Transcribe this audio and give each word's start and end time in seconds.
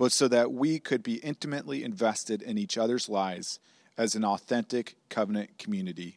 but 0.00 0.10
so 0.12 0.26
that 0.28 0.50
we 0.50 0.78
could 0.78 1.02
be 1.02 1.16
intimately 1.16 1.84
invested 1.84 2.40
in 2.40 2.56
each 2.56 2.78
other's 2.78 3.06
lives 3.06 3.58
as 3.98 4.14
an 4.14 4.24
authentic 4.24 4.96
covenant 5.10 5.58
community. 5.58 6.16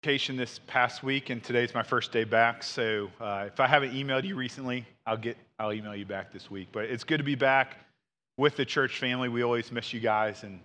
Vacation 0.01 0.37
this 0.37 0.61
past 0.67 1.03
week, 1.03 1.29
and 1.29 1.43
today's 1.43 1.73
my 1.73 1.83
first 1.83 2.13
day 2.13 2.23
back. 2.23 2.63
So 2.63 3.09
uh, 3.19 3.47
if 3.47 3.59
I 3.59 3.67
haven't 3.67 3.91
emailed 3.91 4.23
you 4.23 4.37
recently, 4.37 4.87
I'll 5.05 5.17
get 5.17 5.35
I'll 5.59 5.73
email 5.73 5.97
you 5.97 6.05
back 6.05 6.31
this 6.31 6.49
week. 6.49 6.69
But 6.71 6.85
it's 6.85 7.03
good 7.03 7.17
to 7.17 7.25
be 7.25 7.35
back 7.35 7.75
with 8.37 8.55
the 8.55 8.63
church 8.63 8.99
family. 8.99 9.27
We 9.27 9.43
always 9.43 9.69
miss 9.69 9.91
you 9.91 9.99
guys, 9.99 10.43
and 10.43 10.61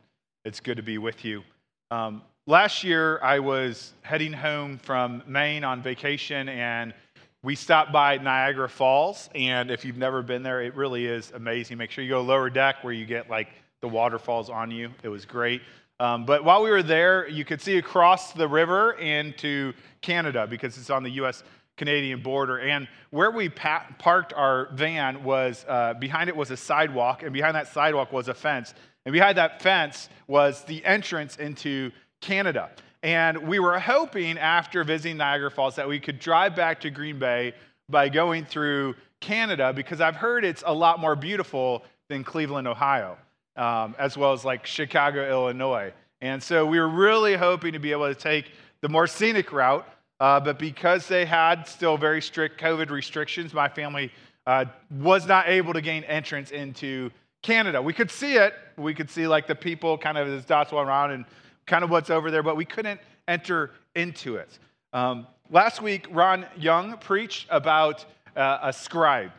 it's 0.46 0.60
good 0.60 0.76
to 0.76 0.82
be 0.82 0.96
with 0.96 1.24
you. 1.24 1.42
Um, 1.90 2.22
last 2.46 2.84
year, 2.84 3.18
I 3.20 3.40
was 3.40 3.92
heading 4.02 4.32
home 4.32 4.78
from 4.78 5.24
Maine 5.26 5.64
on 5.64 5.82
vacation, 5.82 6.48
and 6.48 6.94
we 7.42 7.56
stopped 7.56 7.92
by 7.92 8.18
Niagara 8.18 8.68
Falls. 8.68 9.28
And 9.34 9.72
if 9.72 9.84
you've 9.84 9.96
never 9.96 10.22
been 10.22 10.44
there, 10.44 10.62
it 10.62 10.76
really 10.76 11.06
is 11.06 11.32
amazing. 11.34 11.78
Make 11.78 11.90
sure 11.90 12.04
you 12.04 12.10
go 12.10 12.22
lower 12.22 12.48
deck 12.48 12.76
where 12.82 12.92
you 12.92 13.04
get 13.04 13.28
like 13.28 13.48
the 13.82 13.88
waterfalls 13.88 14.48
on 14.48 14.70
you. 14.70 14.90
It 15.02 15.08
was 15.08 15.24
great. 15.24 15.62
Um, 15.98 16.24
but 16.24 16.44
while 16.44 16.62
we 16.62 16.70
were 16.70 16.82
there, 16.82 17.28
you 17.28 17.44
could 17.44 17.60
see 17.60 17.78
across 17.78 18.32
the 18.32 18.46
river 18.46 18.92
into 18.92 19.72
Canada 20.00 20.46
because 20.48 20.78
it's 20.78 20.90
on 20.90 21.02
the 21.02 21.10
U.S. 21.10 21.42
Canadian 21.76 22.22
border. 22.22 22.60
And 22.60 22.86
where 23.10 23.32
we 23.32 23.48
pa- 23.48 23.86
parked 23.98 24.32
our 24.32 24.68
van 24.74 25.24
was 25.24 25.64
uh, 25.68 25.94
behind 25.94 26.28
it 26.28 26.36
was 26.36 26.52
a 26.52 26.56
sidewalk, 26.56 27.24
and 27.24 27.32
behind 27.32 27.56
that 27.56 27.66
sidewalk 27.66 28.12
was 28.12 28.28
a 28.28 28.34
fence. 28.34 28.74
And 29.06 29.12
behind 29.12 29.38
that 29.38 29.62
fence 29.62 30.08
was 30.26 30.64
the 30.64 30.84
entrance 30.84 31.36
into 31.36 31.92
Canada. 32.20 32.70
And 33.04 33.46
we 33.46 33.60
were 33.60 33.78
hoping 33.78 34.36
after 34.36 34.82
visiting 34.82 35.16
Niagara 35.16 35.50
Falls 35.50 35.76
that 35.76 35.88
we 35.88 36.00
could 36.00 36.18
drive 36.18 36.56
back 36.56 36.80
to 36.80 36.90
Green 36.90 37.20
Bay 37.20 37.54
by 37.88 38.08
going 38.08 38.44
through 38.44 38.96
Canada 39.20 39.72
because 39.72 40.00
I've 40.00 40.16
heard 40.16 40.44
it's 40.44 40.64
a 40.66 40.74
lot 40.74 40.98
more 40.98 41.14
beautiful 41.14 41.84
than 42.08 42.24
Cleveland, 42.24 42.66
Ohio, 42.66 43.16
um, 43.54 43.94
as 43.96 44.18
well 44.18 44.32
as 44.32 44.44
like 44.44 44.66
Chicago, 44.66 45.30
Illinois. 45.30 45.92
And 46.20 46.42
so 46.42 46.66
we 46.66 46.80
were 46.80 46.88
really 46.88 47.36
hoping 47.36 47.74
to 47.74 47.78
be 47.78 47.92
able 47.92 48.08
to 48.08 48.14
take 48.14 48.50
the 48.80 48.88
more 48.88 49.06
scenic 49.06 49.52
route. 49.52 49.88
Uh, 50.18 50.40
but 50.40 50.58
because 50.58 51.06
they 51.06 51.24
had 51.24 51.68
still 51.68 51.96
very 51.96 52.20
strict 52.20 52.60
COVID 52.60 52.90
restrictions, 52.90 53.54
my 53.54 53.68
family 53.68 54.10
uh, 54.46 54.64
was 54.90 55.26
not 55.26 55.48
able 55.48 55.74
to 55.74 55.80
gain 55.80 56.02
entrance 56.04 56.50
into 56.50 57.10
Canada. 57.42 57.80
We 57.80 57.92
could 57.92 58.10
see 58.10 58.34
it. 58.34 58.54
We 58.76 58.94
could 58.94 59.10
see 59.10 59.26
like 59.26 59.46
the 59.46 59.54
people 59.54 59.96
kind 59.98 60.18
of 60.18 60.28
as 60.28 60.44
dots 60.44 60.72
went 60.72 60.88
around 60.88 61.12
and 61.12 61.24
kind 61.66 61.84
of 61.84 61.90
what's 61.90 62.10
over 62.10 62.30
there, 62.30 62.42
but 62.42 62.56
we 62.56 62.64
couldn't 62.64 63.00
enter 63.28 63.72
into 63.94 64.36
it. 64.36 64.58
Um, 64.92 65.26
last 65.50 65.82
week, 65.82 66.06
Ron 66.10 66.46
Young 66.56 66.96
preached 66.98 67.46
about 67.50 68.04
uh, 68.36 68.58
a 68.62 68.72
scribe. 68.72 69.32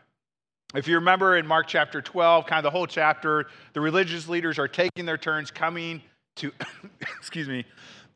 If 0.75 0.87
you 0.87 0.95
remember 0.95 1.37
in 1.37 1.47
Mark 1.47 1.67
chapter 1.67 2.01
12, 2.01 2.45
kind 2.45 2.59
of 2.59 2.63
the 2.63 2.69
whole 2.69 2.87
chapter, 2.87 3.47
the 3.73 3.79
religious 3.79 4.27
leaders 4.27 4.59
are 4.59 4.67
taking 4.67 5.05
their 5.05 5.17
turns 5.17 5.49
coming 5.49 6.01
to, 6.37 6.51
excuse 7.01 7.47
me, 7.47 7.65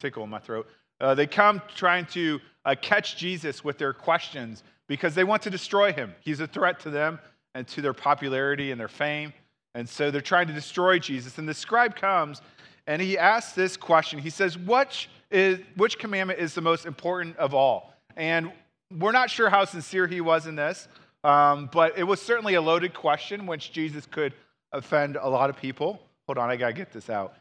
tickle 0.00 0.24
in 0.24 0.30
my 0.30 0.38
throat. 0.40 0.66
Uh, 1.00 1.14
they 1.14 1.26
come 1.26 1.62
trying 1.76 2.06
to 2.06 2.40
uh, 2.64 2.74
catch 2.80 3.16
Jesus 3.16 3.62
with 3.62 3.78
their 3.78 3.92
questions 3.92 4.64
because 4.90 5.14
they 5.14 5.22
want 5.22 5.40
to 5.40 5.50
destroy 5.50 5.92
him. 5.92 6.12
He's 6.20 6.40
a 6.40 6.48
threat 6.48 6.80
to 6.80 6.90
them 6.90 7.20
and 7.54 7.64
to 7.68 7.80
their 7.80 7.92
popularity 7.92 8.72
and 8.72 8.80
their 8.80 8.88
fame. 8.88 9.32
And 9.76 9.88
so 9.88 10.10
they're 10.10 10.20
trying 10.20 10.48
to 10.48 10.52
destroy 10.52 10.98
Jesus. 10.98 11.38
And 11.38 11.48
the 11.48 11.54
scribe 11.54 11.94
comes 11.94 12.42
and 12.88 13.00
he 13.00 13.16
asks 13.16 13.52
this 13.52 13.76
question. 13.76 14.18
He 14.18 14.30
says, 14.30 14.58
Which, 14.58 15.08
is, 15.30 15.60
which 15.76 15.96
commandment 15.96 16.40
is 16.40 16.54
the 16.54 16.60
most 16.60 16.86
important 16.86 17.36
of 17.36 17.54
all? 17.54 17.94
And 18.16 18.50
we're 18.98 19.12
not 19.12 19.30
sure 19.30 19.48
how 19.48 19.64
sincere 19.64 20.08
he 20.08 20.20
was 20.20 20.48
in 20.48 20.56
this, 20.56 20.88
um, 21.22 21.70
but 21.72 21.96
it 21.96 22.02
was 22.02 22.20
certainly 22.20 22.54
a 22.54 22.60
loaded 22.60 22.92
question, 22.92 23.46
which 23.46 23.70
Jesus 23.70 24.06
could 24.06 24.34
offend 24.72 25.16
a 25.20 25.28
lot 25.28 25.50
of 25.50 25.56
people. 25.56 26.00
Hold 26.26 26.38
on, 26.38 26.50
I 26.50 26.56
got 26.56 26.66
to 26.66 26.72
get 26.72 26.92
this 26.92 27.08
out. 27.08 27.34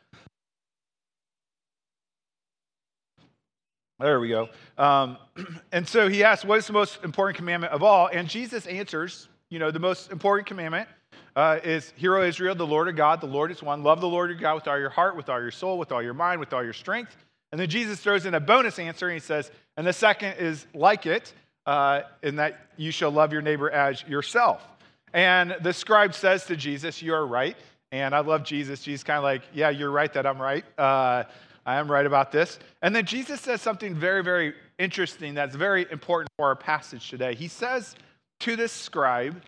There 3.99 4.19
we 4.21 4.29
go. 4.29 4.47
Um, 4.77 5.17
and 5.71 5.87
so 5.87 6.07
he 6.07 6.23
asks, 6.23 6.45
What 6.45 6.59
is 6.59 6.67
the 6.67 6.73
most 6.73 7.03
important 7.03 7.35
commandment 7.37 7.73
of 7.73 7.83
all? 7.83 8.07
And 8.07 8.29
Jesus 8.29 8.65
answers, 8.65 9.27
You 9.49 9.59
know, 9.59 9.71
the 9.71 9.79
most 9.79 10.11
important 10.11 10.47
commandment 10.47 10.87
uh, 11.35 11.59
is 11.63 11.91
Hear, 11.97 12.15
O 12.15 12.23
Israel, 12.23 12.55
the 12.55 12.65
Lord 12.65 12.87
of 12.87 12.95
God, 12.95 13.19
the 13.19 13.27
Lord 13.27 13.51
is 13.51 13.61
one. 13.61 13.83
Love 13.83 13.99
the 13.99 14.07
Lord 14.07 14.29
your 14.29 14.39
God 14.39 14.55
with 14.55 14.67
all 14.67 14.79
your 14.79 14.89
heart, 14.89 15.17
with 15.17 15.29
all 15.29 15.41
your 15.41 15.51
soul, 15.51 15.77
with 15.77 15.91
all 15.91 16.01
your 16.01 16.13
mind, 16.13 16.39
with 16.39 16.53
all 16.53 16.63
your 16.63 16.73
strength. 16.73 17.15
And 17.51 17.59
then 17.59 17.69
Jesus 17.69 17.99
throws 17.99 18.25
in 18.25 18.33
a 18.35 18.39
bonus 18.39 18.79
answer 18.79 19.07
and 19.07 19.13
he 19.15 19.19
says, 19.19 19.51
And 19.75 19.85
the 19.85 19.93
second 19.93 20.37
is 20.37 20.65
like 20.73 21.05
it, 21.05 21.33
uh, 21.65 22.01
in 22.23 22.37
that 22.37 22.67
you 22.77 22.91
shall 22.91 23.11
love 23.11 23.33
your 23.33 23.41
neighbor 23.41 23.69
as 23.69 24.03
yourself. 24.03 24.65
And 25.13 25.57
the 25.61 25.73
scribe 25.73 26.13
says 26.13 26.45
to 26.45 26.55
Jesus, 26.55 27.01
You 27.01 27.13
are 27.15 27.25
right. 27.25 27.57
And 27.91 28.13
I 28.13 28.19
love 28.19 28.43
Jesus. 28.43 28.81
Jesus 28.83 29.03
kind 29.03 29.17
of 29.17 29.23
like, 29.23 29.41
Yeah, 29.53 29.71
you're 29.71 29.91
right 29.91 30.13
that 30.13 30.25
I'm 30.25 30.41
right. 30.41 30.63
Uh, 30.77 31.23
I 31.69 31.75
am 31.75 31.91
right 31.91 32.07
about 32.07 32.31
this. 32.31 32.57
And 32.81 32.95
then 32.95 33.05
Jesus 33.05 33.39
says 33.41 33.61
something 33.61 33.93
very, 33.93 34.23
very 34.23 34.55
interesting 34.79 35.35
that's 35.35 35.55
very 35.55 35.85
important 35.91 36.31
for 36.35 36.47
our 36.47 36.55
passage 36.55 37.11
today. 37.11 37.35
He 37.35 37.47
says 37.47 37.95
to 38.39 38.55
this 38.55 38.71
scribe, 38.71 39.39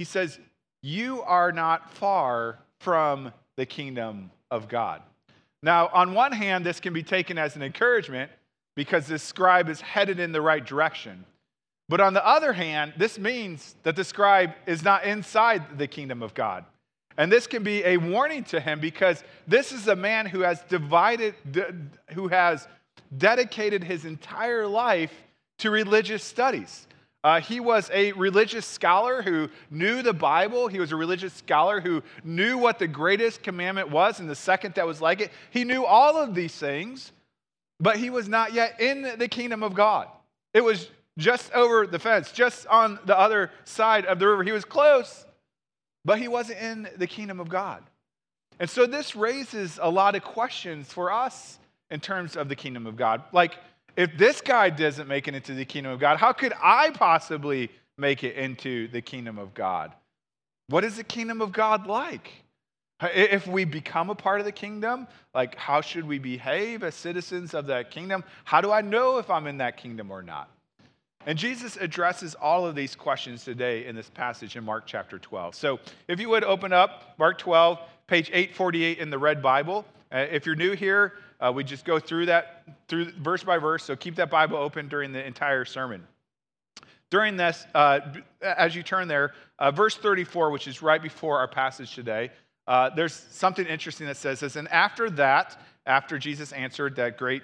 He 0.00 0.04
says, 0.04 0.40
You 0.82 1.22
are 1.22 1.52
not 1.52 1.94
far 1.94 2.58
from 2.80 3.32
the 3.56 3.64
kingdom 3.64 4.32
of 4.50 4.68
God. 4.68 5.02
Now, 5.62 5.88
on 5.92 6.14
one 6.14 6.32
hand, 6.32 6.66
this 6.66 6.80
can 6.80 6.92
be 6.92 7.04
taken 7.04 7.38
as 7.38 7.54
an 7.54 7.62
encouragement 7.62 8.32
because 8.74 9.06
this 9.06 9.22
scribe 9.22 9.68
is 9.68 9.80
headed 9.80 10.18
in 10.18 10.32
the 10.32 10.40
right 10.40 10.66
direction. 10.66 11.24
But 11.88 12.00
on 12.00 12.12
the 12.12 12.26
other 12.26 12.52
hand, 12.52 12.94
this 12.96 13.20
means 13.20 13.76
that 13.84 13.94
the 13.94 14.02
scribe 14.02 14.50
is 14.66 14.82
not 14.82 15.04
inside 15.04 15.78
the 15.78 15.86
kingdom 15.86 16.24
of 16.24 16.34
God. 16.34 16.64
And 17.18 17.30
this 17.32 17.48
can 17.48 17.64
be 17.64 17.84
a 17.84 17.96
warning 17.96 18.44
to 18.44 18.60
him 18.60 18.78
because 18.78 19.24
this 19.46 19.72
is 19.72 19.88
a 19.88 19.96
man 19.96 20.24
who 20.24 20.40
has 20.40 20.62
divided, 20.68 21.34
who 22.12 22.28
has 22.28 22.66
dedicated 23.16 23.82
his 23.82 24.04
entire 24.04 24.66
life 24.66 25.12
to 25.58 25.70
religious 25.70 26.22
studies. 26.22 26.86
Uh, 27.24 27.40
he 27.40 27.58
was 27.58 27.90
a 27.92 28.12
religious 28.12 28.64
scholar 28.64 29.22
who 29.22 29.48
knew 29.70 30.02
the 30.02 30.12
Bible. 30.12 30.68
He 30.68 30.78
was 30.78 30.92
a 30.92 30.96
religious 30.96 31.34
scholar 31.34 31.80
who 31.80 32.04
knew 32.22 32.56
what 32.56 32.78
the 32.78 32.86
greatest 32.86 33.42
commandment 33.42 33.90
was 33.90 34.20
and 34.20 34.30
the 34.30 34.36
second 34.36 34.76
that 34.76 34.86
was 34.86 35.00
like 35.00 35.20
it. 35.20 35.32
He 35.50 35.64
knew 35.64 35.84
all 35.84 36.16
of 36.16 36.36
these 36.36 36.54
things, 36.54 37.10
but 37.80 37.96
he 37.96 38.10
was 38.10 38.28
not 38.28 38.52
yet 38.52 38.80
in 38.80 39.18
the 39.18 39.26
kingdom 39.26 39.64
of 39.64 39.74
God. 39.74 40.06
It 40.54 40.62
was 40.62 40.88
just 41.18 41.52
over 41.52 41.84
the 41.84 41.98
fence, 41.98 42.30
just 42.30 42.68
on 42.68 43.00
the 43.04 43.18
other 43.18 43.50
side 43.64 44.06
of 44.06 44.20
the 44.20 44.28
river. 44.28 44.44
He 44.44 44.52
was 44.52 44.64
close, 44.64 45.26
but 46.04 46.18
he 46.18 46.28
wasn't 46.28 46.58
in 46.60 46.88
the 46.96 47.06
kingdom 47.06 47.40
of 47.40 47.48
God. 47.48 47.82
And 48.60 48.68
so 48.68 48.86
this 48.86 49.14
raises 49.14 49.78
a 49.80 49.90
lot 49.90 50.14
of 50.14 50.22
questions 50.22 50.92
for 50.92 51.12
us 51.12 51.58
in 51.90 52.00
terms 52.00 52.36
of 52.36 52.48
the 52.48 52.56
kingdom 52.56 52.86
of 52.86 52.96
God. 52.96 53.22
Like, 53.32 53.54
if 53.96 54.16
this 54.16 54.40
guy 54.40 54.70
doesn't 54.70 55.08
make 55.08 55.28
it 55.28 55.34
into 55.34 55.54
the 55.54 55.64
kingdom 55.64 55.92
of 55.92 56.00
God, 56.00 56.18
how 56.18 56.32
could 56.32 56.52
I 56.62 56.90
possibly 56.90 57.70
make 57.96 58.22
it 58.24 58.36
into 58.36 58.88
the 58.88 59.00
kingdom 59.00 59.38
of 59.38 59.54
God? 59.54 59.92
What 60.68 60.84
is 60.84 60.96
the 60.96 61.04
kingdom 61.04 61.40
of 61.40 61.52
God 61.52 61.86
like? 61.86 62.30
If 63.00 63.46
we 63.46 63.64
become 63.64 64.10
a 64.10 64.14
part 64.14 64.40
of 64.40 64.46
the 64.46 64.52
kingdom, 64.52 65.06
like 65.34 65.56
how 65.56 65.80
should 65.80 66.06
we 66.06 66.18
behave 66.18 66.82
as 66.82 66.94
citizens 66.94 67.54
of 67.54 67.66
that 67.66 67.90
kingdom? 67.90 68.24
How 68.44 68.60
do 68.60 68.72
I 68.72 68.80
know 68.80 69.18
if 69.18 69.30
I'm 69.30 69.46
in 69.46 69.58
that 69.58 69.76
kingdom 69.76 70.10
or 70.10 70.22
not? 70.22 70.50
And 71.28 71.38
Jesus 71.38 71.76
addresses 71.76 72.34
all 72.34 72.64
of 72.64 72.74
these 72.74 72.96
questions 72.96 73.44
today 73.44 73.84
in 73.84 73.94
this 73.94 74.08
passage 74.08 74.56
in 74.56 74.64
Mark 74.64 74.84
chapter 74.86 75.18
12. 75.18 75.54
So 75.54 75.78
if 76.08 76.18
you 76.18 76.30
would 76.30 76.42
open 76.42 76.72
up 76.72 77.16
Mark 77.18 77.36
12, 77.36 77.78
page 78.06 78.30
848 78.30 78.96
in 78.96 79.10
the 79.10 79.18
Red 79.18 79.42
Bible. 79.42 79.84
Uh, 80.10 80.24
if 80.30 80.46
you're 80.46 80.54
new 80.54 80.72
here, 80.72 81.12
uh, 81.38 81.52
we 81.54 81.64
just 81.64 81.84
go 81.84 81.98
through 81.98 82.24
that 82.26 82.64
through 82.88 83.12
verse 83.20 83.44
by 83.44 83.58
verse. 83.58 83.84
So 83.84 83.94
keep 83.94 84.14
that 84.14 84.30
Bible 84.30 84.56
open 84.56 84.88
during 84.88 85.12
the 85.12 85.22
entire 85.22 85.66
sermon. 85.66 86.02
During 87.10 87.36
this, 87.36 87.66
uh, 87.74 88.00
as 88.40 88.74
you 88.74 88.82
turn 88.82 89.06
there, 89.06 89.34
uh, 89.58 89.70
verse 89.70 89.96
34, 89.98 90.50
which 90.50 90.66
is 90.66 90.80
right 90.80 91.02
before 91.02 91.40
our 91.40 91.48
passage 91.48 91.94
today, 91.94 92.30
uh, 92.66 92.88
there's 92.88 93.12
something 93.12 93.66
interesting 93.66 94.06
that 94.06 94.16
says 94.16 94.40
this. 94.40 94.56
And 94.56 94.66
after 94.68 95.10
that, 95.10 95.60
after 95.84 96.18
Jesus 96.18 96.52
answered 96.52 96.96
that 96.96 97.18
great, 97.18 97.42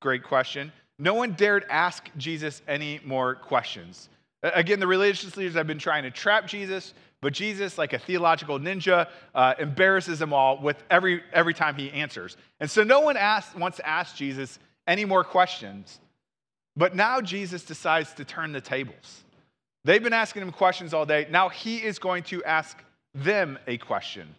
great 0.00 0.22
question, 0.22 0.70
no 1.02 1.14
one 1.14 1.32
dared 1.32 1.66
ask 1.68 2.08
Jesus 2.16 2.62
any 2.68 3.00
more 3.04 3.34
questions. 3.34 4.08
Again, 4.44 4.78
the 4.78 4.86
religious 4.86 5.36
leaders 5.36 5.54
have 5.54 5.66
been 5.66 5.80
trying 5.80 6.04
to 6.04 6.12
trap 6.12 6.46
Jesus, 6.46 6.94
but 7.20 7.32
Jesus, 7.32 7.76
like 7.76 7.92
a 7.92 7.98
theological 7.98 8.60
ninja, 8.60 9.08
uh, 9.34 9.54
embarrasses 9.58 10.20
them 10.20 10.32
all 10.32 10.62
with 10.62 10.80
every, 10.90 11.20
every 11.32 11.54
time 11.54 11.74
he 11.74 11.90
answers. 11.90 12.36
And 12.60 12.70
so 12.70 12.84
no 12.84 13.00
one 13.00 13.16
asks, 13.16 13.52
wants 13.56 13.78
to 13.78 13.88
ask 13.88 14.14
Jesus 14.14 14.60
any 14.86 15.04
more 15.04 15.24
questions. 15.24 15.98
But 16.76 16.94
now 16.94 17.20
Jesus 17.20 17.64
decides 17.64 18.12
to 18.14 18.24
turn 18.24 18.52
the 18.52 18.60
tables. 18.60 19.24
They've 19.84 20.02
been 20.02 20.12
asking 20.12 20.42
him 20.42 20.52
questions 20.52 20.94
all 20.94 21.04
day. 21.04 21.26
Now 21.28 21.48
he 21.48 21.78
is 21.78 21.98
going 21.98 22.22
to 22.24 22.44
ask 22.44 22.78
them 23.12 23.58
a 23.66 23.76
question. 23.76 24.32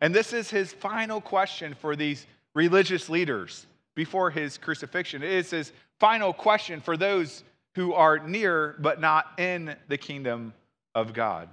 And 0.00 0.14
this 0.14 0.32
is 0.32 0.48
his 0.48 0.72
final 0.72 1.20
question 1.20 1.76
for 1.78 1.96
these 1.96 2.26
religious 2.54 3.10
leaders 3.10 3.66
before 3.98 4.30
his 4.30 4.58
crucifixion. 4.58 5.24
It 5.24 5.30
is 5.32 5.50
his 5.50 5.72
final 5.98 6.32
question 6.32 6.80
for 6.80 6.96
those 6.96 7.42
who 7.74 7.94
are 7.94 8.20
near 8.20 8.76
but 8.78 9.00
not 9.00 9.26
in 9.38 9.74
the 9.88 9.98
kingdom 9.98 10.54
of 10.94 11.12
God. 11.12 11.48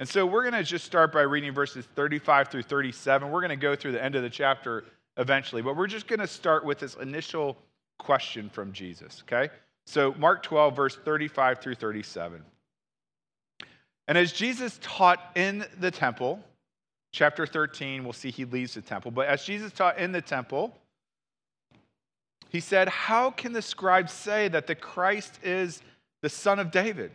And 0.00 0.08
so 0.08 0.26
we're 0.26 0.42
going 0.42 0.60
to 0.60 0.64
just 0.64 0.84
start 0.84 1.12
by 1.12 1.20
reading 1.20 1.54
verses 1.54 1.86
35 1.94 2.48
through 2.48 2.64
37. 2.64 3.30
We're 3.30 3.38
going 3.38 3.50
to 3.50 3.56
go 3.56 3.76
through 3.76 3.92
the 3.92 4.02
end 4.02 4.16
of 4.16 4.24
the 4.24 4.30
chapter 4.30 4.82
eventually, 5.16 5.62
but 5.62 5.76
we're 5.76 5.86
just 5.86 6.08
going 6.08 6.18
to 6.18 6.26
start 6.26 6.64
with 6.64 6.80
this 6.80 6.96
initial 6.96 7.56
question 8.00 8.50
from 8.50 8.72
Jesus, 8.72 9.22
okay? 9.22 9.52
So 9.86 10.12
Mark 10.18 10.42
12, 10.42 10.74
verse 10.74 10.96
35 10.96 11.60
through 11.60 11.76
37. 11.76 12.42
And 14.08 14.18
as 14.18 14.32
Jesus 14.32 14.80
taught 14.82 15.20
in 15.36 15.64
the 15.78 15.92
temple, 15.92 16.40
chapter 17.12 17.46
13, 17.46 18.02
we'll 18.02 18.12
see 18.12 18.32
he 18.32 18.44
leaves 18.44 18.74
the 18.74 18.82
temple, 18.82 19.12
but 19.12 19.28
as 19.28 19.44
Jesus 19.44 19.70
taught 19.70 19.98
in 19.98 20.10
the 20.10 20.20
temple, 20.20 20.74
he 22.50 22.60
said, 22.60 22.88
How 22.88 23.30
can 23.30 23.52
the 23.52 23.62
scribes 23.62 24.12
say 24.12 24.48
that 24.48 24.66
the 24.66 24.74
Christ 24.74 25.38
is 25.42 25.82
the 26.22 26.28
son 26.28 26.58
of 26.58 26.70
David? 26.70 27.12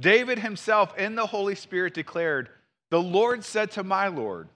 David 0.00 0.38
himself 0.38 0.96
in 0.98 1.14
the 1.14 1.26
Holy 1.26 1.54
Spirit 1.54 1.94
declared, 1.94 2.48
The 2.90 3.00
Lord 3.00 3.44
said 3.44 3.70
to 3.72 3.84
my 3.84 4.08
Lord, 4.08 4.48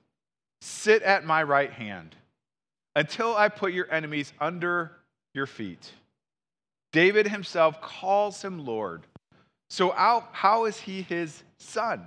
Sit 0.60 1.02
at 1.02 1.24
my 1.24 1.42
right 1.42 1.70
hand 1.70 2.16
until 2.96 3.36
I 3.36 3.48
put 3.48 3.72
your 3.72 3.90
enemies 3.92 4.32
under 4.40 4.92
your 5.32 5.46
feet. 5.46 5.92
David 6.92 7.28
himself 7.28 7.80
calls 7.80 8.42
him 8.42 8.64
Lord. 8.64 9.02
So, 9.68 9.90
how, 9.90 10.28
how 10.32 10.64
is 10.64 10.78
he 10.78 11.02
his 11.02 11.42
son? 11.58 12.06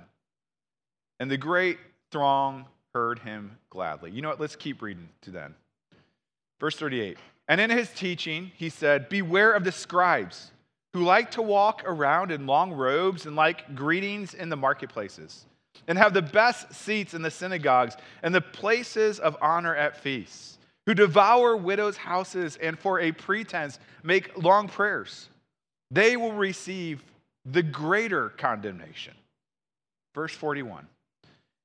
And 1.20 1.30
the 1.30 1.36
great 1.36 1.78
throng 2.10 2.66
heard 2.94 3.18
him 3.20 3.58
gladly. 3.70 4.10
You 4.10 4.22
know 4.22 4.28
what? 4.28 4.40
Let's 4.40 4.56
keep 4.56 4.82
reading 4.82 5.08
to 5.22 5.30
then. 5.30 5.54
Verse 6.60 6.76
38. 6.76 7.18
And 7.48 7.60
in 7.60 7.70
his 7.70 7.90
teaching, 7.90 8.52
he 8.56 8.68
said, 8.68 9.08
Beware 9.08 9.52
of 9.52 9.64
the 9.64 9.72
scribes 9.72 10.50
who 10.92 11.04
like 11.04 11.30
to 11.32 11.42
walk 11.42 11.82
around 11.86 12.30
in 12.30 12.46
long 12.46 12.72
robes 12.72 13.26
and 13.26 13.36
like 13.36 13.74
greetings 13.74 14.34
in 14.34 14.48
the 14.48 14.56
marketplaces, 14.56 15.46
and 15.86 15.98
have 15.98 16.14
the 16.14 16.22
best 16.22 16.72
seats 16.74 17.14
in 17.14 17.22
the 17.22 17.30
synagogues 17.30 17.96
and 18.22 18.34
the 18.34 18.40
places 18.40 19.18
of 19.18 19.36
honor 19.40 19.74
at 19.74 19.96
feasts, 19.96 20.58
who 20.86 20.94
devour 20.94 21.56
widows' 21.56 21.96
houses 21.96 22.56
and 22.56 22.78
for 22.78 23.00
a 23.00 23.12
pretense 23.12 23.78
make 24.02 24.36
long 24.42 24.68
prayers. 24.68 25.28
They 25.90 26.16
will 26.16 26.32
receive 26.32 27.02
the 27.44 27.62
greater 27.62 28.30
condemnation. 28.30 29.14
Verse 30.14 30.32
41. 30.32 30.86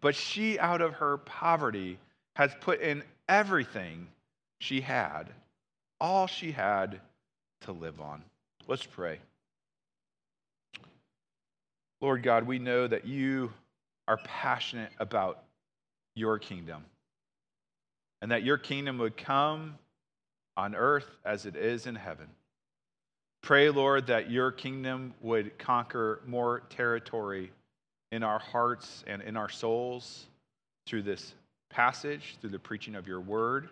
but 0.00 0.14
she 0.14 0.58
out 0.58 0.80
of 0.80 0.94
her 0.94 1.18
poverty 1.18 1.98
has 2.36 2.52
put 2.60 2.80
in 2.80 3.02
everything 3.28 4.06
she 4.60 4.80
had, 4.80 5.24
all 6.00 6.26
she 6.26 6.52
had 6.52 7.00
to 7.62 7.72
live 7.72 8.00
on. 8.00 8.22
Let's 8.66 8.86
pray. 8.86 9.18
Lord 12.00 12.22
God, 12.22 12.46
we 12.46 12.58
know 12.58 12.86
that 12.86 13.06
you 13.06 13.52
are 14.08 14.18
passionate 14.18 14.90
about 14.98 15.42
your 16.14 16.38
kingdom 16.38 16.84
and 18.22 18.30
that 18.30 18.42
your 18.42 18.58
kingdom 18.58 18.98
would 18.98 19.16
come 19.16 19.76
on 20.56 20.74
earth 20.74 21.08
as 21.24 21.46
it 21.46 21.56
is 21.56 21.86
in 21.86 21.94
heaven. 21.94 22.26
Pray, 23.42 23.70
Lord, 23.70 24.06
that 24.08 24.30
your 24.30 24.50
kingdom 24.50 25.14
would 25.20 25.58
conquer 25.58 26.20
more 26.26 26.60
territory 26.68 27.50
in 28.12 28.22
our 28.22 28.38
hearts 28.38 29.04
and 29.06 29.22
in 29.22 29.36
our 29.36 29.48
souls 29.48 30.26
through 30.86 31.02
this 31.02 31.34
passage, 31.70 32.36
through 32.40 32.50
the 32.50 32.58
preaching 32.58 32.94
of 32.94 33.06
your 33.06 33.20
word. 33.20 33.68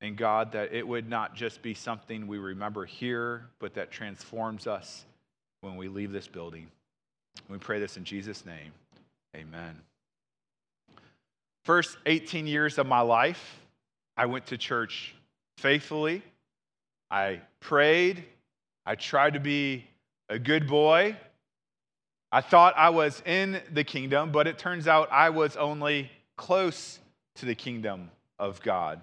And 0.00 0.16
God, 0.16 0.52
that 0.52 0.74
it 0.74 0.86
would 0.86 1.08
not 1.08 1.34
just 1.34 1.62
be 1.62 1.72
something 1.72 2.26
we 2.26 2.38
remember 2.38 2.84
here, 2.84 3.46
but 3.58 3.74
that 3.74 3.90
transforms 3.90 4.66
us 4.66 5.04
when 5.62 5.76
we 5.76 5.88
leave 5.88 6.12
this 6.12 6.28
building. 6.28 6.66
We 7.48 7.58
pray 7.58 7.78
this 7.80 7.96
in 7.96 8.04
Jesus' 8.04 8.44
name. 8.44 8.72
Amen. 9.34 9.80
First 11.64 11.96
18 12.06 12.46
years 12.46 12.78
of 12.78 12.86
my 12.86 13.00
life, 13.00 13.60
I 14.16 14.26
went 14.26 14.46
to 14.46 14.58
church 14.58 15.14
faithfully. 15.58 16.22
I 17.10 17.40
prayed. 17.60 18.24
I 18.84 18.94
tried 18.94 19.34
to 19.34 19.40
be 19.40 19.84
a 20.28 20.38
good 20.38 20.66
boy. 20.66 21.16
I 22.36 22.42
thought 22.42 22.74
I 22.76 22.90
was 22.90 23.22
in 23.24 23.62
the 23.72 23.82
kingdom, 23.82 24.30
but 24.30 24.46
it 24.46 24.58
turns 24.58 24.86
out 24.86 25.10
I 25.10 25.30
was 25.30 25.56
only 25.56 26.10
close 26.36 26.98
to 27.36 27.46
the 27.46 27.54
kingdom 27.54 28.10
of 28.38 28.60
God. 28.60 29.00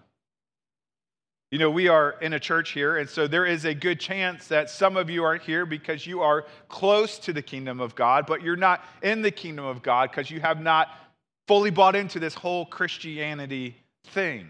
You 1.49 1.57
know, 1.57 1.71
we 1.71 1.87
are 1.87 2.11
in 2.21 2.33
a 2.33 2.39
church 2.39 2.73
here, 2.73 2.97
and 2.97 3.09
so 3.09 3.25
there 3.25 3.47
is 3.47 3.65
a 3.65 3.73
good 3.73 3.99
chance 3.99 4.49
that 4.49 4.69
some 4.69 4.95
of 4.95 5.09
you 5.09 5.23
are 5.23 5.37
here 5.37 5.65
because 5.65 6.05
you 6.05 6.21
are 6.21 6.45
close 6.69 7.17
to 7.17 7.33
the 7.33 7.41
kingdom 7.41 7.79
of 7.79 7.95
God, 7.95 8.27
but 8.27 8.43
you're 8.43 8.55
not 8.55 8.85
in 9.01 9.23
the 9.23 9.31
kingdom 9.31 9.65
of 9.65 9.81
God 9.81 10.11
because 10.11 10.29
you 10.29 10.39
have 10.39 10.61
not 10.61 10.89
fully 11.47 11.71
bought 11.71 11.95
into 11.95 12.19
this 12.19 12.35
whole 12.35 12.67
Christianity 12.67 13.75
thing. 14.09 14.47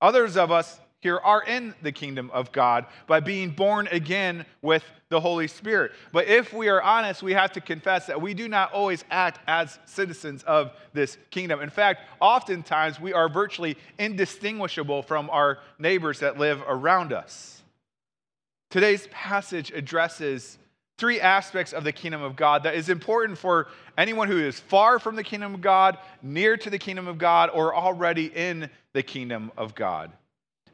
Others 0.00 0.38
of 0.38 0.50
us 0.50 0.80
here 1.00 1.18
are 1.18 1.42
in 1.42 1.74
the 1.82 1.92
kingdom 1.92 2.30
of 2.32 2.52
God 2.52 2.86
by 3.06 3.20
being 3.20 3.50
born 3.50 3.88
again 3.90 4.44
with 4.60 4.84
the 5.08 5.20
Holy 5.20 5.48
Spirit. 5.48 5.92
But 6.12 6.26
if 6.26 6.52
we 6.52 6.68
are 6.68 6.82
honest, 6.82 7.22
we 7.22 7.32
have 7.32 7.52
to 7.52 7.60
confess 7.60 8.06
that 8.06 8.20
we 8.20 8.34
do 8.34 8.48
not 8.48 8.72
always 8.72 9.04
act 9.10 9.40
as 9.46 9.78
citizens 9.86 10.42
of 10.42 10.72
this 10.92 11.16
kingdom. 11.30 11.60
In 11.60 11.70
fact, 11.70 12.02
oftentimes 12.20 13.00
we 13.00 13.12
are 13.12 13.28
virtually 13.28 13.76
indistinguishable 13.98 15.02
from 15.02 15.30
our 15.30 15.58
neighbors 15.78 16.20
that 16.20 16.38
live 16.38 16.62
around 16.68 17.12
us. 17.12 17.62
Today's 18.68 19.08
passage 19.10 19.72
addresses 19.72 20.58
three 20.98 21.18
aspects 21.18 21.72
of 21.72 21.82
the 21.82 21.92
kingdom 21.92 22.22
of 22.22 22.36
God 22.36 22.62
that 22.64 22.74
is 22.74 22.90
important 22.90 23.38
for 23.38 23.68
anyone 23.96 24.28
who 24.28 24.38
is 24.38 24.60
far 24.60 24.98
from 24.98 25.16
the 25.16 25.24
kingdom 25.24 25.54
of 25.54 25.62
God, 25.62 25.96
near 26.22 26.58
to 26.58 26.68
the 26.68 26.78
kingdom 26.78 27.08
of 27.08 27.16
God, 27.16 27.48
or 27.54 27.74
already 27.74 28.26
in 28.26 28.68
the 28.92 29.02
kingdom 29.02 29.50
of 29.56 29.74
God. 29.74 30.12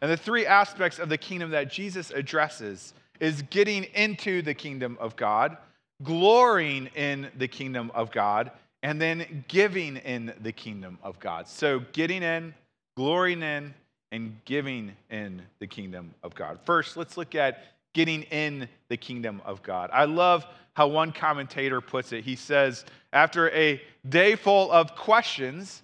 And 0.01 0.11
the 0.11 0.17
three 0.17 0.47
aspects 0.47 0.99
of 0.99 1.09
the 1.09 1.19
kingdom 1.19 1.51
that 1.51 1.71
Jesus 1.71 2.11
addresses 2.11 2.95
is 3.21 3.43
getting 3.43 3.85
into 3.95 4.43
the 4.43 4.55
kingdom 4.55 4.97
of 5.01 5.17
God, 5.17 5.57
glorying 6.03 6.87
in 6.95 7.29
the 7.37 7.49
kingdom 7.49 7.91
of 7.95 8.11
God, 8.11 8.51
and 8.83 9.01
then 9.01 9.45
giving 9.49 9.97
in 9.97 10.33
the 10.43 10.53
kingdom 10.53 10.99
of 11.03 11.19
God. 11.19 11.49
So, 11.49 11.81
getting 11.93 12.23
in, 12.23 12.55
glorying 12.97 13.43
in, 13.43 13.75
and 14.13 14.37
giving 14.45 14.93
in 15.11 15.43
the 15.59 15.67
kingdom 15.67 16.15
of 16.23 16.35
God. 16.35 16.59
First, 16.65 16.97
let's 16.97 17.17
look 17.17 17.35
at 17.35 17.65
getting 17.95 18.23
in 18.25 18.69
the 18.89 18.97
kingdom 18.97 19.43
of 19.45 19.63
God. 19.63 19.91
I 19.93 20.05
love 20.05 20.47
how 20.75 20.87
one 20.87 21.11
commentator 21.11 21.81
puts 21.81 22.13
it. 22.13 22.25
He 22.25 22.37
says, 22.37 22.85
After 23.13 23.51
a 23.51 23.81
day 24.09 24.37
full 24.37 24.71
of 24.71 24.95
questions, 24.95 25.83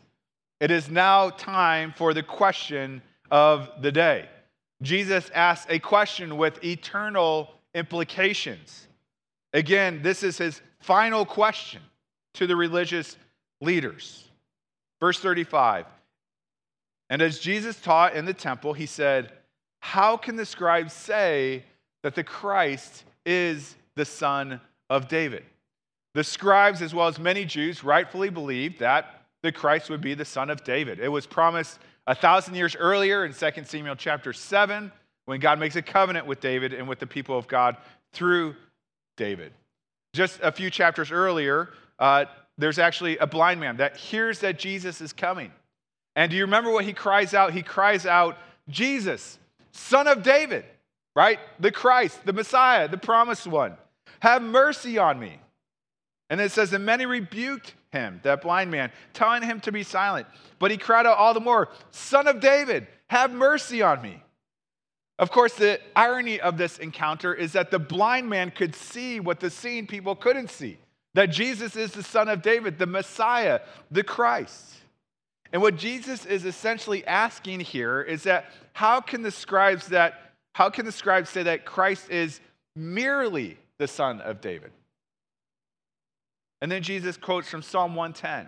it 0.61 0.71
is 0.71 0.91
now 0.91 1.31
time 1.31 1.95
for 1.97 2.15
the 2.15 2.23
question 2.23 3.03
of 3.33 3.71
the 3.81 3.91
day. 3.91 4.29
Jesus 4.83 5.31
asks 5.35 5.67
a 5.71 5.79
question 5.79 6.37
with 6.37 6.63
eternal 6.63 7.51
implications. 7.75 8.87
Again, 9.55 10.01
this 10.03 10.23
is 10.23 10.39
his 10.39 10.61
final 10.81 11.25
question 11.25 11.81
to 12.35 12.47
the 12.47 12.55
religious 12.55 13.17
leaders. 13.61 14.29
Verse 15.01 15.19
35 15.19 15.87
And 17.09 17.23
as 17.23 17.39
Jesus 17.39 17.81
taught 17.81 18.15
in 18.15 18.27
the 18.27 18.35
temple, 18.35 18.75
he 18.75 18.87
said, 18.87 19.33
How 19.81 20.17
can 20.17 20.37
the 20.37 20.47
scribes 20.47 20.93
say 20.93 21.65
that 22.03 22.15
the 22.15 22.25
Christ 22.25 23.05
is 23.25 23.77
the 23.97 24.05
son 24.05 24.61
of 24.91 25.09
David? 25.09 25.45
The 26.15 26.25
scribes, 26.25 26.83
as 26.83 26.95
well 26.95 27.09
as 27.09 27.19
many 27.19 27.47
Jews, 27.47 27.83
rightfully 27.83 28.29
believed 28.29 28.81
that 28.81 29.23
the 29.43 29.53
Christ 29.53 29.89
would 29.89 30.03
be 30.03 30.13
the 30.13 30.27
son 30.27 30.51
of 30.51 30.63
David. 30.65 31.01
It 31.01 31.09
was 31.09 31.27
promised 31.27 31.79
a 32.07 32.15
thousand 32.15 32.55
years 32.55 32.75
earlier 32.77 33.25
in 33.25 33.33
2 33.33 33.51
Samuel 33.65 33.97
chapter 33.97 34.33
7 34.33 34.91
when 35.27 35.41
God 35.41 35.59
makes 35.59 35.77
a 35.77 35.83
covenant 35.83 36.27
with 36.27 36.41
David 36.41 36.73
and 36.73 36.89
with 36.89 36.99
the 36.99 37.07
people 37.07 37.39
of 37.39 37.47
God 37.47 37.77
through 38.13 38.57
David. 39.17 39.53
Just 40.13 40.41
a 40.43 40.53
few 40.53 40.69
chapters 40.69 41.13
earlier, 41.13 41.71
uh, 41.99 42.25
there's 42.59 42.79
actually 42.79 43.19
a 43.19 43.27
blind 43.27 43.61
man 43.61 43.79
that 43.79 43.97
hears 43.97 44.41
that 44.41 44.59
Jesus 44.59 45.01
is 45.01 45.13
coming. 45.13 45.53
And 46.17 46.31
do 46.31 46.37
you 46.37 46.45
remember 46.45 46.71
what 46.71 46.85
he 46.85 46.93
cries 46.93 47.35
out? 47.35 47.53
He 47.53 47.63
cries 47.63 48.05
out, 48.05 48.37
Jesus, 48.69 49.39
son 49.71 50.07
of 50.07 50.23
David, 50.23 50.65
right? 51.17 51.39
The 51.61 51.71
Christ, 51.71 52.21
the 52.27 52.33
Messiah, 52.33 52.89
the 52.89 52.99
promised 52.99 53.47
one. 53.47 53.77
Have 54.21 54.43
mercy 54.43 54.99
on 54.99 55.19
me. 55.19 55.39
And 56.29 56.41
it 56.41 56.53
says, 56.53 56.73
and 56.73 56.85
many 56.85 57.07
rebuked 57.07 57.75
him, 57.93 58.21
that 58.23 58.43
blind 58.43 58.71
man, 58.71 58.91
telling 59.13 59.43
him 59.43 59.61
to 59.61 59.73
be 59.73 59.83
silent. 59.83 60.27
But 60.59 60.71
he 60.71 60.77
cried 60.77 61.07
out 61.07 61.19
all 61.19 61.35
the 61.35 61.41
more, 61.41 61.69
Son 61.91 62.27
of 62.27 62.41
David, 62.41 62.87
have 63.09 63.33
mercy 63.33 63.83
on 63.83 64.03
me. 64.03 64.23
Of 65.19 65.31
course, 65.31 65.55
the 65.55 65.79
irony 65.95 66.41
of 66.41 66.57
this 66.57 66.79
encounter 66.79 67.33
is 67.33 67.53
that 67.53 67.71
the 67.71 67.79
blind 67.79 68.29
man 68.29 68.51
could 68.51 68.75
see 68.75 69.21
what 69.21 69.41
the 69.41 69.51
seeing 69.51 69.87
people 69.87 70.17
couldn't 70.17 70.51
see 70.51 70.79
that 71.15 71.27
Jesus 71.27 71.77
is 71.77 71.93
the 71.93 72.03
Son 72.03 72.29
of 72.29 72.43
David, 72.43 72.79
the 72.79 72.87
Messiah, 72.87 73.61
the 73.91 74.03
Christ. 74.03 74.77
And 75.53 75.61
what 75.61 75.77
Jesus 75.77 76.25
is 76.25 76.47
essentially 76.47 77.07
asking 77.07 77.61
here 77.61 78.01
is 78.01 78.23
that 78.23 78.47
how 78.73 79.01
can 79.01 79.23
the 79.23 79.31
scribes 79.31 79.89
that 79.89 80.33
how 80.55 80.71
can 80.71 80.85
the 80.85 80.93
scribes 80.93 81.31
say 81.31 81.43
that 81.45 81.65
Christ 81.65 82.11
is 82.11 82.41
merely 82.77 83.57
the 83.79 83.89
son 83.89 84.21
of 84.21 84.41
David? 84.41 84.71
And 86.63 86.71
then 86.71 86.85
Jesus 86.85 87.17
quotes 87.17 87.49
from 87.49 87.61
Psalm 87.61 87.97
110, 87.97 88.47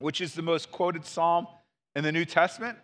which 0.00 0.20
is 0.20 0.34
the 0.34 0.42
most 0.42 0.72
quoted 0.72 1.06
psalm 1.06 1.46
in 1.94 2.02
the 2.02 2.10
New 2.10 2.24
Testament, 2.24 2.76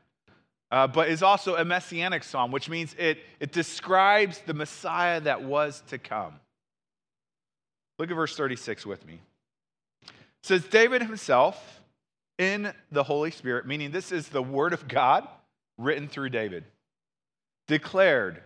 uh, 0.71 0.87
but 0.87 1.09
is 1.09 1.21
also 1.21 1.57
a 1.57 1.65
messianic 1.65 2.23
psalm, 2.23 2.53
which 2.53 2.69
means 2.69 2.95
it, 2.97 3.19
it 3.41 3.51
describes 3.51 4.39
the 4.47 4.55
Messiah 4.55 5.21
that 5.23 5.43
was 5.43 5.83
to 5.89 5.99
come. 5.99 6.35
Look 7.99 8.09
at 8.09 8.15
verse 8.15 8.37
36 8.37 8.87
with 8.87 9.05
me. 9.05 9.19
It 10.05 10.13
says, 10.45 10.65
David 10.65 11.03
himself 11.03 11.81
in 12.39 12.73
the 12.93 13.03
Holy 13.03 13.33
Spirit, 13.33 13.67
meaning 13.67 13.91
this 13.91 14.13
is 14.13 14.29
the 14.29 14.45
Word 14.45 14.73
of 14.73 14.87
God 14.87 15.27
written 15.77 16.07
through 16.07 16.29
David, 16.29 16.63
declared, 17.67 18.41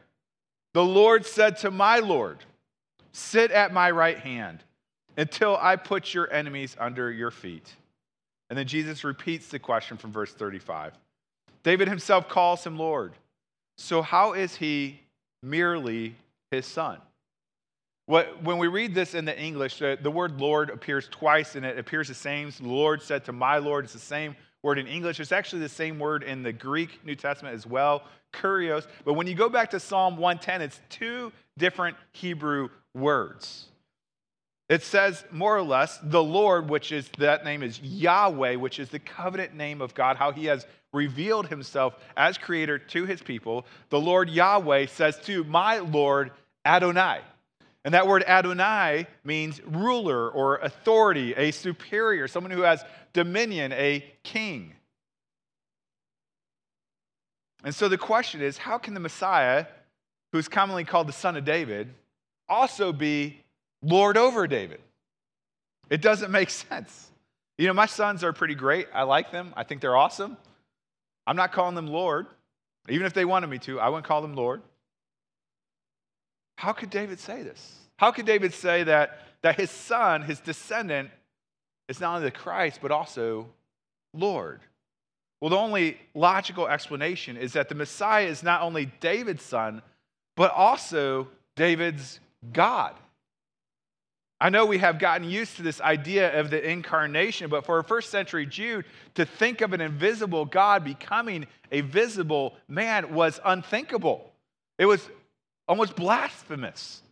The 0.73 0.85
Lord 0.85 1.27
said 1.27 1.59
to 1.59 1.71
my 1.71 1.99
Lord, 1.99 2.39
Sit 3.13 3.51
at 3.51 3.75
my 3.75 3.91
right 3.91 4.19
hand 4.19 4.65
until 5.21 5.59
I 5.61 5.77
put 5.77 6.15
your 6.15 6.33
enemies 6.33 6.75
under 6.81 7.13
your 7.13 7.31
feet. 7.31 7.75
And 8.49 8.59
then 8.59 8.67
Jesus 8.67 9.05
repeats 9.05 9.49
the 9.49 9.59
question 9.59 9.99
from 9.99 10.13
verse 10.13 10.33
35. 10.33 10.95
David 11.63 11.89
himself 11.89 12.27
calls 12.27 12.65
him 12.65 12.79
Lord. 12.79 13.13
So, 13.77 14.01
how 14.01 14.33
is 14.33 14.57
he 14.57 14.99
merely 15.43 16.17
his 16.51 16.65
son? 16.65 16.97
What, 18.07 18.43
when 18.43 18.57
we 18.57 18.67
read 18.67 18.95
this 18.95 19.15
in 19.15 19.27
the 19.27 19.39
English, 19.39 19.79
the, 19.79 19.99
the 20.01 20.11
word 20.11 20.41
Lord 20.41 20.71
appears 20.71 21.07
twice 21.11 21.55
and 21.55 21.67
it 21.67 21.79
appears 21.79 22.09
the 22.09 22.15
same. 22.15 22.51
The 22.51 22.67
Lord 22.67 23.03
said 23.03 23.27
to 23.27 23.33
my 23.33 23.59
Lord, 23.59 23.85
it's 23.85 23.93
the 23.93 23.99
same 23.99 24.35
word 24.63 24.79
in 24.79 24.87
English. 24.87 25.21
It's 25.21 25.33
actually 25.33 25.61
the 25.61 25.69
same 25.69 25.99
word 25.99 26.23
in 26.23 26.43
the 26.43 26.53
Greek 26.53 27.05
New 27.05 27.15
Testament 27.15 27.55
as 27.55 27.67
well, 27.67 28.05
kurios. 28.33 28.87
But 29.05 29.15
when 29.15 29.27
you 29.27 29.35
go 29.35 29.51
back 29.51 29.71
to 29.73 29.81
Psalm 29.81 30.17
110, 30.17 30.63
it's 30.63 30.81
two 30.89 31.31
different 31.59 31.99
Hebrew 32.13 32.71
words. 32.95 33.70
It 34.71 34.85
says 34.85 35.25
more 35.33 35.57
or 35.57 35.63
less 35.63 35.99
the 36.01 36.23
Lord, 36.23 36.71
which 36.71 36.93
is 36.93 37.09
that 37.19 37.45
name 37.45 37.65
is 37.65 37.81
Yahweh, 37.81 38.55
which 38.55 38.79
is 38.79 38.89
the 38.89 39.01
covenant 39.01 39.53
name 39.53 39.83
of 39.83 39.95
God, 39.95 40.17
how 40.17 40.31
he 40.31 40.45
has 40.45 40.65
revealed 40.93 41.49
himself 41.49 41.97
as 42.17 42.39
creator 42.39 42.79
to 42.79 43.05
his 43.05 43.21
people. 43.21 43.67
The 43.89 44.01
Lord 44.01 44.31
Yahweh 44.31 44.87
says 44.87 45.19
to 45.25 45.43
my 45.43 45.79
Lord 45.79 46.31
Adonai. 46.65 47.19
And 47.85 47.95
that 47.95 48.07
word 48.07 48.23
Adonai 48.25 49.09
means 49.25 49.61
ruler 49.65 50.31
or 50.31 50.59
authority, 50.59 51.35
a 51.35 51.51
superior, 51.51 52.29
someone 52.29 52.53
who 52.53 52.63
has 52.63 52.85
dominion, 53.13 53.73
a 53.73 54.05
king. 54.23 54.75
And 57.65 57.75
so 57.75 57.89
the 57.89 57.99
question 57.99 58.41
is 58.41 58.57
how 58.57 58.79
can 58.79 58.95
the 58.95 59.01
Messiah, 59.01 59.67
who's 60.31 60.47
commonly 60.47 60.85
called 60.85 61.09
the 61.09 61.13
Son 61.13 61.37
of 61.37 61.45
David, 61.45 61.93
also 62.49 62.93
be 62.93 63.41
Lord 63.83 64.17
over 64.17 64.47
David? 64.47 64.81
It 65.89 66.03
doesn't 66.03 66.31
make 66.31 66.51
sense. 66.69 67.11
You 67.59 67.67
know, 67.67 67.75
my 67.75 67.87
sons 67.87 68.25
are 68.25 68.33
pretty 68.33 68.55
great. 68.55 68.89
I 68.95 69.03
like 69.03 69.33
them, 69.33 69.53
I 69.57 69.65
think 69.65 69.81
they're 69.81 69.97
awesome. 69.97 70.37
I'm 71.27 71.37
not 71.37 71.53
calling 71.53 71.75
them 71.75 71.87
Lord. 71.87 72.27
Even 72.89 73.07
if 73.07 73.13
they 73.13 73.25
wanted 73.25 73.49
me 73.49 73.59
to, 73.59 73.79
I 73.79 73.89
wouldn't 73.89 74.07
call 74.07 74.23
them 74.23 74.35
Lord. 74.35 74.63
How 76.57 76.73
could 76.73 76.91
David 76.91 77.21
say 77.21 77.43
this? 77.43 77.77
How 77.99 78.11
could 78.11 78.27
David 78.27 78.55
say 78.55 78.85
that, 78.85 79.21
that 79.43 79.57
his 79.57 79.71
son, 79.71 80.23
his 80.23 80.41
descendant, 80.41 81.11
is 81.89 82.01
not 82.01 82.17
only 82.17 82.29
the 82.29 82.37
Christ, 82.37 82.81
but 82.81 82.91
also 82.91 83.47
Lord? 84.15 84.61
Well, 85.41 85.51
the 85.51 85.57
only 85.57 85.99
logical 86.15 86.69
explanation 86.69 87.37
is 87.37 87.55
that 87.55 87.69
the 87.69 87.75
Messiah 87.75 88.27
is 88.27 88.43
not 88.43 88.63
only 88.63 88.87
David's 89.01 89.43
son, 89.43 89.83
but 90.37 90.53
also 90.53 91.29
David's 91.57 92.21
God. 92.53 92.95
I 94.41 94.49
know 94.49 94.65
we 94.65 94.79
have 94.79 94.99
gotten 94.99 95.29
used 95.29 95.57
to 95.57 95.63
this 95.63 95.81
idea 95.83 96.41
of 96.41 96.49
the 96.49 96.67
incarnation, 96.67 97.51
but 97.51 97.67
for 97.67 97.79
a 97.79 97.85
first 97.85 98.09
century 98.11 98.47
Jew, 98.47 98.83
to 99.15 99.27
think 99.27 99.61
of 99.61 99.75
an 99.75 99.83
invisible 99.83 100.47
God 100.47 100.83
becoming 100.83 101.47
a 101.71 101.83
visible 101.83 102.55
man 102.67 103.13
was 103.15 103.39
unthinkable. 103.45 104.33
It 104.79 104.87
was 104.87 105.07
almost 105.69 105.95
blasphemous. 105.95 107.03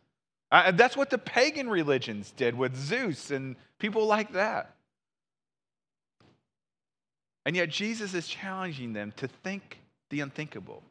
Uh, 0.50 0.70
that's 0.70 0.96
what 0.96 1.10
the 1.10 1.18
pagan 1.18 1.68
religions 1.68 2.32
did 2.34 2.56
with 2.56 2.74
Zeus 2.74 3.30
and 3.30 3.56
people 3.78 4.06
like 4.06 4.32
that. 4.32 4.74
And 7.44 7.54
yet, 7.54 7.68
Jesus 7.68 8.14
is 8.14 8.26
challenging 8.26 8.94
them 8.94 9.12
to 9.16 9.28
think 9.28 9.80
the 10.10 10.20
unthinkable. 10.20 10.82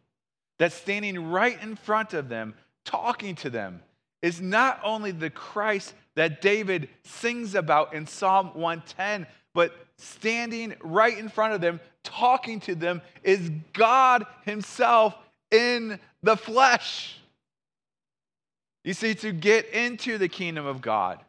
That 0.60 0.72
standing 0.72 1.30
right 1.30 1.62
in 1.62 1.76
front 1.76 2.14
of 2.14 2.30
them, 2.30 2.54
talking 2.86 3.36
to 3.38 3.50
them, 3.50 3.82
is 4.22 4.42
not 4.42 4.80
only 4.84 5.12
the 5.12 5.30
Christ 5.30 5.94
that 6.18 6.42
David 6.42 6.90
sings 7.04 7.54
about 7.54 7.94
in 7.94 8.08
Psalm 8.08 8.48
110, 8.56 9.28
but 9.54 9.72
standing 9.98 10.74
right 10.82 11.16
in 11.16 11.30
front 11.30 11.54
of 11.54 11.62
them, 11.62 11.80
talking 12.04 12.60
to 12.62 12.74
them, 12.74 13.04
is 13.22 13.52
God 13.74 14.26
Himself 14.44 15.16
in 15.52 16.00
the 16.24 16.36
flesh. 16.36 17.20
You 18.84 18.96
see, 18.96 19.14
to 19.14 19.32
get 19.32 19.70
into 19.70 20.18
the 20.18 20.28
kingdom 20.28 20.66
of 20.66 20.82
God, 20.82 21.20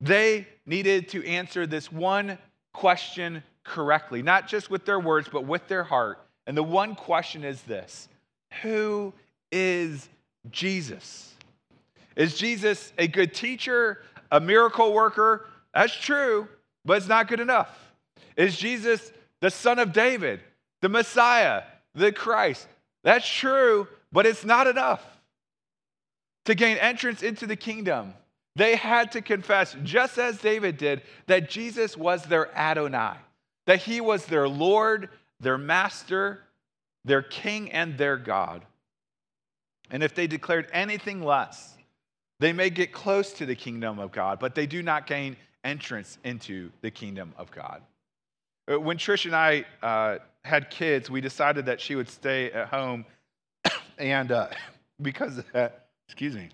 they 0.00 0.46
needed 0.64 1.08
to 1.08 1.26
answer 1.26 1.66
this 1.66 1.90
one 1.90 2.38
question 2.72 3.42
correctly, 3.64 4.22
not 4.22 4.46
just 4.46 4.70
with 4.70 4.84
their 4.84 5.00
words, 5.00 5.28
but 5.30 5.44
with 5.44 5.66
their 5.66 5.82
heart. 5.82 6.24
And 6.46 6.56
the 6.56 6.62
one 6.62 6.94
question 6.94 7.42
is 7.42 7.60
this 7.62 8.08
Who 8.62 9.12
is 9.50 10.08
Jesus? 10.52 11.31
Is 12.16 12.36
Jesus 12.36 12.92
a 12.98 13.08
good 13.08 13.34
teacher, 13.34 14.02
a 14.30 14.40
miracle 14.40 14.92
worker? 14.92 15.46
That's 15.74 15.94
true, 15.94 16.48
but 16.84 16.98
it's 16.98 17.08
not 17.08 17.28
good 17.28 17.40
enough. 17.40 17.70
Is 18.36 18.56
Jesus 18.56 19.12
the 19.40 19.50
son 19.50 19.78
of 19.78 19.92
David, 19.92 20.40
the 20.80 20.88
Messiah, 20.88 21.62
the 21.94 22.12
Christ? 22.12 22.66
That's 23.04 23.28
true, 23.28 23.88
but 24.12 24.26
it's 24.26 24.44
not 24.44 24.66
enough 24.66 25.02
to 26.44 26.54
gain 26.54 26.76
entrance 26.78 27.22
into 27.22 27.46
the 27.46 27.56
kingdom, 27.56 28.14
they 28.56 28.76
had 28.76 29.12
to 29.12 29.22
confess, 29.22 29.76
just 29.82 30.18
as 30.18 30.38
David 30.38 30.76
did, 30.76 31.02
that 31.26 31.48
Jesus 31.48 31.96
was 31.96 32.24
their 32.24 32.54
Adonai, 32.56 33.16
that 33.66 33.80
he 33.80 34.00
was 34.00 34.26
their 34.26 34.48
Lord, 34.48 35.08
their 35.40 35.58
master, 35.58 36.40
their 37.04 37.22
king, 37.22 37.70
and 37.72 37.96
their 37.96 38.16
God. 38.16 38.64
And 39.90 40.02
if 40.02 40.14
they 40.14 40.26
declared 40.26 40.68
anything 40.72 41.22
less, 41.22 41.76
they 42.42 42.52
may 42.52 42.70
get 42.70 42.92
close 42.92 43.32
to 43.34 43.46
the 43.46 43.54
kingdom 43.54 43.98
of 43.98 44.12
God, 44.12 44.38
but 44.38 44.54
they 44.54 44.66
do 44.66 44.82
not 44.82 45.06
gain 45.06 45.36
entrance 45.64 46.18
into 46.24 46.70
the 46.80 46.90
kingdom 46.90 47.32
of 47.36 47.50
God. 47.50 47.82
Uh, 48.70 48.78
when 48.80 48.96
Trish 48.96 49.26
and 49.26 49.34
I 49.34 49.64
uh, 49.82 50.18
had 50.44 50.70
kids, 50.70 51.10
we 51.10 51.20
decided 51.20 51.66
that 51.66 51.80
she 51.80 51.94
would 51.94 52.08
stay 52.08 52.50
at 52.52 52.68
home, 52.68 53.04
and 53.98 54.32
uh, 54.32 54.48
because 55.02 55.38
of 55.38 55.44
that, 55.52 55.82
Excuse 56.12 56.34
me. 56.34 56.50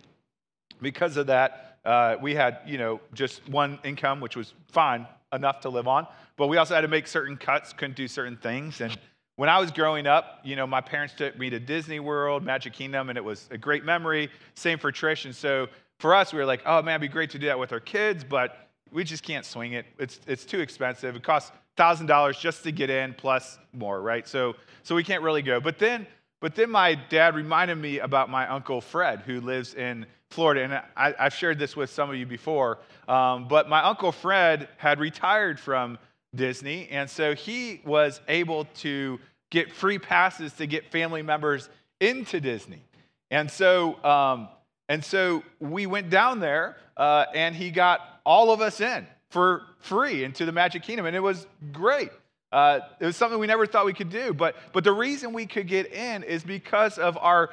Because 0.80 1.16
of 1.16 1.26
that, 1.26 1.78
uh, 1.84 2.14
we 2.22 2.32
had, 2.32 2.60
you 2.64 2.78
know, 2.78 3.00
just 3.12 3.46
one 3.48 3.80
income, 3.82 4.20
which 4.20 4.36
was 4.36 4.54
fine, 4.70 5.04
enough 5.32 5.60
to 5.62 5.68
live 5.68 5.88
on. 5.88 6.06
But 6.36 6.46
we 6.46 6.58
also 6.58 6.76
had 6.76 6.82
to 6.82 6.88
make 6.88 7.08
certain 7.08 7.36
cuts, 7.36 7.72
couldn't 7.72 7.96
do 7.96 8.06
certain 8.06 8.36
things. 8.36 8.80
And 8.80 8.96
when 9.38 9.48
I 9.48 9.60
was 9.60 9.70
growing 9.70 10.08
up, 10.08 10.40
you 10.42 10.56
know, 10.56 10.66
my 10.66 10.80
parents 10.80 11.14
took 11.16 11.38
me 11.38 11.48
to 11.48 11.60
Disney 11.60 12.00
World, 12.00 12.42
Magic 12.42 12.72
Kingdom, 12.72 13.08
and 13.08 13.16
it 13.16 13.22
was 13.22 13.46
a 13.52 13.56
great 13.56 13.84
memory. 13.84 14.30
Same 14.56 14.80
for 14.80 14.90
Trish. 14.90 15.26
And 15.26 15.34
so 15.34 15.68
for 16.00 16.12
us, 16.12 16.32
we 16.32 16.40
were 16.40 16.44
like, 16.44 16.60
oh 16.66 16.82
man, 16.82 16.94
it'd 16.94 17.02
be 17.02 17.06
great 17.06 17.30
to 17.30 17.38
do 17.38 17.46
that 17.46 17.56
with 17.56 17.72
our 17.72 17.78
kids, 17.78 18.24
but 18.24 18.68
we 18.90 19.04
just 19.04 19.22
can't 19.22 19.44
swing 19.44 19.74
it. 19.74 19.86
It's, 19.96 20.18
it's 20.26 20.44
too 20.44 20.58
expensive. 20.58 21.14
It 21.14 21.22
costs 21.22 21.52
$1,000 21.76 22.40
just 22.40 22.64
to 22.64 22.72
get 22.72 22.90
in 22.90 23.14
plus 23.14 23.60
more, 23.72 24.02
right? 24.02 24.26
So, 24.26 24.56
so 24.82 24.96
we 24.96 25.04
can't 25.04 25.22
really 25.22 25.42
go. 25.42 25.60
But 25.60 25.78
then, 25.78 26.08
but 26.40 26.56
then 26.56 26.68
my 26.68 26.96
dad 26.96 27.36
reminded 27.36 27.76
me 27.76 28.00
about 28.00 28.28
my 28.30 28.48
uncle 28.48 28.80
Fred, 28.80 29.20
who 29.20 29.40
lives 29.40 29.74
in 29.74 30.04
Florida. 30.30 30.64
And 30.64 30.82
I, 30.96 31.14
have 31.16 31.32
shared 31.32 31.60
this 31.60 31.76
with 31.76 31.90
some 31.90 32.10
of 32.10 32.16
you 32.16 32.26
before. 32.26 32.78
Um, 33.06 33.46
but 33.46 33.68
my 33.68 33.84
uncle 33.84 34.10
Fred 34.10 34.68
had 34.78 34.98
retired 34.98 35.60
from 35.60 35.96
Disney. 36.34 36.88
And 36.90 37.08
so 37.08 37.34
he 37.34 37.80
was 37.84 38.20
able 38.28 38.66
to 38.76 39.18
get 39.50 39.72
free 39.72 39.98
passes 39.98 40.52
to 40.54 40.66
get 40.66 40.90
family 40.90 41.22
members 41.22 41.68
into 42.00 42.40
Disney. 42.40 42.82
And 43.30 43.50
so, 43.50 44.02
um, 44.04 44.48
and 44.88 45.04
so 45.04 45.42
we 45.60 45.86
went 45.86 46.10
down 46.10 46.40
there 46.40 46.76
uh, 46.96 47.26
and 47.34 47.54
he 47.54 47.70
got 47.70 48.00
all 48.24 48.50
of 48.50 48.60
us 48.60 48.80
in 48.80 49.06
for 49.30 49.62
free 49.80 50.24
into 50.24 50.44
the 50.44 50.52
Magic 50.52 50.82
Kingdom. 50.82 51.06
And 51.06 51.16
it 51.16 51.20
was 51.20 51.46
great. 51.72 52.10
Uh, 52.50 52.80
it 52.98 53.04
was 53.04 53.16
something 53.16 53.38
we 53.38 53.46
never 53.46 53.66
thought 53.66 53.84
we 53.84 53.92
could 53.92 54.10
do. 54.10 54.32
But, 54.32 54.56
but 54.72 54.84
the 54.84 54.92
reason 54.92 55.32
we 55.32 55.46
could 55.46 55.66
get 55.66 55.92
in 55.92 56.22
is 56.22 56.42
because 56.42 56.98
of 56.98 57.18
our 57.18 57.50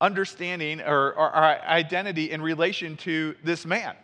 understanding 0.00 0.80
or, 0.80 1.12
or 1.12 1.30
our 1.30 1.60
identity 1.62 2.30
in 2.30 2.42
relation 2.42 2.96
to 2.98 3.34
this 3.44 3.64
man 3.64 3.94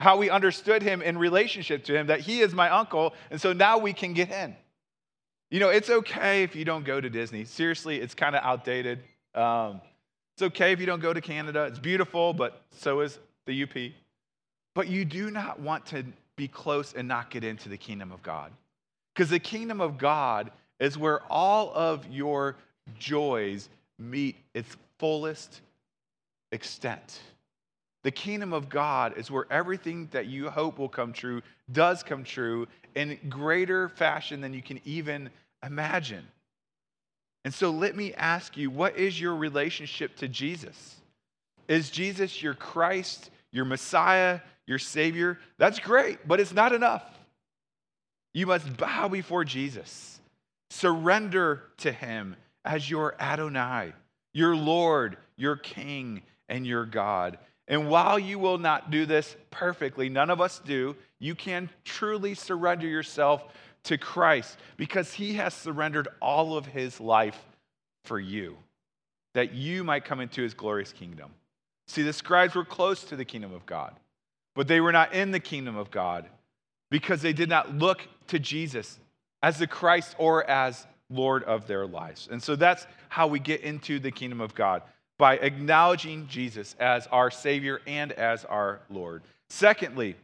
how 0.00 0.16
we 0.16 0.28
understood 0.30 0.82
him 0.82 1.02
in 1.02 1.16
relationship 1.16 1.84
to 1.84 1.96
him, 1.96 2.08
that 2.08 2.20
he 2.20 2.40
is 2.40 2.54
my 2.54 2.70
uncle, 2.70 3.14
and 3.30 3.40
so 3.40 3.52
now 3.52 3.78
we 3.78 3.92
can 3.92 4.12
get 4.12 4.30
in. 4.30 4.54
You 5.50 5.60
know, 5.60 5.68
it's 5.68 5.90
okay 5.90 6.42
if 6.42 6.56
you 6.56 6.64
don't 6.64 6.84
go 6.84 7.00
to 7.00 7.08
Disney. 7.08 7.44
Seriously, 7.44 8.00
it's 8.00 8.14
kind 8.14 8.34
of 8.34 8.42
outdated. 8.42 9.00
Um, 9.34 9.80
it's 10.34 10.42
okay 10.42 10.72
if 10.72 10.80
you 10.80 10.86
don't 10.86 11.00
go 11.00 11.12
to 11.12 11.20
Canada. 11.20 11.64
It's 11.64 11.78
beautiful, 11.78 12.34
but 12.34 12.62
so 12.70 13.00
is 13.00 13.18
the 13.46 13.62
UP. 13.62 13.92
But 14.74 14.88
you 14.88 15.04
do 15.04 15.30
not 15.30 15.60
want 15.60 15.86
to 15.86 16.04
be 16.36 16.48
close 16.48 16.92
and 16.92 17.08
not 17.08 17.30
get 17.30 17.44
into 17.44 17.68
the 17.68 17.78
kingdom 17.78 18.12
of 18.12 18.22
God. 18.22 18.52
Because 19.14 19.30
the 19.30 19.38
kingdom 19.38 19.80
of 19.80 19.96
God 19.96 20.50
is 20.78 20.98
where 20.98 21.20
all 21.30 21.72
of 21.74 22.06
your 22.10 22.56
joys 22.98 23.70
meet 23.98 24.36
its 24.52 24.76
fullest 24.98 25.62
extent. 26.52 27.20
The 28.06 28.12
kingdom 28.12 28.52
of 28.52 28.68
God 28.68 29.18
is 29.18 29.32
where 29.32 29.46
everything 29.50 30.08
that 30.12 30.26
you 30.26 30.48
hope 30.48 30.78
will 30.78 30.88
come 30.88 31.12
true 31.12 31.42
does 31.72 32.04
come 32.04 32.22
true 32.22 32.68
in 32.94 33.18
greater 33.28 33.88
fashion 33.88 34.40
than 34.40 34.54
you 34.54 34.62
can 34.62 34.80
even 34.84 35.28
imagine. 35.64 36.24
And 37.44 37.52
so 37.52 37.70
let 37.70 37.96
me 37.96 38.14
ask 38.14 38.56
you 38.56 38.70
what 38.70 38.96
is 38.96 39.20
your 39.20 39.34
relationship 39.34 40.14
to 40.18 40.28
Jesus? 40.28 40.94
Is 41.66 41.90
Jesus 41.90 42.40
your 42.40 42.54
Christ, 42.54 43.28
your 43.50 43.64
Messiah, 43.64 44.38
your 44.68 44.78
Savior? 44.78 45.40
That's 45.58 45.80
great, 45.80 46.28
but 46.28 46.38
it's 46.38 46.54
not 46.54 46.72
enough. 46.72 47.02
You 48.34 48.46
must 48.46 48.76
bow 48.76 49.08
before 49.08 49.42
Jesus, 49.42 50.20
surrender 50.70 51.64
to 51.78 51.90
Him 51.90 52.36
as 52.64 52.88
your 52.88 53.16
Adonai, 53.18 53.94
your 54.32 54.54
Lord, 54.54 55.16
your 55.36 55.56
King, 55.56 56.22
and 56.48 56.64
your 56.64 56.86
God. 56.86 57.38
And 57.68 57.88
while 57.88 58.18
you 58.18 58.38
will 58.38 58.58
not 58.58 58.90
do 58.90 59.06
this 59.06 59.36
perfectly, 59.50 60.08
none 60.08 60.30
of 60.30 60.40
us 60.40 60.60
do, 60.64 60.94
you 61.18 61.34
can 61.34 61.68
truly 61.84 62.34
surrender 62.34 62.86
yourself 62.86 63.44
to 63.84 63.98
Christ 63.98 64.58
because 64.76 65.12
he 65.12 65.34
has 65.34 65.54
surrendered 65.54 66.08
all 66.20 66.56
of 66.56 66.66
his 66.66 67.00
life 67.00 67.38
for 68.04 68.20
you, 68.20 68.56
that 69.34 69.52
you 69.52 69.82
might 69.82 70.04
come 70.04 70.20
into 70.20 70.42
his 70.42 70.54
glorious 70.54 70.92
kingdom. 70.92 71.30
See, 71.88 72.02
the 72.02 72.12
scribes 72.12 72.54
were 72.54 72.64
close 72.64 73.04
to 73.04 73.16
the 73.16 73.24
kingdom 73.24 73.52
of 73.52 73.66
God, 73.66 73.94
but 74.54 74.68
they 74.68 74.80
were 74.80 74.92
not 74.92 75.12
in 75.12 75.30
the 75.30 75.40
kingdom 75.40 75.76
of 75.76 75.90
God 75.90 76.28
because 76.90 77.22
they 77.22 77.32
did 77.32 77.48
not 77.48 77.76
look 77.76 78.06
to 78.28 78.38
Jesus 78.38 78.98
as 79.42 79.58
the 79.58 79.66
Christ 79.66 80.14
or 80.18 80.48
as 80.48 80.86
Lord 81.10 81.44
of 81.44 81.66
their 81.66 81.86
lives. 81.86 82.28
And 82.30 82.42
so 82.42 82.56
that's 82.56 82.86
how 83.08 83.26
we 83.28 83.38
get 83.38 83.60
into 83.60 83.98
the 83.98 84.10
kingdom 84.10 84.40
of 84.40 84.54
God 84.54 84.82
by 85.18 85.36
acknowledging 85.38 86.26
Jesus 86.26 86.76
as 86.78 87.06
our 87.08 87.30
Savior 87.30 87.80
and 87.86 88.12
as 88.12 88.44
our 88.44 88.80
Lord. 88.90 89.22
Secondly, 89.48 90.16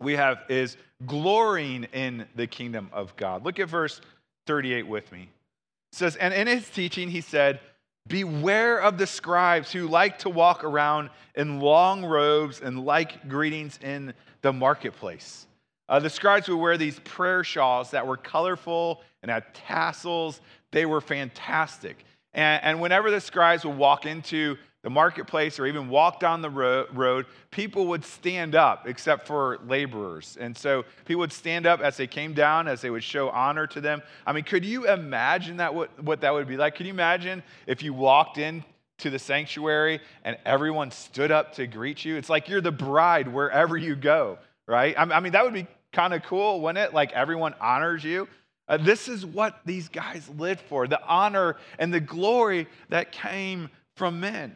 we 0.00 0.14
have 0.14 0.42
is 0.48 0.76
glorying 1.06 1.84
in 1.92 2.26
the 2.34 2.46
kingdom 2.46 2.88
of 2.92 3.14
God. 3.16 3.44
Look 3.44 3.58
at 3.58 3.68
verse 3.68 4.00
38 4.46 4.86
with 4.86 5.10
me. 5.12 5.22
It 5.22 5.96
says, 5.96 6.16
And 6.16 6.32
in 6.32 6.46
his 6.46 6.68
teaching, 6.70 7.08
he 7.08 7.20
said, 7.20 7.60
Beware 8.06 8.80
of 8.80 8.98
the 8.98 9.06
scribes 9.06 9.72
who 9.72 9.88
like 9.88 10.18
to 10.20 10.28
walk 10.28 10.62
around 10.62 11.08
in 11.34 11.60
long 11.60 12.04
robes 12.04 12.60
and 12.60 12.84
like 12.84 13.28
greetings 13.28 13.78
in 13.82 14.12
the 14.42 14.52
marketplace. 14.52 15.46
Uh, 15.88 16.00
the 16.00 16.10
scribes 16.10 16.48
would 16.48 16.56
wear 16.56 16.76
these 16.76 16.98
prayer 17.00 17.44
shawls 17.44 17.90
that 17.92 18.06
were 18.06 18.16
colorful 18.16 19.02
and 19.22 19.30
had 19.30 19.54
tassels. 19.54 20.40
They 20.70 20.84
were 20.84 21.00
fantastic. 21.00 22.04
And, 22.34 22.62
and 22.64 22.80
whenever 22.80 23.10
the 23.10 23.20
scribes 23.20 23.64
would 23.64 23.76
walk 23.76 24.06
into 24.06 24.56
the 24.82 24.90
marketplace 24.90 25.58
or 25.58 25.66
even 25.66 25.88
walk 25.88 26.20
down 26.20 26.42
the 26.42 26.50
ro- 26.50 26.86
road, 26.92 27.24
people 27.50 27.86
would 27.86 28.04
stand 28.04 28.54
up 28.54 28.86
except 28.86 29.26
for 29.26 29.58
laborers. 29.66 30.36
And 30.38 30.56
so 30.56 30.84
people 31.06 31.20
would 31.20 31.32
stand 31.32 31.66
up 31.66 31.80
as 31.80 31.96
they 31.96 32.06
came 32.06 32.34
down, 32.34 32.68
as 32.68 32.82
they 32.82 32.90
would 32.90 33.02
show 33.02 33.30
honor 33.30 33.66
to 33.68 33.80
them. 33.80 34.02
I 34.26 34.32
mean, 34.32 34.44
could 34.44 34.64
you 34.64 34.86
imagine 34.86 35.56
that 35.56 35.74
what, 35.74 36.02
what 36.02 36.20
that 36.20 36.34
would 36.34 36.46
be 36.46 36.58
like? 36.58 36.74
Could 36.74 36.86
you 36.86 36.92
imagine 36.92 37.42
if 37.66 37.82
you 37.82 37.94
walked 37.94 38.36
in 38.36 38.62
to 38.98 39.08
the 39.08 39.18
sanctuary 39.18 40.00
and 40.22 40.36
everyone 40.44 40.90
stood 40.90 41.30
up 41.30 41.54
to 41.54 41.66
greet 41.66 42.04
you? 42.04 42.16
It's 42.16 42.28
like 42.28 42.50
you're 42.50 42.60
the 42.60 42.70
bride 42.70 43.26
wherever 43.26 43.78
you 43.78 43.96
go, 43.96 44.38
right? 44.66 44.94
I 44.98 45.20
mean, 45.20 45.32
that 45.32 45.44
would 45.44 45.54
be 45.54 45.66
kind 45.92 46.12
of 46.12 46.22
cool, 46.24 46.60
wouldn't 46.60 46.86
it? 46.86 46.92
Like 46.92 47.12
everyone 47.12 47.54
honors 47.58 48.04
you. 48.04 48.28
Uh, 48.66 48.78
this 48.78 49.08
is 49.08 49.26
what 49.26 49.60
these 49.64 49.88
guys 49.88 50.28
lived 50.38 50.60
for 50.60 50.86
the 50.86 51.02
honor 51.06 51.56
and 51.78 51.92
the 51.92 52.00
glory 52.00 52.66
that 52.88 53.12
came 53.12 53.68
from 53.96 54.20
men. 54.20 54.54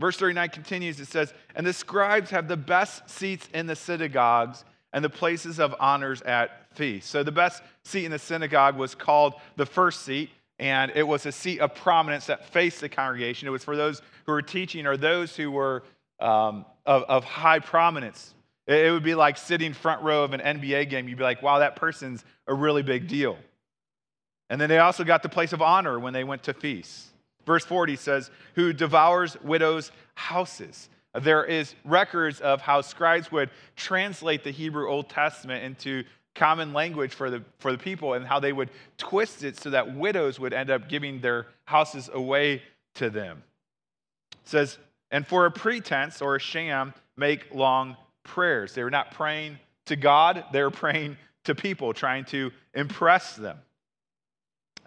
Verse 0.00 0.16
39 0.16 0.48
continues 0.50 1.00
it 1.00 1.06
says, 1.06 1.32
And 1.54 1.66
the 1.66 1.72
scribes 1.72 2.30
have 2.30 2.48
the 2.48 2.56
best 2.56 3.08
seats 3.08 3.48
in 3.54 3.66
the 3.66 3.76
synagogues 3.76 4.64
and 4.92 5.04
the 5.04 5.10
places 5.10 5.58
of 5.58 5.74
honors 5.80 6.22
at 6.22 6.66
feasts. 6.74 7.08
So 7.08 7.22
the 7.22 7.32
best 7.32 7.62
seat 7.84 8.04
in 8.04 8.10
the 8.10 8.18
synagogue 8.18 8.76
was 8.76 8.94
called 8.94 9.34
the 9.56 9.64
first 9.64 10.02
seat, 10.02 10.30
and 10.58 10.92
it 10.94 11.06
was 11.06 11.24
a 11.24 11.32
seat 11.32 11.60
of 11.60 11.74
prominence 11.74 12.26
that 12.26 12.44
faced 12.44 12.80
the 12.80 12.88
congregation. 12.88 13.48
It 13.48 13.52
was 13.52 13.64
for 13.64 13.76
those 13.76 14.02
who 14.26 14.32
were 14.32 14.42
teaching 14.42 14.86
or 14.86 14.96
those 14.96 15.34
who 15.36 15.50
were 15.50 15.84
um, 16.20 16.66
of, 16.84 17.04
of 17.04 17.24
high 17.24 17.58
prominence. 17.58 18.34
It 18.72 18.92
would 18.92 19.02
be 19.02 19.14
like 19.14 19.36
sitting 19.36 19.72
front 19.72 20.02
row 20.02 20.24
of 20.24 20.32
an 20.32 20.40
NBA 20.40 20.90
game. 20.90 21.08
You'd 21.08 21.18
be 21.18 21.24
like, 21.24 21.42
wow, 21.42 21.58
that 21.58 21.76
person's 21.76 22.24
a 22.46 22.54
really 22.54 22.82
big 22.82 23.08
deal. 23.08 23.36
And 24.50 24.60
then 24.60 24.68
they 24.68 24.78
also 24.78 25.04
got 25.04 25.22
the 25.22 25.28
place 25.28 25.52
of 25.52 25.62
honor 25.62 25.98
when 25.98 26.12
they 26.12 26.24
went 26.24 26.44
to 26.44 26.54
feasts. 26.54 27.08
Verse 27.46 27.64
40 27.64 27.96
says, 27.96 28.30
Who 28.54 28.72
devours 28.72 29.36
widows' 29.42 29.90
houses. 30.14 30.88
There 31.14 31.44
is 31.44 31.74
records 31.84 32.40
of 32.40 32.60
how 32.60 32.80
scribes 32.80 33.30
would 33.32 33.50
translate 33.76 34.44
the 34.44 34.50
Hebrew 34.50 34.88
Old 34.88 35.08
Testament 35.10 35.64
into 35.64 36.04
common 36.34 36.72
language 36.72 37.12
for 37.12 37.30
the, 37.30 37.42
for 37.58 37.72
the 37.72 37.78
people 37.78 38.14
and 38.14 38.26
how 38.26 38.40
they 38.40 38.52
would 38.52 38.70
twist 38.96 39.44
it 39.44 39.58
so 39.58 39.70
that 39.70 39.94
widows 39.94 40.40
would 40.40 40.54
end 40.54 40.70
up 40.70 40.88
giving 40.88 41.20
their 41.20 41.46
houses 41.66 42.08
away 42.12 42.62
to 42.94 43.10
them. 43.10 43.42
It 44.32 44.48
says, 44.48 44.78
and 45.10 45.26
for 45.26 45.44
a 45.44 45.50
pretense 45.50 46.22
or 46.22 46.36
a 46.36 46.40
sham, 46.40 46.94
make 47.16 47.54
long 47.54 47.96
prayers. 48.24 48.74
They 48.74 48.84
were 48.84 48.90
not 48.90 49.12
praying 49.12 49.58
to 49.86 49.96
God, 49.96 50.44
they 50.52 50.62
were 50.62 50.70
praying 50.70 51.16
to 51.44 51.54
people, 51.54 51.92
trying 51.92 52.24
to 52.26 52.52
impress 52.74 53.34
them. 53.34 53.58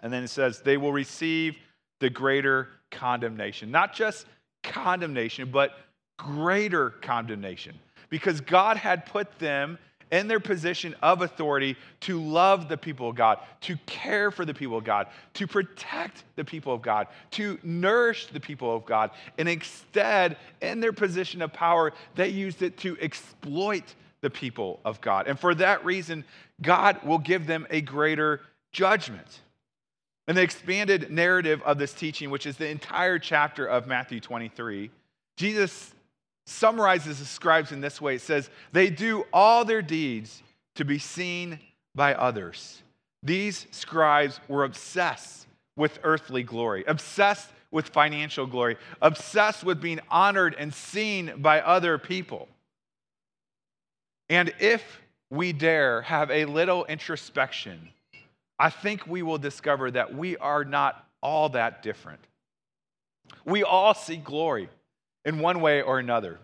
And 0.00 0.12
then 0.12 0.24
it 0.24 0.28
says, 0.28 0.60
they 0.60 0.76
will 0.76 0.92
receive 0.92 1.56
the 2.00 2.10
greater 2.10 2.68
condemnation. 2.90 3.70
Not 3.70 3.94
just 3.94 4.26
condemnation, 4.62 5.50
but 5.50 5.72
greater 6.18 6.90
condemnation. 6.90 7.78
Because 8.08 8.40
God 8.40 8.76
had 8.76 9.06
put 9.06 9.38
them 9.38 9.78
in 10.10 10.28
their 10.28 10.40
position 10.40 10.94
of 11.02 11.22
authority 11.22 11.76
to 12.00 12.20
love 12.20 12.68
the 12.68 12.76
people 12.76 13.08
of 13.08 13.16
God, 13.16 13.38
to 13.62 13.76
care 13.86 14.30
for 14.30 14.44
the 14.44 14.54
people 14.54 14.78
of 14.78 14.84
God, 14.84 15.08
to 15.34 15.46
protect 15.46 16.24
the 16.36 16.44
people 16.44 16.72
of 16.72 16.82
God, 16.82 17.08
to 17.32 17.58
nourish 17.62 18.26
the 18.26 18.40
people 18.40 18.74
of 18.74 18.84
God. 18.84 19.10
And 19.38 19.48
instead, 19.48 20.36
in 20.60 20.80
their 20.80 20.92
position 20.92 21.42
of 21.42 21.52
power, 21.52 21.92
they 22.14 22.28
used 22.28 22.62
it 22.62 22.76
to 22.78 22.96
exploit 23.00 23.94
the 24.20 24.30
people 24.30 24.80
of 24.84 25.00
God. 25.00 25.26
And 25.26 25.38
for 25.38 25.54
that 25.56 25.84
reason, 25.84 26.24
God 26.62 27.02
will 27.04 27.18
give 27.18 27.46
them 27.46 27.66
a 27.70 27.80
greater 27.80 28.40
judgment. 28.72 29.40
In 30.28 30.34
the 30.34 30.42
expanded 30.42 31.10
narrative 31.10 31.62
of 31.62 31.78
this 31.78 31.92
teaching, 31.92 32.30
which 32.30 32.46
is 32.46 32.56
the 32.56 32.68
entire 32.68 33.18
chapter 33.18 33.66
of 33.66 33.86
Matthew 33.86 34.20
23, 34.20 34.90
Jesus 35.36 35.94
summarizes 36.46 37.18
the 37.18 37.24
scribes 37.24 37.72
in 37.72 37.80
this 37.80 38.00
way 38.00 38.16
it 38.16 38.22
says, 38.22 38.48
They 38.72 38.88
do 38.88 39.26
all 39.32 39.64
their 39.64 39.82
deeds 39.82 40.42
to 40.76 40.84
be 40.84 40.98
seen 40.98 41.58
by 41.94 42.14
others. 42.14 42.82
These 43.22 43.66
scribes 43.72 44.40
were 44.48 44.64
obsessed 44.64 45.46
with 45.76 45.98
earthly 46.02 46.42
glory, 46.42 46.84
obsessed 46.86 47.50
with 47.70 47.88
financial 47.88 48.46
glory, 48.46 48.76
obsessed 49.02 49.64
with 49.64 49.80
being 49.80 50.00
honored 50.08 50.54
and 50.58 50.72
seen 50.72 51.32
by 51.38 51.60
other 51.60 51.98
people. 51.98 52.48
And 54.28 54.52
if 54.60 55.00
we 55.30 55.52
dare 55.52 56.02
have 56.02 56.30
a 56.30 56.44
little 56.44 56.84
introspection, 56.84 57.88
I 58.58 58.70
think 58.70 59.06
we 59.06 59.22
will 59.22 59.38
discover 59.38 59.90
that 59.90 60.14
we 60.14 60.36
are 60.36 60.64
not 60.64 61.04
all 61.20 61.48
that 61.50 61.82
different. 61.82 62.20
We 63.44 63.64
all 63.64 63.94
seek 63.94 64.24
glory 64.24 64.68
in 65.26 65.40
one 65.40 65.60
way 65.60 65.82
or 65.82 65.98
another. 65.98 66.38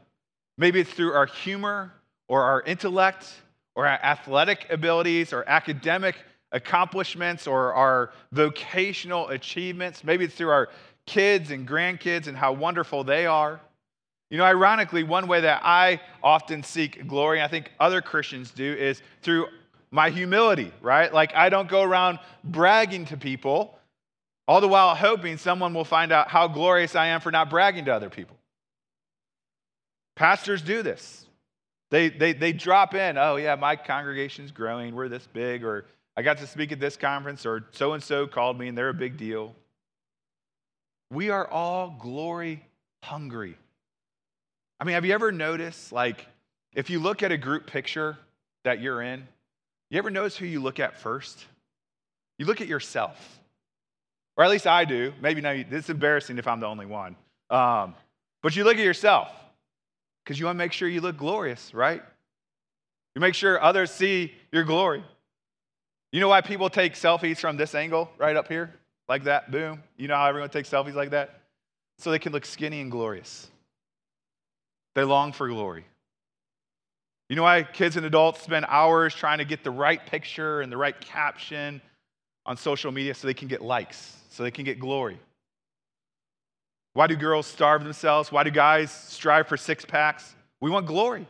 Maybe 0.59 0.81
it's 0.81 0.91
through 0.91 1.15
our 1.15 1.25
humor 1.25 1.95
or 2.29 2.43
our 2.43 2.61
intellect 2.63 3.33
or 3.75 3.87
our 3.87 3.99
athletic 4.03 4.67
abilities 4.69 5.33
or 5.33 5.49
academic 5.49 6.17
accomplishments 6.51 7.47
or 7.47 7.73
our 7.73 8.13
vocational 8.33 9.29
achievements. 9.29 10.05
Maybe 10.05 10.27
it's 10.27 10.35
through 10.35 10.51
our 10.51 10.69
kids 11.07 11.51
and 11.51 11.67
grandkids 11.67 12.27
and 12.27 12.37
how 12.37 12.53
wonderful 12.53 13.05
they 13.05 13.25
are. 13.25 13.61
You 14.31 14.39
know, 14.39 14.45
ironically, 14.45 15.05
one 15.05 15.29
way 15.29 15.43
that 15.43 15.63
I 15.65 16.01
often 16.23 16.63
seek 16.63 17.07
glory, 17.07 17.39
and 17.39 17.45
I 17.45 17.49
think 17.49 17.71
other 17.79 18.01
Christians 18.01 18.51
do, 18.51 18.73
is 18.73 19.03
through 19.21 19.47
my 19.91 20.11
humility, 20.11 20.73
right? 20.81 21.13
Like, 21.13 21.35
I 21.35 21.51
don't 21.51 21.69
go 21.69 21.83
around 21.83 22.19
bragging 22.43 23.05
to 23.07 23.17
people, 23.17 23.79
all 24.49 24.63
the 24.63 24.69
while 24.69 24.95
hoping 24.95 25.37
someone 25.37 25.75
will 25.75 25.85
find 25.85 26.13
out 26.13 26.29
how 26.29 26.49
glorious 26.49 26.97
I 26.97 27.09
am 27.09 27.21
for 27.21 27.31
not 27.31 27.51
bragging 27.51 27.85
to 27.87 27.95
other 27.95 28.09
people. 28.09 28.37
Pastors 30.15 30.63
do 30.63 30.83
this. 30.83 31.27
They, 31.91 32.09
they, 32.09 32.33
they 32.33 32.53
drop 32.53 32.95
in, 32.95 33.19
oh, 33.19 33.37
yeah, 33.37 33.55
my 33.55 33.77
congregation's 33.77 34.51
growing, 34.51 34.95
we're 34.95 35.09
this 35.09 35.29
big, 35.33 35.63
or 35.63 35.85
I 36.17 36.23
got 36.23 36.39
to 36.39 36.47
speak 36.47 36.73
at 36.73 36.81
this 36.81 36.97
conference, 36.97 37.45
or 37.45 37.67
so 37.73 37.93
and 37.93 38.03
so 38.03 38.27
called 38.27 38.59
me 38.59 38.69
and 38.69 38.77
they're 38.77 38.89
a 38.89 38.95
big 38.95 39.19
deal. 39.19 39.55
We 41.11 41.29
are 41.29 41.47
all 41.47 41.97
glory 42.01 42.65
hungry. 43.03 43.59
I 44.81 44.85
mean, 44.85 44.95
have 44.95 45.05
you 45.05 45.13
ever 45.13 45.33
noticed, 45.33 45.93
like, 45.93 46.27
if 46.75 46.89
you 46.89 46.99
look 46.99 47.23
at 47.23 47.31
a 47.31 47.37
group 47.37 47.67
picture 47.67 48.17
that 48.65 48.81
you're 48.81 49.03
in, 49.03 49.29
you 49.91 49.99
ever 49.99 50.11
notice 50.11 50.37
who 50.37 50.47
you 50.47 50.61
look 50.61 50.81
at 50.81 50.99
first? 50.99 51.45
You 52.39 52.47
look 52.47 52.63
at 52.63 52.69
yourself. 52.69 53.39
Or 54.39 54.45
at 54.45 54.51
least 54.51 54.67
I 54.67 54.87
do. 54.87 55.13
Maybe 55.21 55.43
now, 55.43 55.51
it's 55.51 55.91
embarrassing 55.91 56.39
if 56.39 56.49
I'm 56.49 56.61
the 56.61 56.67
only 56.67 56.87
one. 56.87 57.17
Um, 57.51 57.95
but 58.43 58.57
you 58.57 58.65
look 58.65 58.79
at 58.79 58.85
yourself 58.85 59.29
because 60.25 60.39
you 60.39 60.47
want 60.47 60.57
to 60.57 60.59
make 60.59 60.73
sure 60.73 60.89
you 60.89 61.01
look 61.01 61.17
glorious, 61.17 61.75
right? 61.75 62.03
You 63.15 63.21
make 63.21 63.35
sure 63.35 63.63
others 63.63 63.91
see 63.91 64.33
your 64.53 64.65
glory. 64.65 65.05
You 66.13 66.21
know 66.21 66.29
why 66.29 66.41
people 66.41 66.71
take 66.71 66.95
selfies 66.95 67.39
from 67.39 67.57
this 67.57 67.75
angle 67.75 68.11
right 68.19 68.37
up 68.37 68.49
here? 68.49 68.75
like 69.13 69.25
that, 69.25 69.51
boom. 69.51 69.83
You 69.99 70.09
know 70.09 70.17
how 70.17 70.27
everyone 70.27 70.49
takes 70.49 70.71
selfies 70.71 70.95
like 70.95 71.11
that? 71.11 71.41
So 71.99 72.11
they 72.11 72.19
can 72.19 72.33
look 72.33 72.47
skinny 72.47 72.81
and 72.81 72.91
glorious. 72.91 73.49
They 74.95 75.05
long 75.05 75.33
for 75.33 75.49
glory. 75.49 75.85
You 77.29 77.37
know 77.37 77.43
why 77.43 77.63
kids 77.63 77.97
and 77.97 78.07
adults 78.07 78.43
spend 78.43 78.65
hours 78.69 79.15
trying 79.15 79.39
to 79.39 79.45
get 79.45 79.65
the 79.65 79.71
right 79.71 80.05
picture 80.07 80.63
and 80.63 80.73
the 80.73 80.79
right 80.79 80.99
caption 80.99 81.83
on 82.47 82.57
social 82.57 82.91
media 82.91 83.15
so 83.15 83.27
they 83.27 83.35
can 83.35 83.49
get 83.49 83.61
likes, 83.61 84.17
so 84.31 84.43
they 84.43 84.51
can 84.51 84.65
get 84.65 84.79
glory? 84.79 85.19
Why 86.95 87.07
do 87.07 87.17
girls 87.17 87.47
starve 87.47 87.83
themselves? 87.83 88.31
Why 88.31 88.45
do 88.45 88.51
guys 88.51 88.91
strive 88.91 89.49
for 89.49 89.57
six 89.57 89.85
packs? 89.85 90.35
We 90.61 90.71
want 90.71 90.87
glory. 90.87 91.27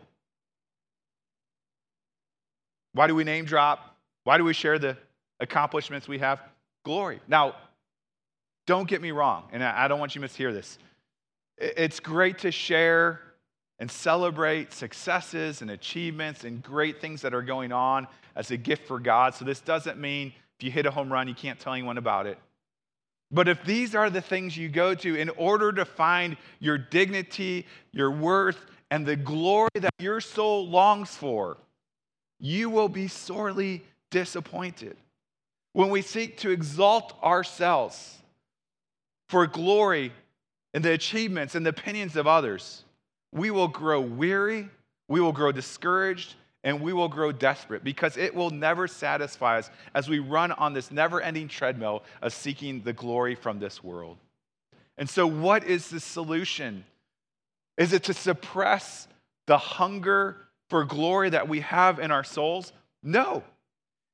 Why 2.95 3.07
do 3.07 3.15
we 3.15 3.25
name 3.25 3.45
drop? 3.45 3.97
Why 4.25 4.39
do 4.39 4.45
we 4.45 4.53
share 4.53 4.79
the 4.79 4.97
accomplishments 5.41 6.07
we 6.09 6.19
have? 6.19 6.41
glory. 6.85 7.21
Now, 7.29 7.55
don't 8.67 8.89
get 8.89 9.03
me 9.03 9.11
wrong, 9.11 9.45
and 9.53 9.63
I 9.63 9.89
don't 9.89 9.99
want 9.99 10.15
you 10.15 10.21
to 10.21 10.27
mishear 10.27 10.53
this. 10.53 10.79
It's 11.59 12.01
great 12.01 12.39
to 12.39 12.51
share 12.51 13.21
and 13.79 13.91
celebrate 13.91 14.73
successes 14.73 15.63
and 15.63 15.71
achievements 15.71 16.45
and 16.45 16.63
great 16.63 17.01
things 17.01 17.23
that 17.23 17.35
are 17.35 17.43
going 17.43 17.73
on 17.73 18.07
as 18.37 18.51
a 18.51 18.57
gift 18.57 18.87
for 18.87 18.99
God. 18.99 19.35
So, 19.35 19.45
this 19.45 19.61
doesn't 19.61 19.99
mean 19.99 20.33
if 20.59 20.65
you 20.65 20.71
hit 20.71 20.87
a 20.87 20.91
home 20.91 21.13
run, 21.13 21.29
you 21.29 21.35
can't 21.35 21.59
tell 21.59 21.73
anyone 21.73 21.99
about 21.99 22.27
it. 22.27 22.39
But 23.33 23.49
if 23.49 23.65
these 23.65 23.95
are 23.95 24.11
the 24.11 24.21
things 24.21 24.57
you 24.57 24.69
go 24.69 24.95
to 24.95 25.17
in 25.17 25.31
order 25.31 25.73
to 25.73 25.87
find 25.87 26.37
your 26.61 26.77
dignity, 26.77 27.67
your 27.91 28.11
worth, 28.11 28.67
and 28.91 29.07
the 29.07 29.17
glory 29.17 29.71
that 29.77 29.95
your 29.99 30.21
soul 30.21 30.69
longs 30.69 31.17
for, 31.17 31.57
you 32.39 32.69
will 32.69 32.91
be 32.91 33.09
sorely 33.09 33.85
disappointed. 34.11 34.99
When 35.73 35.89
we 35.89 36.03
seek 36.03 36.37
to 36.39 36.51
exalt 36.51 37.15
ourselves 37.23 38.19
for 39.31 39.47
glory 39.47 40.13
and 40.75 40.85
the 40.85 40.93
achievements 40.93 41.55
and 41.55 41.65
the 41.65 41.71
opinions 41.71 42.17
of 42.17 42.27
others, 42.27 42.85
we 43.33 43.51
will 43.51 43.69
grow 43.69 44.03
weary, 44.03 44.69
we 45.09 45.21
will 45.23 45.33
grow 45.33 45.53
discouraged, 45.53 46.35
and 46.65 46.81
we 46.81 46.93
will 46.93 47.09
grow 47.09 47.33
desperate 47.33 47.83
because 47.83 48.17
it 48.17 48.35
will 48.35 48.51
never 48.51 48.87
satisfy 48.87 49.59
us 49.59 49.71
as 49.95 50.09
we 50.09 50.19
run 50.19 50.53
on 50.53 50.73
this 50.73 50.91
never 50.91 51.21
ending 51.21 51.49
treadmill 51.49 52.03
of 52.21 52.33
seeking 52.33 52.83
the 52.83 52.93
glory 52.93 53.35
from 53.35 53.59
this 53.59 53.83
world. 53.83 54.19
And 54.97 55.09
so, 55.09 55.27
what 55.27 55.65
is 55.65 55.89
the 55.89 56.01
solution? 56.01 56.85
Is 57.79 57.93
it 57.93 58.05
to 58.05 58.15
suppress 58.15 59.09
the 59.47 59.59
hunger 59.59 60.37
for 60.69 60.85
glory 60.85 61.31
that 61.31 61.49
we 61.49 61.61
have 61.61 61.99
in 61.99 62.11
our 62.11 62.25
souls? 62.25 62.73
No. 63.03 63.43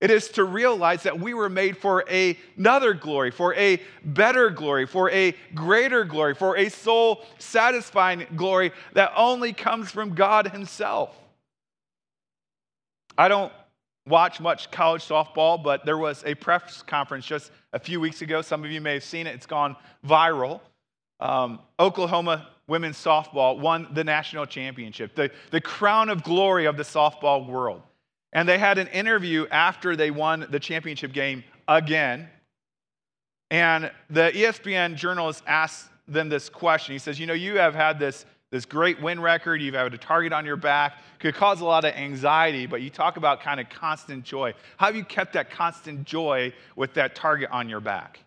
It 0.00 0.12
is 0.12 0.28
to 0.30 0.44
realize 0.44 1.02
that 1.02 1.18
we 1.18 1.34
were 1.34 1.48
made 1.48 1.76
for 1.76 2.04
a, 2.08 2.38
another 2.56 2.94
glory, 2.94 3.32
for 3.32 3.52
a 3.54 3.82
better 4.04 4.48
glory, 4.48 4.86
for 4.86 5.10
a 5.10 5.34
greater 5.54 6.04
glory, 6.04 6.36
for 6.36 6.56
a 6.56 6.68
soul 6.68 7.24
satisfying 7.38 8.24
glory 8.36 8.70
that 8.92 9.12
only 9.16 9.52
comes 9.52 9.90
from 9.90 10.14
God 10.14 10.48
Himself. 10.48 11.16
I 13.18 13.26
don't 13.26 13.52
watch 14.06 14.40
much 14.40 14.70
college 14.70 15.06
softball, 15.06 15.62
but 15.62 15.84
there 15.84 15.98
was 15.98 16.22
a 16.24 16.34
press 16.36 16.82
conference 16.82 17.26
just 17.26 17.50
a 17.72 17.78
few 17.78 18.00
weeks 18.00 18.22
ago. 18.22 18.40
Some 18.40 18.64
of 18.64 18.70
you 18.70 18.80
may 18.80 18.94
have 18.94 19.04
seen 19.04 19.26
it, 19.26 19.34
it's 19.34 19.44
gone 19.44 19.76
viral. 20.06 20.60
Um, 21.20 21.58
Oklahoma 21.80 22.48
women's 22.68 22.96
softball 22.96 23.58
won 23.58 23.88
the 23.92 24.04
national 24.04 24.46
championship, 24.46 25.16
the, 25.16 25.30
the 25.50 25.60
crown 25.60 26.08
of 26.10 26.22
glory 26.22 26.66
of 26.66 26.76
the 26.76 26.84
softball 26.84 27.46
world. 27.46 27.82
And 28.32 28.48
they 28.48 28.58
had 28.58 28.78
an 28.78 28.86
interview 28.88 29.46
after 29.50 29.96
they 29.96 30.10
won 30.10 30.46
the 30.50 30.60
championship 30.60 31.12
game 31.12 31.42
again. 31.66 32.28
And 33.50 33.90
the 34.10 34.30
ESPN 34.32 34.94
journalist 34.94 35.42
asked 35.46 35.88
them 36.06 36.28
this 36.28 36.48
question. 36.48 36.92
He 36.94 36.98
says, 36.98 37.18
You 37.18 37.26
know, 37.26 37.34
you 37.34 37.56
have 37.56 37.74
had 37.74 37.98
this, 37.98 38.26
this 38.50 38.64
great 38.64 39.00
win 39.02 39.20
record, 39.20 39.60
you've 39.60 39.74
had 39.74 39.92
a 39.92 39.98
target 39.98 40.32
on 40.32 40.46
your 40.46 40.56
back, 40.56 40.98
could 41.18 41.34
cause 41.34 41.60
a 41.60 41.64
lot 41.64 41.84
of 41.84 41.94
anxiety, 41.94 42.66
but 42.66 42.80
you 42.80 42.88
talk 42.88 43.16
about 43.16 43.40
kind 43.40 43.60
of 43.60 43.68
constant 43.68 44.24
joy. 44.24 44.54
How 44.78 44.86
have 44.86 44.96
you 44.96 45.04
kept 45.04 45.34
that 45.34 45.50
constant 45.50 46.04
joy 46.04 46.52
with 46.74 46.94
that 46.94 47.14
target 47.14 47.50
on 47.50 47.68
your 47.68 47.80
back? 47.80 48.20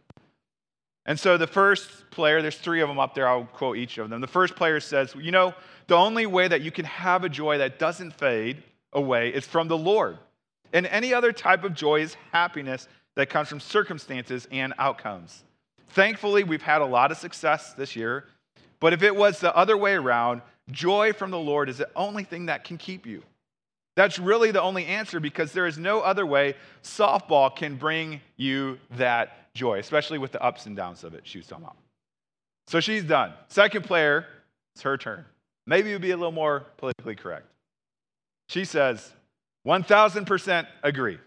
And 1.06 1.20
so 1.20 1.38
the 1.38 1.48
first 1.48 2.12
player, 2.12 2.42
there's 2.42 2.58
three 2.58 2.82
of 2.82 2.88
them 2.88 3.00
up 3.00 3.16
there, 3.16 3.28
I'll 3.28 3.46
quote 3.46 3.78
each 3.78 3.98
of 3.98 4.10
them. 4.10 4.22
The 4.22 4.28
first 4.28 4.56
player 4.56 4.80
says, 4.80 5.16
You 5.16 5.32
know, 5.32 5.56
the 5.88 5.96
only 5.96 6.28
way 6.28 6.48
that 6.48 6.62
you 6.62 6.72
can 6.72 6.86
have 6.86 7.24
a 7.24 7.30
joy 7.30 7.58
that 7.58 7.80
doesn't 7.80 8.12
fade 8.12 8.62
away 8.94 9.30
is 9.30 9.46
from 9.46 9.68
the 9.68 9.78
Lord. 9.78 10.18
And 10.74 10.86
any 10.86 11.14
other 11.14 11.32
type 11.32 11.64
of 11.64 11.74
joy 11.74 12.02
is 12.02 12.16
happiness 12.32 12.88
that 13.16 13.30
comes 13.30 13.50
from 13.50 13.60
circumstances 13.60 14.48
and 14.52 14.74
outcomes. 14.78 15.44
Thankfully, 15.90 16.44
we've 16.44 16.62
had 16.62 16.82
a 16.82 16.86
lot 16.86 17.12
of 17.12 17.18
success 17.18 17.74
this 17.74 17.96
year, 17.96 18.26
but 18.82 18.92
if 18.92 19.04
it 19.04 19.16
was 19.16 19.40
the 19.40 19.56
other 19.56 19.78
way 19.78 19.94
around, 19.94 20.42
joy 20.70 21.14
from 21.14 21.32
the 21.32 21.40
Lord 21.40 21.70
is 21.70 21.78
the 21.78 21.90
only 21.96 22.26
thing 22.26 22.48
that 22.48 22.66
can 22.66 22.78
keep 22.78 23.06
you. 23.06 23.24
That's 23.96 24.20
really 24.20 24.52
the 24.52 24.62
only 24.62 24.86
answer 24.86 25.20
because 25.20 25.54
there 25.54 25.68
is 25.68 25.78
no 25.78 26.02
other 26.02 26.26
way 26.26 26.56
softball 26.84 27.56
can 27.56 27.76
bring 27.76 28.20
you 28.36 28.80
that 28.98 29.54
joy, 29.54 29.80
especially 29.80 30.18
with 30.18 30.32
the 30.32 30.42
ups 30.42 30.66
and 30.66 30.76
downs 30.76 31.04
of 31.04 31.14
it, 31.14 31.22
she 31.24 31.38
was 31.38 31.48
talking 31.48 31.66
about. 31.66 31.78
So 32.68 32.80
she's 32.80 33.04
done. 33.04 33.34
Second 33.48 33.84
player, 33.84 34.26
it's 34.76 34.84
her 34.84 34.98
turn. 34.98 35.26
Maybe 35.68 35.92
it 35.92 35.94
would 35.94 36.02
be 36.02 36.12
a 36.12 36.18
little 36.18 36.32
more 36.32 36.66
politically 36.78 37.16
correct. 37.16 37.46
She 38.50 38.66
says, 38.66 39.12
1000% 39.68 40.68
agree. 40.84 41.20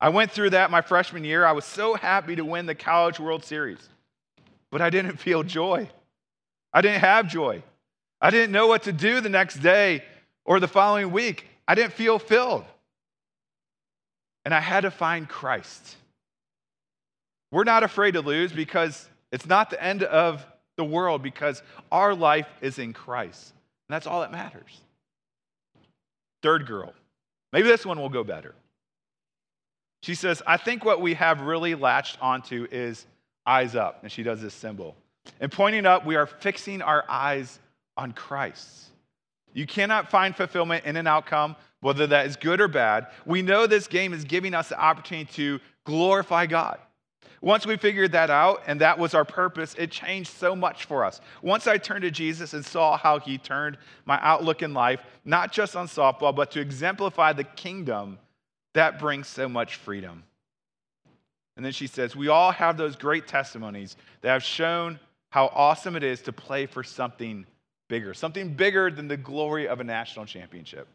I 0.00 0.10
went 0.10 0.30
through 0.30 0.50
that 0.50 0.70
my 0.70 0.82
freshman 0.82 1.24
year. 1.24 1.46
I 1.46 1.52
was 1.52 1.64
so 1.64 1.94
happy 1.94 2.36
to 2.36 2.44
win 2.44 2.66
the 2.66 2.74
College 2.74 3.18
World 3.18 3.44
Series, 3.44 3.88
but 4.70 4.82
I 4.82 4.90
didn't 4.90 5.16
feel 5.16 5.42
joy. 5.42 5.88
I 6.74 6.80
didn't 6.80 7.00
have 7.00 7.28
joy. 7.28 7.62
I 8.20 8.30
didn't 8.30 8.50
know 8.52 8.66
what 8.66 8.82
to 8.82 8.92
do 8.92 9.20
the 9.20 9.28
next 9.28 9.56
day 9.56 10.02
or 10.44 10.58
the 10.58 10.68
following 10.68 11.12
week. 11.12 11.46
I 11.68 11.76
didn't 11.76 11.92
feel 11.92 12.18
filled. 12.18 12.64
And 14.44 14.52
I 14.52 14.60
had 14.60 14.80
to 14.80 14.90
find 14.90 15.28
Christ. 15.28 15.96
We're 17.52 17.64
not 17.64 17.84
afraid 17.84 18.12
to 18.12 18.20
lose 18.20 18.52
because 18.52 19.08
it's 19.30 19.46
not 19.46 19.70
the 19.70 19.82
end 19.82 20.02
of 20.02 20.44
the 20.76 20.84
world 20.84 21.22
because 21.22 21.62
our 21.92 22.14
life 22.14 22.48
is 22.60 22.78
in 22.80 22.92
Christ. 22.92 23.52
And 23.88 23.94
that's 23.94 24.06
all 24.06 24.22
that 24.22 24.32
matters. 24.32 24.80
Third 26.42 26.66
girl. 26.66 26.92
Maybe 27.52 27.68
this 27.68 27.86
one 27.86 28.00
will 28.00 28.08
go 28.08 28.24
better. 28.24 28.54
She 30.02 30.14
says, 30.14 30.42
I 30.46 30.56
think 30.56 30.84
what 30.84 31.00
we 31.00 31.14
have 31.14 31.40
really 31.40 31.74
latched 31.74 32.18
onto 32.20 32.66
is 32.70 33.06
eyes 33.46 33.76
up. 33.76 34.00
And 34.02 34.10
she 34.10 34.22
does 34.22 34.42
this 34.42 34.52
symbol. 34.52 34.96
And 35.40 35.50
pointing 35.50 35.86
up, 35.86 36.06
we 36.06 36.16
are 36.16 36.26
fixing 36.26 36.82
our 36.82 37.04
eyes 37.08 37.58
on 37.96 38.12
Christ. 38.12 38.86
You 39.52 39.66
cannot 39.66 40.10
find 40.10 40.34
fulfillment 40.34 40.84
in 40.84 40.96
an 40.96 41.06
outcome, 41.06 41.56
whether 41.80 42.06
that 42.08 42.26
is 42.26 42.36
good 42.36 42.60
or 42.60 42.68
bad. 42.68 43.06
We 43.24 43.42
know 43.42 43.66
this 43.66 43.86
game 43.86 44.12
is 44.12 44.24
giving 44.24 44.54
us 44.54 44.68
the 44.68 44.78
opportunity 44.78 45.30
to 45.34 45.60
glorify 45.84 46.46
God. 46.46 46.78
Once 47.40 47.66
we 47.66 47.76
figured 47.76 48.12
that 48.12 48.30
out, 48.30 48.62
and 48.66 48.80
that 48.80 48.98
was 48.98 49.12
our 49.12 49.24
purpose, 49.24 49.74
it 49.78 49.90
changed 49.90 50.30
so 50.30 50.56
much 50.56 50.86
for 50.86 51.04
us. 51.04 51.20
Once 51.42 51.66
I 51.66 51.76
turned 51.76 52.02
to 52.02 52.10
Jesus 52.10 52.54
and 52.54 52.64
saw 52.64 52.96
how 52.96 53.18
he 53.18 53.36
turned 53.36 53.76
my 54.06 54.18
outlook 54.22 54.62
in 54.62 54.72
life, 54.72 55.00
not 55.26 55.52
just 55.52 55.76
on 55.76 55.86
softball, 55.86 56.34
but 56.34 56.50
to 56.52 56.60
exemplify 56.60 57.34
the 57.34 57.44
kingdom, 57.44 58.18
that 58.72 58.98
brings 58.98 59.28
so 59.28 59.46
much 59.46 59.76
freedom. 59.76 60.24
And 61.56 61.64
then 61.64 61.72
she 61.72 61.86
says, 61.86 62.16
We 62.16 62.28
all 62.28 62.50
have 62.50 62.78
those 62.78 62.96
great 62.96 63.28
testimonies 63.28 63.96
that 64.22 64.30
have 64.30 64.42
shown 64.42 64.98
how 65.34 65.50
awesome 65.52 65.96
it 65.96 66.04
is 66.04 66.22
to 66.22 66.32
play 66.32 66.64
for 66.64 66.84
something 66.84 67.44
bigger, 67.88 68.14
something 68.14 68.54
bigger 68.54 68.88
than 68.88 69.08
the 69.08 69.16
glory 69.16 69.66
of 69.66 69.80
a 69.80 69.84
national 69.84 70.24
championship. 70.24 70.86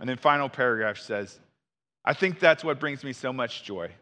And 0.00 0.08
then 0.08 0.16
final 0.16 0.48
paragraph 0.48 0.98
says, 0.98 1.38
I 2.04 2.14
think 2.14 2.40
that's 2.40 2.64
what 2.64 2.80
brings 2.80 3.04
me 3.04 3.12
so 3.12 3.32
much 3.32 3.62
joy. 3.62 3.92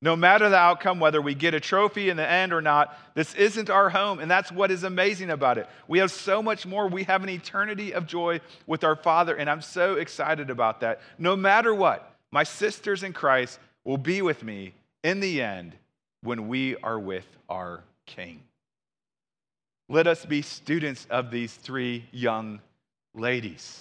No 0.00 0.14
matter 0.14 0.48
the 0.48 0.58
outcome, 0.58 1.00
whether 1.00 1.20
we 1.20 1.34
get 1.34 1.54
a 1.54 1.58
trophy 1.58 2.08
in 2.08 2.16
the 2.16 2.30
end 2.30 2.52
or 2.52 2.62
not, 2.62 2.96
this 3.16 3.34
isn't 3.34 3.68
our 3.68 3.90
home. 3.90 4.20
And 4.20 4.30
that's 4.30 4.52
what 4.52 4.70
is 4.70 4.84
amazing 4.84 5.30
about 5.30 5.58
it. 5.58 5.68
We 5.88 5.98
have 5.98 6.12
so 6.12 6.40
much 6.40 6.64
more. 6.64 6.86
We 6.86 7.02
have 7.02 7.24
an 7.24 7.30
eternity 7.30 7.92
of 7.92 8.06
joy 8.06 8.40
with 8.68 8.84
our 8.84 8.94
Father. 8.94 9.34
And 9.34 9.50
I'm 9.50 9.60
so 9.60 9.94
excited 9.94 10.50
about 10.50 10.78
that. 10.82 11.00
No 11.18 11.34
matter 11.34 11.74
what, 11.74 12.14
my 12.30 12.44
sisters 12.44 13.02
in 13.02 13.12
Christ 13.12 13.58
will 13.82 13.98
be 13.98 14.22
with 14.22 14.44
me 14.44 14.74
in 15.02 15.18
the 15.18 15.42
end 15.42 15.74
when 16.22 16.46
we 16.46 16.76
are 16.76 17.00
with 17.00 17.26
our 17.48 17.82
King. 18.06 18.40
Let 19.92 20.06
us 20.06 20.24
be 20.24 20.40
students 20.40 21.06
of 21.10 21.30
these 21.30 21.52
three 21.52 22.06
young 22.12 22.62
ladies. 23.14 23.78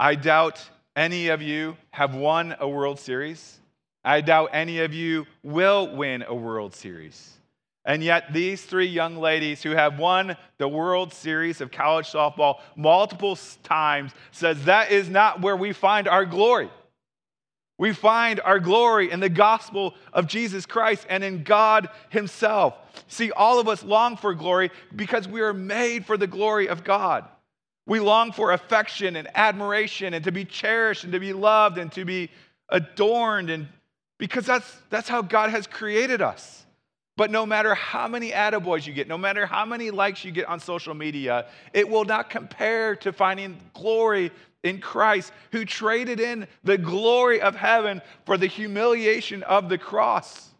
I 0.00 0.14
doubt 0.14 0.66
any 0.96 1.28
of 1.28 1.42
you 1.42 1.76
have 1.90 2.14
won 2.14 2.56
a 2.58 2.66
World 2.66 2.98
Series. 2.98 3.58
I 4.02 4.22
doubt 4.22 4.48
any 4.54 4.78
of 4.78 4.94
you 4.94 5.26
will 5.42 5.94
win 5.94 6.24
a 6.26 6.34
World 6.34 6.74
Series. 6.74 7.36
And 7.84 8.02
yet, 8.02 8.32
these 8.32 8.62
three 8.62 8.86
young 8.86 9.18
ladies 9.18 9.62
who 9.62 9.72
have 9.72 9.98
won 9.98 10.34
the 10.56 10.66
World 10.66 11.12
Series 11.12 11.60
of 11.60 11.70
college 11.70 12.10
softball 12.10 12.60
multiple 12.74 13.38
times 13.62 14.12
says 14.30 14.64
that 14.64 14.90
is 14.92 15.10
not 15.10 15.42
where 15.42 15.58
we 15.58 15.74
find 15.74 16.08
our 16.08 16.24
glory. 16.24 16.70
We 17.82 17.92
find 17.92 18.38
our 18.44 18.60
glory 18.60 19.10
in 19.10 19.18
the 19.18 19.28
gospel 19.28 19.94
of 20.12 20.28
Jesus 20.28 20.66
Christ 20.66 21.04
and 21.08 21.24
in 21.24 21.42
God 21.42 21.88
Himself. 22.10 22.76
See, 23.08 23.32
all 23.32 23.58
of 23.58 23.66
us 23.66 23.82
long 23.82 24.16
for 24.16 24.34
glory 24.34 24.70
because 24.94 25.26
we 25.26 25.40
are 25.40 25.52
made 25.52 26.06
for 26.06 26.16
the 26.16 26.28
glory 26.28 26.68
of 26.68 26.84
God. 26.84 27.24
We 27.84 27.98
long 27.98 28.30
for 28.30 28.52
affection 28.52 29.16
and 29.16 29.26
admiration 29.34 30.14
and 30.14 30.22
to 30.26 30.30
be 30.30 30.44
cherished 30.44 31.02
and 31.02 31.12
to 31.12 31.18
be 31.18 31.32
loved 31.32 31.76
and 31.76 31.90
to 31.94 32.04
be 32.04 32.30
adorned 32.68 33.50
and 33.50 33.66
because 34.16 34.46
that's, 34.46 34.76
that's 34.88 35.08
how 35.08 35.20
God 35.20 35.50
has 35.50 35.66
created 35.66 36.22
us. 36.22 36.64
But 37.16 37.32
no 37.32 37.44
matter 37.44 37.74
how 37.74 38.06
many 38.06 38.30
attaboys 38.30 38.86
you 38.86 38.92
get, 38.92 39.08
no 39.08 39.18
matter 39.18 39.44
how 39.44 39.64
many 39.64 39.90
likes 39.90 40.24
you 40.24 40.30
get 40.30 40.46
on 40.46 40.60
social 40.60 40.94
media, 40.94 41.46
it 41.72 41.88
will 41.88 42.04
not 42.04 42.30
compare 42.30 42.94
to 42.94 43.12
finding 43.12 43.58
glory 43.74 44.30
in 44.62 44.80
Christ, 44.80 45.32
who 45.50 45.64
traded 45.64 46.20
in 46.20 46.46
the 46.64 46.78
glory 46.78 47.40
of 47.40 47.54
heaven 47.56 48.00
for 48.24 48.36
the 48.36 48.46
humiliation 48.46 49.42
of 49.42 49.68
the 49.68 49.78
cross. 49.78 50.50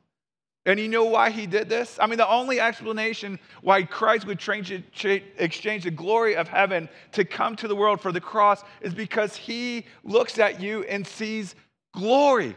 And 0.65 0.79
you 0.79 0.88
know 0.88 1.05
why 1.05 1.31
he 1.31 1.47
did 1.47 1.69
this? 1.69 1.99
I 2.01 2.07
mean, 2.07 2.19
the 2.19 2.29
only 2.29 2.61
explanation 2.61 3.41
why 3.62 3.83
Christ 3.83 4.27
would 4.27 4.38
exchange 4.38 5.85
the 5.85 5.91
glory 5.91 6.37
of 6.37 6.47
heaven 6.47 6.88
to 7.12 7.25
come 7.25 7.57
to 7.57 7.67
the 7.67 7.75
world 7.75 8.01
for 8.01 8.12
the 8.12 8.21
cross 8.21 8.62
is 8.81 8.95
because 8.95 9.35
he 9.35 9.87
looks 10.05 10.38
at 10.38 10.61
you 10.61 10.85
and 10.85 11.05
sees 11.05 11.57
glory. 11.95 12.55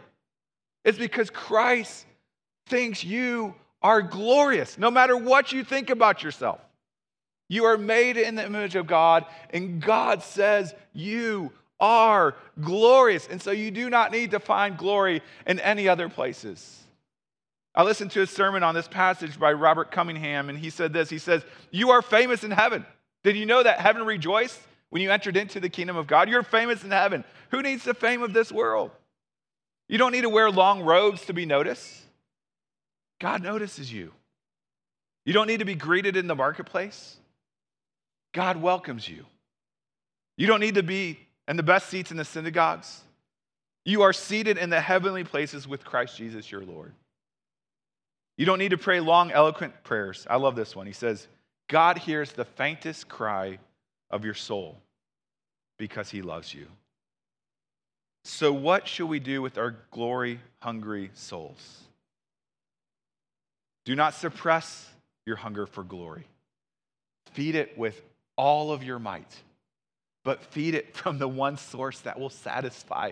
It's 0.83 0.99
because 0.99 1.31
Christ 1.31 2.05
thinks 2.67 3.03
you 3.03 3.55
are 3.81 4.03
glorious, 4.03 4.77
no 4.77 4.91
matter 4.91 5.17
what 5.17 5.51
you 5.51 5.63
think 5.63 5.89
about 5.89 6.21
yourself. 6.21 6.61
You 7.47 7.65
are 7.65 7.77
made 7.77 8.17
in 8.17 8.35
the 8.35 8.45
image 8.45 8.75
of 8.75 8.87
God, 8.87 9.25
and 9.51 9.81
God 9.81 10.23
says 10.23 10.73
you 10.93 11.51
are 11.79 12.35
glorious. 12.61 13.27
And 13.27 13.41
so 13.41 13.51
you 13.51 13.71
do 13.71 13.89
not 13.89 14.11
need 14.11 14.31
to 14.31 14.39
find 14.39 14.77
glory 14.77 15.21
in 15.45 15.59
any 15.59 15.87
other 15.87 16.09
places. 16.09 16.83
I 17.75 17.83
listened 17.83 18.11
to 18.11 18.21
a 18.21 18.27
sermon 18.27 18.63
on 18.63 18.73
this 18.73 18.87
passage 18.87 19.37
by 19.37 19.51
Robert 19.51 19.91
Cunningham, 19.91 20.49
and 20.49 20.57
he 20.57 20.69
said 20.69 20.93
this 20.93 21.09
He 21.09 21.19
says, 21.19 21.43
You 21.71 21.91
are 21.91 22.01
famous 22.01 22.43
in 22.43 22.51
heaven. 22.51 22.85
Did 23.23 23.35
you 23.35 23.45
know 23.45 23.61
that 23.61 23.79
heaven 23.79 24.05
rejoiced 24.05 24.59
when 24.89 25.01
you 25.01 25.11
entered 25.11 25.35
into 25.35 25.59
the 25.59 25.69
kingdom 25.69 25.97
of 25.97 26.07
God? 26.07 26.29
You're 26.29 26.43
famous 26.43 26.83
in 26.83 26.91
heaven. 26.91 27.23
Who 27.51 27.61
needs 27.61 27.83
the 27.83 27.93
fame 27.93 28.23
of 28.23 28.33
this 28.33 28.51
world? 28.51 28.91
You 29.87 29.97
don't 29.97 30.11
need 30.11 30.21
to 30.21 30.29
wear 30.29 30.49
long 30.49 30.83
robes 30.83 31.25
to 31.25 31.33
be 31.33 31.45
noticed. 31.45 32.01
God 33.19 33.43
notices 33.43 33.91
you. 33.91 34.11
You 35.25 35.33
don't 35.33 35.47
need 35.47 35.59
to 35.59 35.65
be 35.65 35.75
greeted 35.75 36.15
in 36.15 36.27
the 36.27 36.35
marketplace. 36.35 37.17
God 38.35 38.61
welcomes 38.61 39.07
you. 39.07 39.25
You 40.37 40.45
don't 40.45 40.59
need 40.59 40.75
to 40.75 40.83
be 40.83 41.17
in 41.47 41.55
the 41.55 41.63
best 41.63 41.87
seats 41.87 42.11
in 42.11 42.17
the 42.17 42.25
synagogues. 42.25 43.01
You 43.85 44.01
are 44.01 44.11
seated 44.11 44.57
in 44.57 44.69
the 44.69 44.81
heavenly 44.81 45.23
places 45.23 45.65
with 45.69 45.85
Christ 45.85 46.17
Jesus 46.17 46.51
your 46.51 46.61
Lord. 46.61 46.91
You 48.37 48.45
don't 48.45 48.59
need 48.59 48.71
to 48.71 48.77
pray 48.77 48.99
long, 48.99 49.31
eloquent 49.31 49.85
prayers. 49.85 50.27
I 50.29 50.35
love 50.35 50.57
this 50.57 50.75
one. 50.75 50.85
He 50.85 50.91
says, 50.91 51.29
God 51.69 51.97
hears 51.97 52.33
the 52.33 52.43
faintest 52.43 53.07
cry 53.07 53.57
of 54.11 54.25
your 54.25 54.33
soul 54.33 54.79
because 55.77 56.09
he 56.09 56.21
loves 56.21 56.53
you. 56.53 56.67
So, 58.25 58.51
what 58.51 58.85
should 58.85 59.07
we 59.07 59.19
do 59.21 59.41
with 59.41 59.57
our 59.57 59.77
glory 59.91 60.41
hungry 60.59 61.11
souls? 61.13 61.83
Do 63.85 63.95
not 63.95 64.13
suppress 64.13 64.89
your 65.25 65.37
hunger 65.37 65.65
for 65.65 65.83
glory. 65.83 66.25
Feed 67.31 67.55
it 67.55 67.77
with 67.77 68.01
all 68.37 68.71
of 68.71 68.83
your 68.83 68.99
might, 68.99 69.35
but 70.23 70.43
feed 70.43 70.75
it 70.75 70.95
from 70.95 71.17
the 71.17 71.27
one 71.27 71.57
source 71.57 71.99
that 72.01 72.19
will 72.19 72.29
satisfy. 72.29 73.11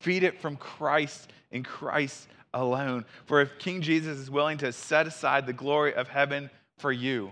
Feed 0.00 0.22
it 0.22 0.40
from 0.40 0.56
Christ 0.56 1.30
and 1.50 1.64
Christ 1.64 2.26
alone. 2.52 3.04
For 3.26 3.40
if 3.40 3.58
King 3.58 3.82
Jesus 3.82 4.18
is 4.18 4.30
willing 4.30 4.58
to 4.58 4.72
set 4.72 5.06
aside 5.06 5.46
the 5.46 5.52
glory 5.52 5.94
of 5.94 6.08
heaven 6.08 6.50
for 6.78 6.92
you, 6.92 7.30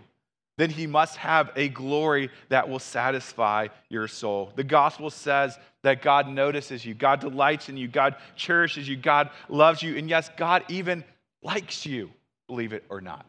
then 0.61 0.71
he 0.71 0.87
must 0.87 1.17
have 1.17 1.51
a 1.57 1.69
glory 1.69 2.29
that 2.51 2.69
will 2.69 2.79
satisfy 2.79 3.69
your 3.89 4.07
soul. 4.07 4.53
The 4.57 4.63
gospel 4.65 5.09
says 5.09 5.59
that 5.83 6.03
God 6.03 6.29
notices 6.29 6.85
you, 6.85 6.93
God 6.93 7.21
delights 7.21 7.71
in 7.71 7.79
you, 7.79 7.89
God 7.89 8.17
cherishes 8.37 8.87
you, 8.87 8.97
God 8.97 9.31
loves 9.49 9.83
you, 9.83 9.97
and 9.97 10.09
yes, 10.09 10.29
God 10.37 10.65
even 10.69 11.03
likes 11.43 11.87
you, 11.87 12.11
believe 12.47 12.75
it 12.75 12.85
or 12.91 13.01
not. 13.01 13.25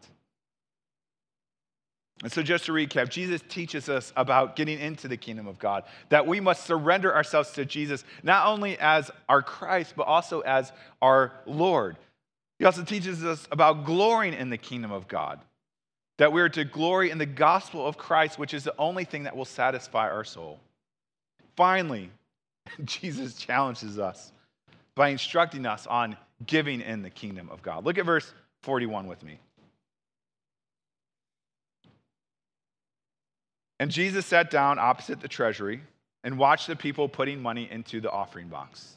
And 2.23 2.31
so, 2.31 2.43
just 2.43 2.65
to 2.65 2.71
recap, 2.71 3.09
Jesus 3.09 3.41
teaches 3.49 3.89
us 3.89 4.13
about 4.15 4.55
getting 4.55 4.79
into 4.79 5.07
the 5.07 5.17
kingdom 5.17 5.47
of 5.47 5.57
God, 5.57 5.83
that 6.09 6.27
we 6.27 6.39
must 6.39 6.65
surrender 6.65 7.13
ourselves 7.15 7.51
to 7.53 7.65
Jesus, 7.65 8.03
not 8.21 8.47
only 8.47 8.77
as 8.77 9.09
our 9.27 9.41
Christ, 9.41 9.93
but 9.97 10.03
also 10.07 10.41
as 10.41 10.71
our 11.01 11.33
Lord. 11.47 11.97
He 12.59 12.65
also 12.65 12.83
teaches 12.83 13.23
us 13.25 13.47
about 13.51 13.85
glorying 13.85 14.35
in 14.35 14.51
the 14.51 14.57
kingdom 14.57 14.91
of 14.91 15.07
God 15.07 15.39
that 16.21 16.31
we 16.31 16.39
are 16.39 16.49
to 16.49 16.63
glory 16.63 17.09
in 17.09 17.17
the 17.17 17.25
gospel 17.25 17.83
of 17.83 17.97
Christ, 17.97 18.37
which 18.37 18.53
is 18.53 18.63
the 18.63 18.75
only 18.77 19.05
thing 19.05 19.23
that 19.23 19.35
will 19.35 19.43
satisfy 19.43 20.07
our 20.07 20.23
soul. 20.23 20.59
Finally, 21.55 22.11
Jesus 22.85 23.33
challenges 23.33 23.97
us 23.97 24.31
by 24.93 25.09
instructing 25.09 25.65
us 25.65 25.87
on 25.87 26.15
giving 26.45 26.81
in 26.81 27.01
the 27.01 27.09
kingdom 27.09 27.49
of 27.49 27.63
God. 27.63 27.85
Look 27.85 27.97
at 27.97 28.05
verse 28.05 28.31
41 28.61 29.07
with 29.07 29.23
me. 29.23 29.39
And 33.81 33.89
Jesus 33.89 34.27
sat 34.27 34.51
down 34.51 34.77
opposite 34.77 35.21
the 35.21 35.27
treasury 35.27 35.81
and 36.23 36.37
watched 36.37 36.67
the 36.67 36.75
people 36.75 37.09
putting 37.09 37.41
money 37.41 37.67
into 37.71 37.99
the 37.99 38.11
offering 38.11 38.47
box. 38.47 38.93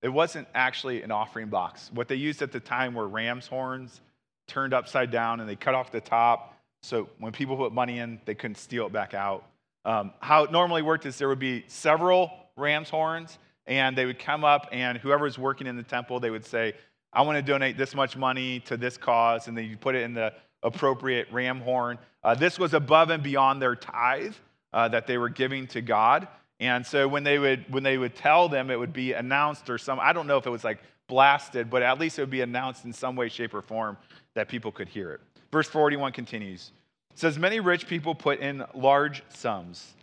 It 0.00 0.08
wasn't 0.08 0.48
actually 0.54 1.02
an 1.02 1.10
offering 1.10 1.48
box. 1.48 1.90
What 1.92 2.08
they 2.08 2.14
used 2.14 2.40
at 2.40 2.50
the 2.50 2.60
time 2.60 2.94
were 2.94 3.06
ram's 3.06 3.46
horns 3.46 4.00
turned 4.46 4.72
upside 4.72 5.10
down 5.10 5.40
and 5.40 5.46
they 5.46 5.54
cut 5.54 5.74
off 5.74 5.92
the 5.92 6.00
top. 6.00 6.56
So 6.82 7.10
when 7.18 7.30
people 7.32 7.58
put 7.58 7.74
money 7.74 7.98
in, 7.98 8.22
they 8.24 8.34
couldn't 8.34 8.56
steal 8.56 8.86
it 8.86 8.92
back 8.94 9.12
out. 9.12 9.44
Um, 9.84 10.14
how 10.20 10.44
it 10.44 10.50
normally 10.50 10.80
worked 10.80 11.04
is 11.04 11.18
there 11.18 11.28
would 11.28 11.38
be 11.38 11.64
several 11.66 12.30
ram's 12.56 12.88
horns, 12.88 13.36
and 13.66 13.98
they 13.98 14.06
would 14.06 14.18
come 14.18 14.44
up, 14.44 14.68
and 14.72 14.96
whoever 14.96 15.24
was 15.24 15.36
working 15.38 15.66
in 15.66 15.76
the 15.76 15.82
temple, 15.82 16.20
they 16.20 16.30
would 16.30 16.46
say, 16.46 16.72
I 17.12 17.20
want 17.20 17.36
to 17.36 17.42
donate 17.42 17.76
this 17.76 17.94
much 17.94 18.16
money 18.16 18.60
to 18.60 18.78
this 18.78 18.96
cause, 18.96 19.46
and 19.46 19.58
then 19.58 19.66
you 19.66 19.76
put 19.76 19.94
it 19.94 20.04
in 20.04 20.14
the 20.14 20.32
appropriate 20.62 21.28
ram 21.30 21.60
horn. 21.60 21.98
Uh, 22.22 22.34
this 22.34 22.58
was 22.58 22.74
above 22.74 23.10
and 23.10 23.22
beyond 23.22 23.62
their 23.62 23.76
tithe 23.76 24.34
uh, 24.72 24.88
that 24.88 25.06
they 25.06 25.18
were 25.18 25.28
giving 25.28 25.66
to 25.68 25.80
God. 25.80 26.28
And 26.60 26.84
so 26.84 27.06
when 27.06 27.22
they 27.22 27.38
would 27.38 27.64
when 27.72 27.82
they 27.82 27.98
would 27.98 28.16
tell 28.16 28.48
them, 28.48 28.70
it 28.70 28.78
would 28.78 28.92
be 28.92 29.12
announced 29.12 29.70
or 29.70 29.78
some 29.78 30.00
I 30.00 30.12
don't 30.12 30.26
know 30.26 30.38
if 30.38 30.46
it 30.46 30.50
was 30.50 30.64
like 30.64 30.80
blasted, 31.08 31.70
but 31.70 31.82
at 31.82 31.98
least 31.98 32.18
it 32.18 32.22
would 32.22 32.30
be 32.30 32.42
announced 32.42 32.84
in 32.84 32.92
some 32.92 33.16
way, 33.16 33.28
shape, 33.28 33.54
or 33.54 33.62
form 33.62 33.96
that 34.34 34.48
people 34.48 34.70
could 34.70 34.88
hear 34.88 35.12
it. 35.12 35.20
Verse 35.50 35.68
41 35.68 36.12
continues. 36.12 36.72
It 37.10 37.18
says, 37.18 37.38
Many 37.38 37.60
rich 37.60 37.88
people 37.88 38.14
put 38.14 38.40
in 38.40 38.64
large 38.74 39.22
sums, 39.30 39.94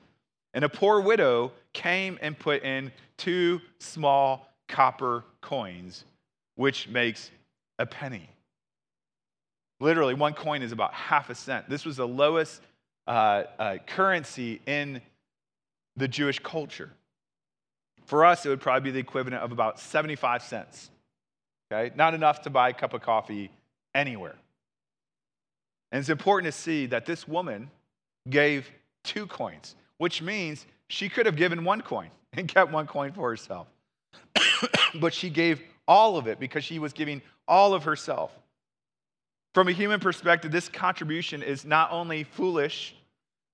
and 0.53 0.65
a 0.65 0.69
poor 0.69 0.99
widow 0.99 1.51
came 1.73 2.17
and 2.21 2.37
put 2.37 2.63
in 2.63 2.91
two 3.17 3.61
small 3.79 4.49
copper 4.67 5.23
coins, 5.41 6.05
which 6.55 6.87
makes 6.87 7.29
a 7.79 7.85
penny. 7.85 8.29
Literally, 9.79 10.13
one 10.13 10.33
coin 10.33 10.61
is 10.61 10.71
about 10.71 10.93
half 10.93 11.29
a 11.29 11.35
cent. 11.35 11.69
This 11.69 11.85
was 11.85 11.97
the 11.97 12.07
lowest 12.07 12.61
uh, 13.07 13.43
uh, 13.59 13.77
currency 13.85 14.61
in 14.65 15.01
the 15.97 16.07
Jewish 16.07 16.39
culture. 16.39 16.91
For 18.05 18.25
us, 18.25 18.45
it 18.45 18.49
would 18.49 18.61
probably 18.61 18.91
be 18.91 18.91
the 18.91 18.99
equivalent 18.99 19.43
of 19.43 19.51
about 19.51 19.79
75 19.79 20.43
cents. 20.43 20.89
Okay? 21.71 21.93
Not 21.95 22.13
enough 22.13 22.43
to 22.43 22.49
buy 22.49 22.69
a 22.69 22.73
cup 22.73 22.93
of 22.93 23.01
coffee 23.01 23.51
anywhere. 23.93 24.35
And 25.91 25.99
it's 25.99 26.09
important 26.09 26.53
to 26.53 26.59
see 26.59 26.85
that 26.87 27.05
this 27.05 27.27
woman 27.27 27.69
gave 28.29 28.69
two 29.03 29.27
coins, 29.27 29.75
which 29.97 30.21
means 30.21 30.65
she 30.89 31.09
could 31.09 31.25
have 31.25 31.35
given 31.35 31.63
one 31.63 31.81
coin 31.81 32.09
and 32.33 32.47
kept 32.47 32.71
one 32.71 32.87
coin 32.87 33.11
for 33.11 33.29
herself. 33.29 33.67
but 34.99 35.13
she 35.13 35.29
gave 35.29 35.61
all 35.87 36.17
of 36.17 36.27
it 36.27 36.39
because 36.39 36.63
she 36.63 36.79
was 36.79 36.93
giving 36.93 37.21
all 37.47 37.73
of 37.73 37.83
herself. 37.83 38.31
From 39.55 39.69
a 39.69 39.71
human 39.71 40.01
perspective, 40.01 40.51
this 40.51 40.67
contribution 40.67 41.41
is 41.41 41.63
not 41.63 41.89
only 41.93 42.25
foolish, 42.25 42.93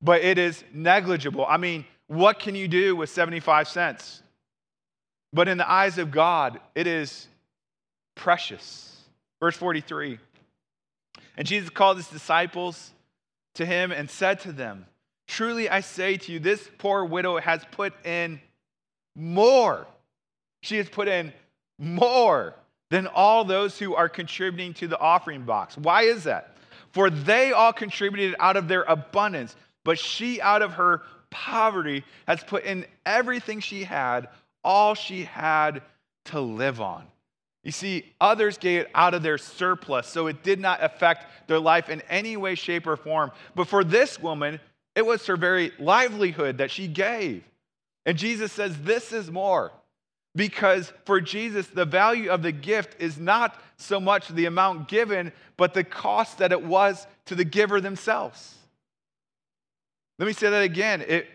but 0.01 0.23
it 0.23 0.39
is 0.39 0.63
negligible. 0.73 1.45
I 1.47 1.57
mean, 1.57 1.85
what 2.07 2.39
can 2.39 2.55
you 2.55 2.67
do 2.67 2.95
with 2.95 3.11
75 3.11 3.67
cents? 3.67 4.23
But 5.31 5.47
in 5.47 5.59
the 5.59 5.71
eyes 5.71 5.99
of 5.99 6.09
God, 6.09 6.59
it 6.73 6.87
is 6.87 7.27
precious. 8.15 8.99
Verse 9.39 9.55
43 9.55 10.17
And 11.37 11.45
Jesus 11.45 11.69
called 11.69 11.97
his 11.97 12.07
disciples 12.07 12.93
to 13.53 13.63
him 13.63 13.91
and 13.91 14.09
said 14.09 14.39
to 14.39 14.51
them, 14.51 14.87
Truly 15.27 15.69
I 15.69 15.81
say 15.81 16.17
to 16.17 16.31
you, 16.31 16.39
this 16.39 16.67
poor 16.79 17.05
widow 17.05 17.37
has 17.37 17.63
put 17.69 17.93
in 18.03 18.41
more. 19.15 19.85
She 20.63 20.77
has 20.77 20.89
put 20.89 21.07
in 21.07 21.31
more 21.77 22.55
than 22.91 23.07
all 23.07 23.45
those 23.45 23.79
who 23.79 23.95
are 23.95 24.09
contributing 24.09 24.73
to 24.75 24.87
the 24.87 24.99
offering 24.99 25.43
box. 25.43 25.77
Why 25.77 26.03
is 26.03 26.25
that? 26.25 26.57
For 26.91 27.09
they 27.09 27.53
all 27.53 27.71
contributed 27.71 28.35
out 28.37 28.57
of 28.57 28.67
their 28.67 28.83
abundance, 28.83 29.55
but 29.85 29.97
she 29.97 30.41
out 30.41 30.61
of 30.61 30.73
her 30.73 31.01
poverty 31.29 32.03
has 32.27 32.43
put 32.43 32.65
in 32.65 32.85
everything 33.05 33.61
she 33.61 33.85
had, 33.85 34.27
all 34.61 34.93
she 34.93 35.23
had 35.23 35.81
to 36.25 36.41
live 36.41 36.81
on. 36.81 37.07
You 37.63 37.71
see, 37.71 38.11
others 38.19 38.57
gave 38.57 38.81
it 38.81 38.91
out 38.93 39.13
of 39.13 39.23
their 39.23 39.37
surplus, 39.37 40.07
so 40.07 40.27
it 40.27 40.43
did 40.43 40.59
not 40.59 40.83
affect 40.83 41.47
their 41.47 41.59
life 41.59 41.89
in 41.89 42.01
any 42.09 42.35
way, 42.35 42.55
shape, 42.55 42.85
or 42.87 42.97
form. 42.97 43.31
But 43.55 43.69
for 43.69 43.85
this 43.85 44.19
woman, 44.19 44.59
it 44.95 45.05
was 45.05 45.25
her 45.27 45.37
very 45.37 45.71
livelihood 45.79 46.57
that 46.57 46.71
she 46.71 46.87
gave. 46.87 47.43
And 48.05 48.17
Jesus 48.17 48.51
says, 48.51 48.77
This 48.81 49.13
is 49.13 49.31
more. 49.31 49.71
Because 50.35 50.93
for 51.05 51.19
Jesus, 51.19 51.67
the 51.67 51.85
value 51.85 52.29
of 52.29 52.41
the 52.41 52.51
gift 52.51 53.01
is 53.01 53.17
not 53.17 53.59
so 53.75 53.99
much 53.99 54.29
the 54.29 54.45
amount 54.45 54.87
given, 54.87 55.33
but 55.57 55.73
the 55.73 55.83
cost 55.83 56.37
that 56.37 56.51
it 56.51 56.63
was 56.63 57.05
to 57.25 57.35
the 57.35 57.43
giver 57.43 57.81
themselves. 57.81 58.55
Let 60.19 60.27
me 60.27 60.33
say 60.33 60.49
that 60.49 60.63
again. 60.63 61.03
It, 61.05 61.27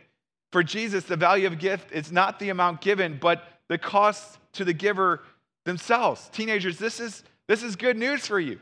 for 0.52 0.62
Jesus, 0.62 1.04
the 1.04 1.16
value 1.16 1.46
of 1.46 1.58
gift 1.58 1.92
is 1.92 2.10
not 2.10 2.38
the 2.38 2.48
amount 2.48 2.80
given, 2.80 3.18
but 3.20 3.44
the 3.68 3.76
cost 3.76 4.38
to 4.54 4.64
the 4.64 4.72
giver 4.72 5.22
themselves. 5.64 6.30
Teenagers, 6.32 6.78
this 6.78 7.00
is, 7.00 7.22
this 7.48 7.62
is 7.62 7.76
good 7.76 7.98
news 7.98 8.26
for 8.26 8.40
you. 8.40 8.58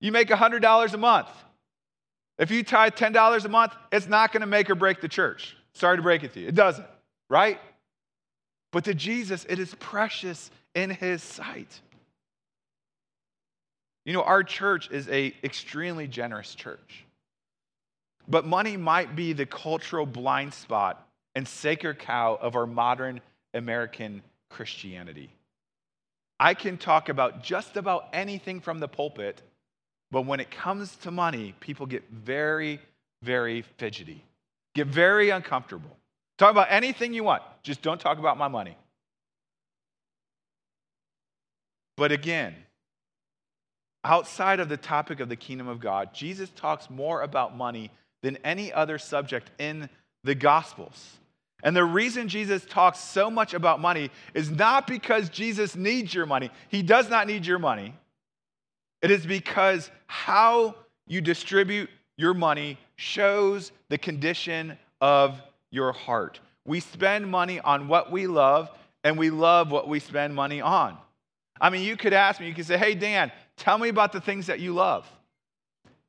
You 0.00 0.12
make 0.12 0.28
$100 0.28 0.94
a 0.94 0.98
month. 0.98 1.28
If 2.38 2.50
you 2.50 2.62
tithe 2.62 2.94
$10 2.94 3.44
a 3.44 3.48
month, 3.48 3.74
it's 3.90 4.06
not 4.06 4.32
going 4.32 4.42
to 4.42 4.46
make 4.46 4.68
or 4.68 4.74
break 4.74 5.00
the 5.00 5.08
church. 5.08 5.56
Sorry 5.72 5.96
to 5.96 6.02
break 6.02 6.22
it 6.22 6.34
to 6.34 6.40
you. 6.40 6.48
It 6.48 6.54
doesn't, 6.54 6.86
right? 7.28 7.58
But 8.74 8.86
to 8.86 8.94
Jesus, 8.94 9.46
it 9.48 9.60
is 9.60 9.72
precious 9.76 10.50
in 10.74 10.90
his 10.90 11.22
sight. 11.22 11.80
You 14.04 14.12
know, 14.12 14.24
our 14.24 14.42
church 14.42 14.90
is 14.90 15.08
a 15.08 15.32
extremely 15.44 16.08
generous 16.08 16.56
church. 16.56 17.04
But 18.26 18.44
money 18.44 18.76
might 18.76 19.14
be 19.14 19.32
the 19.32 19.46
cultural 19.46 20.06
blind 20.06 20.54
spot 20.54 21.06
and 21.36 21.46
sacred 21.46 22.00
cow 22.00 22.36
of 22.42 22.56
our 22.56 22.66
modern 22.66 23.20
American 23.54 24.24
Christianity. 24.50 25.30
I 26.40 26.54
can 26.54 26.76
talk 26.76 27.08
about 27.08 27.44
just 27.44 27.76
about 27.76 28.08
anything 28.12 28.60
from 28.60 28.80
the 28.80 28.88
pulpit, 28.88 29.40
but 30.10 30.22
when 30.22 30.40
it 30.40 30.50
comes 30.50 30.96
to 30.96 31.12
money, 31.12 31.54
people 31.60 31.86
get 31.86 32.02
very, 32.10 32.80
very 33.22 33.62
fidgety, 33.78 34.24
get 34.74 34.88
very 34.88 35.30
uncomfortable. 35.30 35.96
Talk 36.38 36.50
about 36.50 36.68
anything 36.70 37.14
you 37.14 37.24
want, 37.24 37.42
just 37.62 37.82
don't 37.82 38.00
talk 38.00 38.18
about 38.18 38.36
my 38.36 38.48
money. 38.48 38.76
But 41.96 42.10
again, 42.10 42.54
outside 44.02 44.60
of 44.60 44.68
the 44.68 44.76
topic 44.76 45.20
of 45.20 45.28
the 45.28 45.36
kingdom 45.36 45.68
of 45.68 45.80
God, 45.80 46.12
Jesus 46.12 46.50
talks 46.50 46.90
more 46.90 47.22
about 47.22 47.56
money 47.56 47.90
than 48.22 48.36
any 48.44 48.72
other 48.72 48.98
subject 48.98 49.50
in 49.58 49.88
the 50.24 50.34
Gospels. 50.34 51.18
And 51.62 51.74
the 51.74 51.84
reason 51.84 52.28
Jesus 52.28 52.64
talks 52.66 52.98
so 52.98 53.30
much 53.30 53.54
about 53.54 53.80
money 53.80 54.10
is 54.34 54.50
not 54.50 54.86
because 54.86 55.30
Jesus 55.30 55.76
needs 55.76 56.12
your 56.12 56.26
money. 56.26 56.50
He 56.68 56.82
does 56.82 57.08
not 57.08 57.26
need 57.26 57.46
your 57.46 57.58
money. 57.58 57.94
It 59.00 59.10
is 59.10 59.24
because 59.24 59.90
how 60.06 60.74
you 61.06 61.20
distribute 61.20 61.88
your 62.16 62.34
money 62.34 62.78
shows 62.96 63.72
the 63.88 63.98
condition 63.98 64.76
of 65.00 65.40
your 65.74 65.92
heart. 65.92 66.40
We 66.64 66.80
spend 66.80 67.28
money 67.28 67.60
on 67.60 67.88
what 67.88 68.10
we 68.12 68.26
love, 68.26 68.70
and 69.02 69.18
we 69.18 69.30
love 69.30 69.70
what 69.70 69.88
we 69.88 69.98
spend 69.98 70.34
money 70.34 70.60
on. 70.60 70.96
I 71.60 71.70
mean, 71.70 71.82
you 71.82 71.96
could 71.96 72.12
ask 72.12 72.40
me, 72.40 72.46
you 72.46 72.54
could 72.54 72.66
say, 72.66 72.78
hey, 72.78 72.94
Dan, 72.94 73.32
tell 73.56 73.76
me 73.76 73.88
about 73.88 74.12
the 74.12 74.20
things 74.20 74.46
that 74.46 74.60
you 74.60 74.72
love. 74.72 75.06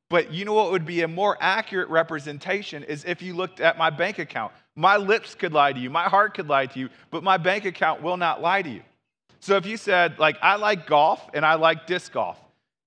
But 0.09 0.31
you 0.31 0.45
know 0.45 0.53
what 0.53 0.71
would 0.71 0.85
be 0.85 1.01
a 1.01 1.07
more 1.07 1.35
accurate 1.41 1.89
representation 1.89 2.83
is 2.83 3.03
if 3.05 3.21
you 3.21 3.33
looked 3.33 3.59
at 3.59 3.77
my 3.77 3.89
bank 3.89 4.19
account. 4.19 4.53
My 4.75 4.97
lips 4.97 5.35
could 5.35 5.51
lie 5.51 5.73
to 5.73 5.79
you, 5.79 5.89
my 5.89 6.03
heart 6.03 6.35
could 6.35 6.47
lie 6.47 6.67
to 6.67 6.79
you, 6.79 6.89
but 7.09 7.23
my 7.23 7.37
bank 7.37 7.65
account 7.65 8.01
will 8.01 8.17
not 8.17 8.41
lie 8.41 8.61
to 8.61 8.69
you. 8.69 8.81
So 9.39 9.55
if 9.55 9.65
you 9.65 9.77
said, 9.77 10.19
like, 10.19 10.37
I 10.41 10.55
like 10.55 10.85
golf 10.85 11.27
and 11.33 11.45
I 11.45 11.55
like 11.55 11.87
disc 11.87 12.11
golf, 12.11 12.37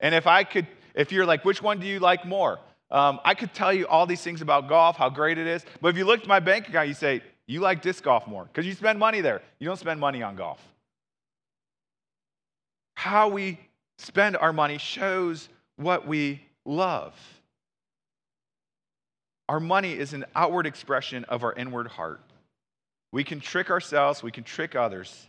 and 0.01 0.14
if 0.14 0.27
I 0.27 0.45
could, 0.45 0.67
if 0.95 1.12
you're 1.12 1.27
like, 1.27 1.45
which 1.45 1.62
one 1.62 1.81
do 1.81 1.87
you 1.87 1.99
like 1.99 2.25
more? 2.25 2.59
Um, 2.90 3.20
I 3.24 3.35
could 3.35 3.53
tell 3.53 3.72
you 3.72 3.87
all 3.87 4.07
these 4.07 4.22
things 4.22 4.40
about 4.40 4.68
golf, 4.68 4.96
how 4.96 5.11
great 5.11 5.38
it 5.38 5.46
is. 5.46 5.64
But 5.81 5.88
if 5.88 5.96
you 5.96 6.05
looked 6.05 6.22
at 6.22 6.29
my 6.29 6.40
bank 6.40 6.68
account, 6.68 6.88
you 6.88 6.94
say, 6.94 7.22
you 7.46 7.61
like 7.61 7.83
disc 7.83 8.03
golf 8.03 8.27
more 8.27 8.44
because 8.44 8.66
you 8.66 8.74
spend 8.74 8.98
money 8.98 9.20
there. 9.20 9.42
You 9.59 9.66
don't 9.66 9.79
spend 9.79 10.01
money 10.01 10.22
on 10.22 10.37
golf. 10.37 10.61
How 12.94 13.29
we 13.29 13.59
spend 13.98 14.37
our 14.37 14.53
money 14.53 14.79
shows 14.79 15.48
what 15.77 16.07
we 16.07 16.42
love. 16.64 17.14
Our 19.48 19.61
money 19.61 19.92
is 19.92 20.12
an 20.12 20.27
outward 20.35 20.66
expression 20.66 21.24
of 21.24 21.42
our 21.42 21.55
inward 21.55 21.87
heart. 21.87 22.20
We 23.12 23.24
can 23.24 23.40
trick 23.40 23.70
ourselves, 23.70 24.22
we 24.22 24.31
can 24.31 24.44
trick 24.44 24.77
others, 24.77 25.27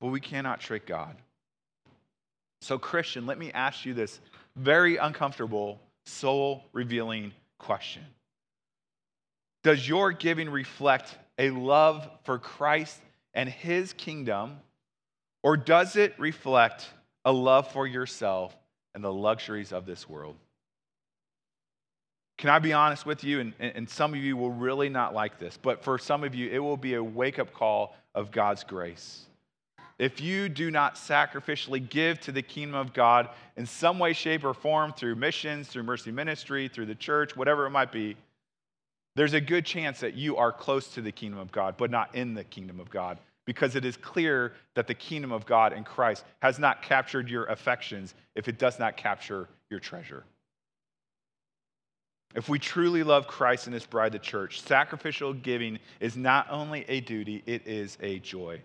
but 0.00 0.08
we 0.08 0.20
cannot 0.20 0.60
trick 0.60 0.86
God. 0.86 1.16
So, 2.60 2.78
Christian, 2.78 3.24
let 3.24 3.38
me 3.38 3.50
ask 3.52 3.86
you 3.86 3.94
this 3.94 4.20
very 4.56 4.98
uncomfortable 4.98 5.80
soul 6.04 6.64
revealing 6.72 7.32
question 7.58 8.04
Does 9.62 9.86
your 9.88 10.12
giving 10.12 10.50
reflect 10.50 11.16
a 11.38 11.50
love 11.50 12.08
for 12.24 12.38
Christ 12.38 13.00
and 13.34 13.48
his 13.48 13.92
kingdom, 13.92 14.58
or 15.42 15.56
does 15.56 15.96
it 15.96 16.14
reflect 16.18 16.88
a 17.24 17.32
love 17.32 17.70
for 17.72 17.86
yourself 17.86 18.56
and 18.94 19.02
the 19.02 19.12
luxuries 19.12 19.72
of 19.72 19.86
this 19.86 20.08
world? 20.08 20.36
Can 22.38 22.50
I 22.50 22.58
be 22.58 22.72
honest 22.72 23.06
with 23.06 23.22
you? 23.24 23.40
And, 23.40 23.54
and 23.60 23.88
some 23.88 24.14
of 24.14 24.20
you 24.20 24.36
will 24.36 24.50
really 24.50 24.88
not 24.88 25.14
like 25.14 25.38
this, 25.38 25.56
but 25.60 25.84
for 25.84 25.98
some 25.98 26.24
of 26.24 26.34
you, 26.34 26.50
it 26.50 26.58
will 26.58 26.76
be 26.76 26.94
a 26.94 27.02
wake 27.02 27.38
up 27.38 27.52
call 27.52 27.94
of 28.14 28.30
God's 28.30 28.64
grace 28.64 29.26
if 29.98 30.20
you 30.20 30.48
do 30.48 30.70
not 30.70 30.96
sacrificially 30.96 31.88
give 31.88 32.20
to 32.20 32.32
the 32.32 32.42
kingdom 32.42 32.74
of 32.74 32.92
God 32.92 33.28
in 33.56 33.66
some 33.66 33.98
way, 33.98 34.12
shape, 34.12 34.44
or 34.44 34.54
form 34.54 34.92
through 34.92 35.14
missions, 35.14 35.68
through 35.68 35.82
mercy 35.84 36.10
ministry, 36.10 36.68
through 36.68 36.86
the 36.86 36.94
church, 36.94 37.36
whatever 37.36 37.66
it 37.66 37.70
might 37.70 37.92
be, 37.92 38.16
there's 39.14 39.34
a 39.34 39.40
good 39.40 39.66
chance 39.66 40.00
that 40.00 40.14
you 40.14 40.36
are 40.36 40.52
close 40.52 40.88
to 40.94 41.02
the 41.02 41.12
kingdom 41.12 41.38
of 41.38 41.52
God, 41.52 41.76
but 41.76 41.90
not 41.90 42.14
in 42.14 42.34
the 42.34 42.44
kingdom 42.44 42.80
of 42.80 42.90
God, 42.90 43.18
because 43.44 43.76
it 43.76 43.84
is 43.84 43.96
clear 43.96 44.54
that 44.74 44.86
the 44.86 44.94
kingdom 44.94 45.32
of 45.32 45.44
God 45.44 45.72
in 45.72 45.84
Christ 45.84 46.24
has 46.40 46.58
not 46.58 46.82
captured 46.82 47.28
your 47.28 47.44
affections 47.44 48.14
if 48.34 48.48
it 48.48 48.58
does 48.58 48.78
not 48.78 48.96
capture 48.96 49.48
your 49.68 49.80
treasure. 49.80 50.24
If 52.34 52.48
we 52.48 52.58
truly 52.58 53.02
love 53.02 53.26
Christ 53.26 53.66
and 53.66 53.74
his 53.74 53.84
bride, 53.84 54.12
the 54.12 54.18
church, 54.18 54.62
sacrificial 54.62 55.34
giving 55.34 55.78
is 56.00 56.16
not 56.16 56.46
only 56.50 56.86
a 56.88 57.00
duty, 57.00 57.42
it 57.44 57.66
is 57.66 57.98
a 58.00 58.20
joy. 58.20 58.62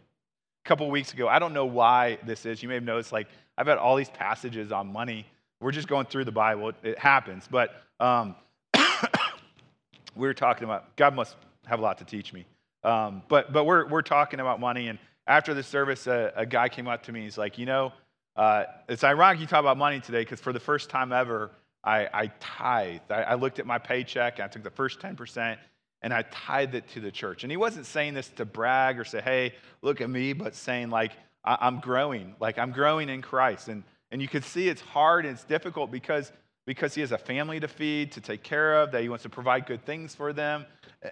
Couple 0.67 0.89
weeks 0.91 1.13
ago, 1.13 1.29
I 1.29 1.39
don't 1.39 1.53
know 1.53 1.65
why 1.65 2.17
this 2.25 2.45
is. 2.45 2.61
You 2.61 2.67
may 2.67 2.75
have 2.75 2.83
noticed, 2.83 3.13
like, 3.13 3.27
I've 3.57 3.67
had 3.67 3.77
all 3.77 3.95
these 3.95 4.09
passages 4.09 4.73
on 4.73 4.91
money. 4.91 5.25
We're 5.61 5.71
just 5.71 5.87
going 5.87 6.07
through 6.07 6.25
the 6.25 6.33
Bible, 6.33 6.73
it 6.83 6.99
happens. 6.99 7.47
But 7.49 7.81
um, 8.01 8.35
we 10.15 10.27
were 10.27 10.33
talking 10.33 10.65
about, 10.65 10.93
God 10.97 11.15
must 11.15 11.37
have 11.67 11.79
a 11.79 11.81
lot 11.81 11.99
to 11.99 12.03
teach 12.03 12.33
me. 12.33 12.45
Um, 12.83 13.23
but 13.29 13.53
but 13.53 13.63
we're, 13.63 13.87
we're 13.87 14.01
talking 14.01 14.41
about 14.41 14.59
money. 14.59 14.89
And 14.89 14.99
after 15.25 15.53
the 15.53 15.63
service, 15.63 16.05
a, 16.05 16.33
a 16.35 16.45
guy 16.45 16.67
came 16.67 16.89
up 16.89 17.03
to 17.03 17.13
me. 17.13 17.21
He's 17.21 17.37
like, 17.37 17.57
You 17.57 17.65
know, 17.65 17.93
uh, 18.35 18.65
it's 18.89 19.05
ironic 19.05 19.39
you 19.39 19.47
talk 19.47 19.61
about 19.61 19.77
money 19.77 20.01
today 20.01 20.19
because 20.19 20.41
for 20.41 20.51
the 20.51 20.59
first 20.59 20.89
time 20.89 21.13
ever, 21.13 21.49
I, 21.81 22.09
I 22.13 22.27
tithed. 22.41 23.09
I, 23.09 23.21
I, 23.21 23.33
looked 23.35 23.59
at 23.59 23.65
my 23.65 23.77
paycheck 23.77 24.39
and 24.39 24.43
I 24.43 24.47
took 24.49 24.63
the 24.63 24.69
first 24.69 24.99
10% 24.99 25.57
and 26.01 26.13
I 26.13 26.23
tithed 26.23 26.75
it 26.75 26.87
to 26.89 26.99
the 26.99 27.11
church. 27.11 27.43
And 27.43 27.51
he 27.51 27.57
wasn't 27.57 27.85
saying 27.85 28.13
this 28.13 28.29
to 28.29 28.45
brag 28.45 28.99
or 28.99 29.03
say, 29.03 29.21
hey, 29.21 29.55
look 29.81 30.01
at 30.01 30.09
me, 30.09 30.33
but 30.33 30.55
saying, 30.55 30.89
like, 30.89 31.11
I, 31.43 31.57
I'm 31.61 31.79
growing, 31.79 32.35
like, 32.39 32.59
I'm 32.59 32.71
growing 32.71 33.09
in 33.09 33.21
Christ. 33.21 33.67
And, 33.67 33.83
and 34.11 34.21
you 34.21 34.27
could 34.27 34.43
see 34.43 34.69
it's 34.69 34.81
hard 34.81 35.25
and 35.25 35.33
it's 35.33 35.43
difficult 35.43 35.91
because, 35.91 36.31
because 36.65 36.93
he 36.93 37.01
has 37.01 37.11
a 37.11 37.17
family 37.17 37.59
to 37.59 37.67
feed, 37.67 38.11
to 38.13 38.21
take 38.21 38.43
care 38.43 38.81
of, 38.81 38.91
that 38.91 39.01
he 39.01 39.09
wants 39.09 39.23
to 39.23 39.29
provide 39.29 39.65
good 39.65 39.85
things 39.85 40.13
for 40.13 40.33
them. 40.33 40.65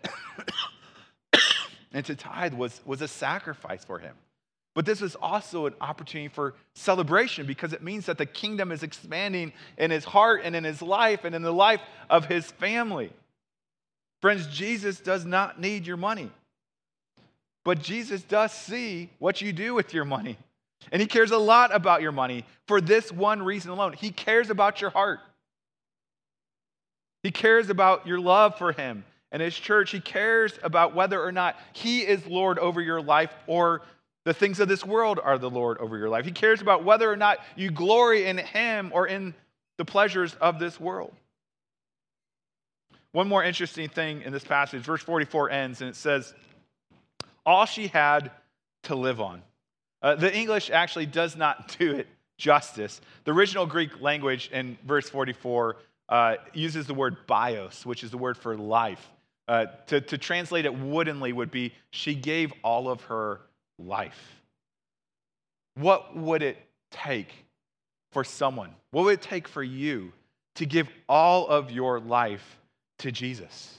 and 1.94 2.06
to 2.06 2.16
tithe 2.16 2.54
was, 2.54 2.82
was 2.86 3.02
a 3.02 3.08
sacrifice 3.08 3.84
for 3.84 4.00
him. 4.00 4.16
But 4.76 4.86
this 4.86 5.02
is 5.02 5.16
also 5.16 5.68
an 5.68 5.74
opportunity 5.80 6.28
for 6.28 6.54
celebration 6.74 7.48
because 7.48 7.72
it 7.72 7.82
means 7.82 8.06
that 8.08 8.18
the 8.18 8.26
kingdom 8.26 8.74
is 8.74 8.84
expanding 8.84 9.54
in 9.78 9.90
his 9.90 10.04
heart 10.04 10.42
and 10.44 10.54
in 10.54 10.66
his 10.66 10.82
life 10.82 11.24
and 11.24 11.34
in 11.34 11.42
the 11.42 11.54
life 11.54 11.80
of 12.10 12.26
his 12.26 12.52
family. 12.52 13.14
Friends, 14.22 14.48
Jesus 14.48 15.00
does 15.00 15.26
not 15.26 15.60
need 15.60 15.86
your 15.86 15.98
money, 15.98 16.32
but 17.64 17.82
Jesus 17.82 18.22
does 18.22 18.52
see 18.52 19.10
what 19.20 19.42
you 19.42 19.54
do 19.54 19.74
with 19.74 19.94
your 19.94 20.06
money. 20.06 20.38
And 20.92 21.02
he 21.02 21.08
cares 21.08 21.32
a 21.32 21.38
lot 21.38 21.74
about 21.74 22.02
your 22.02 22.12
money 22.12 22.46
for 22.68 22.80
this 22.80 23.12
one 23.12 23.42
reason 23.42 23.72
alone. 23.72 23.94
He 23.94 24.12
cares 24.12 24.50
about 24.50 24.82
your 24.82 24.90
heart. 24.92 25.20
He 27.24 27.32
cares 27.32 27.70
about 27.70 28.06
your 28.06 28.20
love 28.20 28.58
for 28.58 28.72
him 28.72 29.04
and 29.32 29.42
his 29.42 29.56
church. 29.56 29.92
He 29.92 30.00
cares 30.00 30.60
about 30.62 30.94
whether 30.94 31.22
or 31.22 31.32
not 31.32 31.56
he 31.74 32.02
is 32.02 32.26
Lord 32.28 32.60
over 32.60 32.82
your 32.82 33.02
life 33.02 33.32
or 33.48 33.82
the 34.26 34.34
things 34.34 34.60
of 34.60 34.68
this 34.68 34.84
world 34.84 35.20
are 35.24 35.38
the 35.38 35.50
Lord 35.50 35.78
over 35.78 35.98
your 35.98 36.10
life. 36.10 36.26
He 36.26 36.32
cares 36.32 36.60
about 36.60 36.84
whether 36.84 37.10
or 37.10 37.16
not 37.16 37.38
you 37.56 37.70
glory 37.70 38.26
in 38.26 38.40
Him 38.40 38.92
or 38.94 39.08
in 39.08 39.36
the 39.78 39.86
pleasures 39.86 40.34
of 40.42 40.60
this 40.60 40.80
world. 40.80 41.14
One 43.16 43.30
more 43.30 43.46
interesting 43.46 43.88
thing 43.88 44.24
in 44.24 44.34
this 44.34 44.44
passage, 44.44 44.84
verse 44.84 45.02
44 45.02 45.50
ends 45.50 45.80
and 45.80 45.90
it 45.90 45.96
says, 45.96 46.34
All 47.46 47.66
she 47.66 47.88
had 47.88 48.30
to 48.84 48.96
live 48.96 49.22
on. 49.22 49.42
Uh, 50.02 50.16
the 50.16 50.36
English 50.36 50.70
actually 50.70 51.06
does 51.06 51.38
not 51.38 51.74
do 51.80 51.94
it 51.94 52.08
justice. 52.38 53.00
The 53.24 53.32
original 53.32 53.68
Greek 53.68 54.02
language 54.02 54.50
in 54.52 54.78
verse 54.86 55.08
44 55.08 55.78
uh, 56.10 56.36
uses 56.52 56.88
the 56.88 56.94
word 56.94 57.26
bios, 57.26 57.86
which 57.86 58.04
is 58.04 58.12
the 58.12 58.18
word 58.18 58.36
for 58.36 58.58
life. 58.58 59.10
Uh, 59.48 59.68
to, 59.88 60.02
to 60.02 60.18
translate 60.18 60.66
it 60.66 60.78
woodenly 60.78 61.32
would 61.32 61.52
be, 61.52 61.74
she 61.92 62.16
gave 62.16 62.52
all 62.66 62.90
of 62.90 63.00
her 63.04 63.40
life. 63.80 64.42
What 65.76 66.18
would 66.18 66.44
it 66.44 66.58
take 66.92 67.34
for 68.12 68.26
someone? 68.26 68.72
What 68.92 69.06
would 69.06 69.14
it 69.14 69.22
take 69.22 69.48
for 69.48 69.64
you 69.64 70.12
to 70.56 70.66
give 70.66 70.90
all 71.08 71.48
of 71.48 71.72
your 71.72 72.02
life 72.02 72.60
to 73.00 73.12
Jesus? 73.12 73.78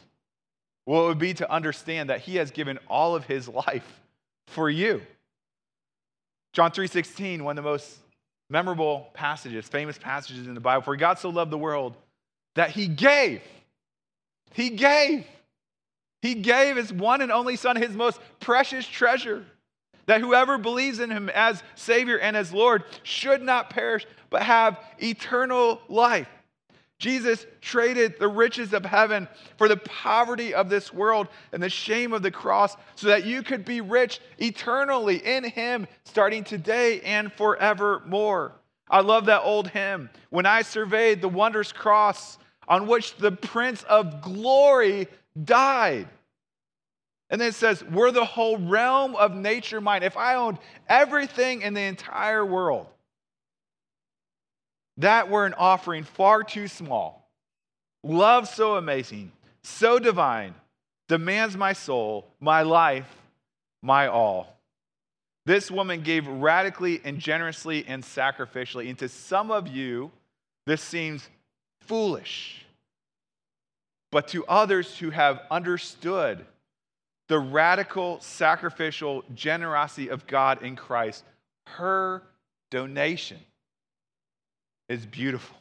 What 0.85 1.03
it 1.03 1.07
would 1.07 1.19
be 1.19 1.35
to 1.35 1.51
understand 1.51 2.11
that 2.11 2.21
he 2.21 2.37
has 2.37 2.51
given 2.51 2.79
all 2.89 3.15
of 3.15 3.25
his 3.25 3.49
life 3.49 4.01
for 4.47 4.71
you. 4.71 5.03
John 6.53 6.71
3:16, 6.71 7.43
one 7.45 7.59
of 7.59 7.65
the 7.65 7.71
most 7.71 7.99
memorable 8.49 9.11
passages, 9.13 9.69
famous 9.69 9.99
passages 9.99 10.47
in 10.47 10.55
the 10.55 10.61
Bible, 10.61 10.83
for 10.83 10.97
God 10.97 11.19
so 11.19 11.29
loved 11.29 11.51
the 11.51 11.59
world 11.59 11.97
that 12.55 12.71
he 12.71 12.87
gave. 12.87 13.43
He 14.55 14.71
gave. 14.71 15.27
He 16.23 16.35
gave 16.35 16.77
his 16.77 16.93
one 16.93 17.21
and 17.21 17.31
only 17.31 17.57
son, 17.57 17.77
his 17.77 17.91
most 17.91 18.21
precious 18.41 18.87
treasure 18.87 19.45
that 20.07 20.21
whoever 20.21 20.57
believes 20.57 21.01
in 21.01 21.11
him 21.11 21.29
as 21.31 21.63
Savior 21.75 22.19
and 22.19 22.37
as 22.37 22.53
Lord 22.53 22.85
should 23.03 23.43
not 23.43 23.71
perish, 23.71 24.07
but 24.31 24.43
have 24.43 24.79
eternal 24.99 25.81
life. 25.89 26.29
Jesus 26.99 27.45
traded 27.61 28.19
the 28.19 28.29
riches 28.29 28.73
of 28.73 28.85
heaven 28.85 29.29
for 29.59 29.69
the 29.69 29.77
poverty 29.77 30.55
of 30.55 30.71
this 30.71 30.93
world 30.93 31.29
and 31.53 31.63
the 31.63 31.69
shame 31.69 32.13
of 32.15 32.23
the 32.23 32.31
cross 32.31 32.75
so 32.95 33.09
that 33.09 33.27
you 33.27 33.43
could 33.43 33.65
be 33.65 33.83
rich 33.83 34.21
eternally 34.39 35.17
in 35.17 35.45
Him 35.45 35.87
starting 36.05 36.43
today 36.43 37.01
and 37.03 37.33
forevermore. 37.35 38.55
I 38.89 39.01
love 39.01 39.27
that 39.27 39.43
old 39.43 39.69
hymn. 39.69 40.09
When 40.31 40.47
I 40.47 40.63
surveyed 40.63 41.21
the 41.21 41.29
wondrous 41.29 41.73
cross 41.73 42.39
on 42.69 42.87
which 42.87 43.17
the 43.17 43.33
Prince 43.33 43.83
of 43.85 44.23
Glory 44.23 45.09
died. 45.45 46.09
And 47.29 47.41
then 47.41 47.49
it 47.49 47.55
says, 47.55 47.83
We're 47.85 48.13
the 48.13 48.25
whole 48.25 48.57
realm 48.57 49.17
of 49.17 49.35
nature 49.35 49.81
mine. 49.81 50.03
If 50.03 50.17
I 50.17 50.37
owned 50.37 50.59
everything 50.89 51.63
in 51.63 51.75
the 51.75 51.83
entire 51.83 52.47
world, 52.47 52.87
that 54.99 55.29
were 55.29 55.47
an 55.47 55.55
offering 55.55 56.05
far 56.05 56.43
too 56.43 56.69
small. 56.69 57.29
Love 58.03 58.49
so 58.49 58.77
amazing, 58.77 59.33
so 59.63 59.99
divine, 59.99 60.55
demands 61.09 61.57
my 61.57 61.73
soul, 61.73 62.27
my 62.41 62.63
life, 62.63 63.11
my 63.83 64.07
all. 64.07 64.57
This 65.45 65.71
woman 65.71 66.03
gave 66.03 66.27
radically 66.27 67.01
and 67.05 67.19
generously 67.19 67.85
and 67.87 68.03
sacrificially. 68.03 68.89
And 68.89 68.99
to 68.99 69.09
some 69.09 69.51
of 69.51 69.69
you, 69.69 70.11
this 70.67 70.83
seems 70.83 71.29
foolish. 71.83 72.65
But 74.11 74.29
to 74.29 74.45
others 74.47 74.99
who 74.99 75.11
have 75.11 75.41
understood 75.51 76.45
the 77.29 77.39
radical, 77.39 78.21
sacrificial 78.21 79.25
generosity 79.35 80.09
of 80.09 80.27
God 80.27 80.63
in 80.63 80.75
Christ, 80.75 81.25
her 81.67 82.23
donation 82.71 83.39
is 84.89 85.07
beautiful. 85.07 85.57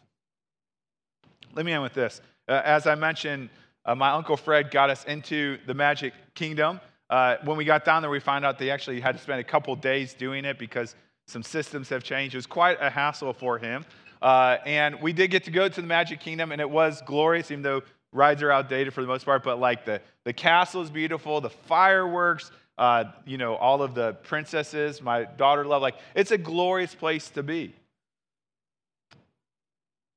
Let 1.53 1.65
me 1.65 1.71
end 1.71 1.83
with 1.83 1.93
this. 1.93 2.21
Uh, 2.47 2.61
as 2.63 2.85
I 2.85 2.95
mentioned, 2.95 3.49
uh, 3.85 3.95
my 3.95 4.11
Uncle 4.11 4.37
Fred 4.37 4.71
got 4.71 4.89
us 4.89 5.03
into 5.05 5.57
the 5.65 5.73
Magic 5.73 6.13
Kingdom. 6.33 6.79
Uh, 7.09 7.37
when 7.43 7.57
we 7.57 7.65
got 7.65 7.85
down 7.85 8.01
there, 8.01 8.11
we 8.11 8.19
found 8.19 8.45
out 8.45 8.57
they 8.57 8.71
actually 8.71 8.99
had 8.99 9.15
to 9.15 9.21
spend 9.21 9.39
a 9.39 9.43
couple 9.43 9.75
days 9.75 10.13
doing 10.13 10.43
it 10.43 10.57
because 10.57 10.95
some 11.27 11.43
systems 11.43 11.89
have 11.89 12.03
changed. 12.03 12.35
It 12.35 12.37
was 12.37 12.47
quite 12.47 12.77
a 12.81 12.89
hassle 12.89 13.33
for 13.33 13.57
him. 13.57 13.85
Uh, 14.21 14.57
and 14.65 15.01
we 15.01 15.13
did 15.13 15.29
get 15.29 15.43
to 15.45 15.51
go 15.51 15.67
to 15.69 15.81
the 15.81 15.87
Magic 15.87 16.19
Kingdom, 16.19 16.51
and 16.51 16.59
it 16.59 16.69
was 16.69 17.01
glorious, 17.05 17.51
even 17.51 17.61
though 17.61 17.81
rides 18.11 18.41
are 18.41 18.51
outdated 18.51 18.93
for 18.93 19.01
the 19.01 19.07
most 19.07 19.25
part, 19.25 19.43
but 19.43 19.59
like 19.59 19.85
the, 19.85 20.01
the 20.23 20.33
castle 20.33 20.81
is 20.81 20.89
beautiful, 20.89 21.41
the 21.41 21.49
fireworks, 21.49 22.49
uh, 22.77 23.03
you 23.25 23.37
know, 23.37 23.55
all 23.55 23.81
of 23.81 23.93
the 23.93 24.13
princesses, 24.23 25.01
my 25.01 25.25
daughter 25.25 25.65
loved. 25.65 25.83
Like, 25.83 25.95
it's 26.15 26.31
a 26.31 26.37
glorious 26.37 26.95
place 26.95 27.29
to 27.31 27.43
be. 27.43 27.75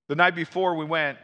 The 0.09 0.17
night 0.17 0.35
before 0.35 0.75
we 0.75 0.87
went, 0.87 1.19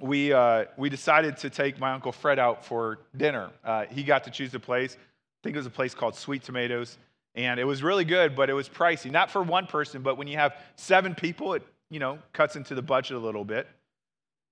we, 0.00 0.32
uh, 0.32 0.66
we 0.76 0.88
decided 0.88 1.36
to 1.38 1.50
take 1.50 1.80
my 1.80 1.92
Uncle 1.92 2.12
Fred 2.12 2.38
out 2.38 2.64
for 2.64 3.00
dinner. 3.16 3.50
Uh, 3.64 3.86
he 3.90 4.04
got 4.04 4.24
to 4.24 4.30
choose 4.30 4.54
a 4.54 4.60
place. 4.60 4.94
I 4.94 5.40
think 5.42 5.56
it 5.56 5.58
was 5.58 5.66
a 5.66 5.70
place 5.70 5.92
called 5.92 6.14
Sweet 6.14 6.44
Tomatoes. 6.44 6.98
And 7.34 7.58
it 7.58 7.64
was 7.64 7.82
really 7.82 8.04
good, 8.04 8.36
but 8.36 8.48
it 8.48 8.52
was 8.52 8.68
pricey. 8.68 9.10
Not 9.10 9.30
for 9.30 9.42
one 9.42 9.66
person, 9.66 10.02
but 10.02 10.16
when 10.16 10.28
you 10.28 10.36
have 10.36 10.54
seven 10.76 11.16
people, 11.16 11.54
it, 11.54 11.62
you 11.90 11.98
know, 11.98 12.18
cuts 12.32 12.54
into 12.54 12.76
the 12.76 12.82
budget 12.82 13.16
a 13.16 13.20
little 13.20 13.44
bit. 13.44 13.66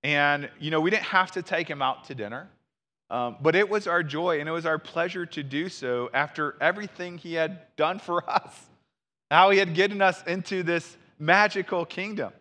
And, 0.03 0.49
you 0.59 0.69
know, 0.69 0.81
we 0.81 0.89
didn't 0.89 1.03
have 1.03 1.31
to 1.31 1.41
take 1.41 1.69
him 1.69 1.81
out 1.81 2.05
to 2.05 2.15
dinner, 2.15 2.49
um, 3.09 3.37
but 3.41 3.55
it 3.55 3.69
was 3.69 3.87
our 3.87 4.03
joy 4.03 4.39
and 4.39 4.47
it 4.49 4.51
was 4.51 4.65
our 4.65 4.79
pleasure 4.79 5.25
to 5.25 5.43
do 5.43 5.69
so 5.69 6.09
after 6.13 6.55
everything 6.61 7.17
he 7.17 7.33
had 7.33 7.75
done 7.77 7.99
for 7.99 8.29
us, 8.29 8.53
how 9.31 9.49
he 9.49 9.59
had 9.59 9.75
gotten 9.75 10.01
us 10.01 10.21
into 10.23 10.61
this 10.61 10.97
magical 11.17 11.85
kingdom. 11.85 12.33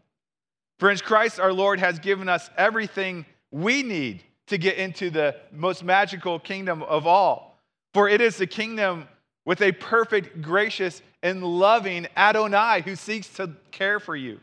Friends, 0.78 1.02
Christ 1.02 1.40
our 1.40 1.52
Lord 1.52 1.80
has 1.80 1.98
given 1.98 2.28
us 2.28 2.50
everything 2.56 3.26
we 3.50 3.82
need 3.82 4.22
to 4.46 4.58
get 4.58 4.76
into 4.76 5.10
the 5.10 5.36
most 5.52 5.82
magical 5.82 6.38
kingdom 6.38 6.82
of 6.84 7.06
all. 7.06 7.58
For 7.94 8.08
it 8.08 8.20
is 8.20 8.36
the 8.36 8.46
kingdom 8.46 9.08
with 9.44 9.60
a 9.60 9.72
perfect, 9.72 10.40
gracious, 10.40 11.02
and 11.22 11.42
loving 11.42 12.06
Adonai 12.16 12.82
who 12.82 12.94
seeks 12.94 13.28
to 13.34 13.50
care 13.72 13.98
for 13.98 14.14
you. 14.14 14.38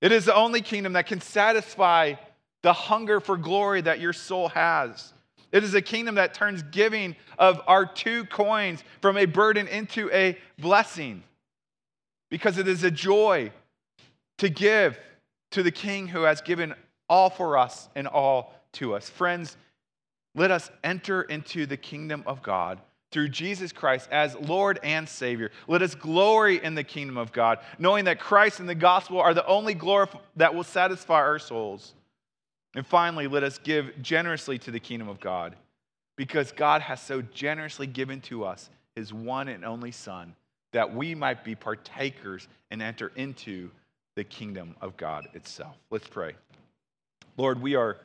It 0.00 0.12
is 0.12 0.26
the 0.26 0.34
only 0.34 0.60
kingdom 0.60 0.92
that 0.92 1.06
can 1.06 1.20
satisfy 1.20 2.14
the 2.62 2.72
hunger 2.72 3.20
for 3.20 3.36
glory 3.36 3.80
that 3.80 3.98
your 4.00 4.12
soul 4.12 4.48
has. 4.50 5.12
It 5.50 5.64
is 5.64 5.74
a 5.74 5.82
kingdom 5.82 6.16
that 6.16 6.34
turns 6.34 6.62
giving 6.62 7.16
of 7.38 7.60
our 7.66 7.86
two 7.86 8.24
coins 8.26 8.84
from 9.00 9.16
a 9.16 9.24
burden 9.24 9.66
into 9.66 10.10
a 10.12 10.38
blessing 10.58 11.22
because 12.30 12.58
it 12.58 12.68
is 12.68 12.84
a 12.84 12.90
joy 12.90 13.50
to 14.38 14.48
give 14.48 14.98
to 15.56 15.62
the 15.62 15.70
king 15.70 16.06
who 16.06 16.24
has 16.24 16.42
given 16.42 16.74
all 17.08 17.30
for 17.30 17.56
us 17.56 17.88
and 17.94 18.06
all 18.06 18.52
to 18.72 18.94
us. 18.94 19.08
Friends, 19.08 19.56
let 20.34 20.50
us 20.50 20.70
enter 20.84 21.22
into 21.22 21.64
the 21.64 21.78
kingdom 21.78 22.22
of 22.26 22.42
God 22.42 22.78
through 23.10 23.30
Jesus 23.30 23.72
Christ 23.72 24.06
as 24.12 24.36
Lord 24.36 24.78
and 24.82 25.08
Savior. 25.08 25.50
Let 25.66 25.80
us 25.80 25.94
glory 25.94 26.62
in 26.62 26.74
the 26.74 26.84
kingdom 26.84 27.16
of 27.16 27.32
God, 27.32 27.60
knowing 27.78 28.04
that 28.04 28.20
Christ 28.20 28.60
and 28.60 28.68
the 28.68 28.74
gospel 28.74 29.18
are 29.18 29.32
the 29.32 29.46
only 29.46 29.72
glory 29.72 30.08
that 30.36 30.54
will 30.54 30.62
satisfy 30.62 31.14
our 31.14 31.38
souls. 31.38 31.94
And 32.74 32.86
finally, 32.86 33.26
let 33.26 33.42
us 33.42 33.56
give 33.56 34.02
generously 34.02 34.58
to 34.58 34.70
the 34.70 34.78
kingdom 34.78 35.08
of 35.08 35.20
God 35.20 35.56
because 36.16 36.52
God 36.52 36.82
has 36.82 37.00
so 37.00 37.22
generously 37.22 37.86
given 37.86 38.20
to 38.22 38.44
us 38.44 38.68
his 38.94 39.10
one 39.10 39.48
and 39.48 39.64
only 39.64 39.90
Son 39.90 40.36
that 40.74 40.94
we 40.94 41.14
might 41.14 41.44
be 41.44 41.54
partakers 41.54 42.46
and 42.70 42.82
enter 42.82 43.10
into 43.16 43.70
the 44.16 44.24
kingdom 44.24 44.74
of 44.80 44.96
God 44.96 45.28
itself. 45.34 45.76
Let's 45.90 46.08
pray. 46.08 46.32
Lord, 47.36 47.60
we 47.60 47.76
are, 47.76 47.98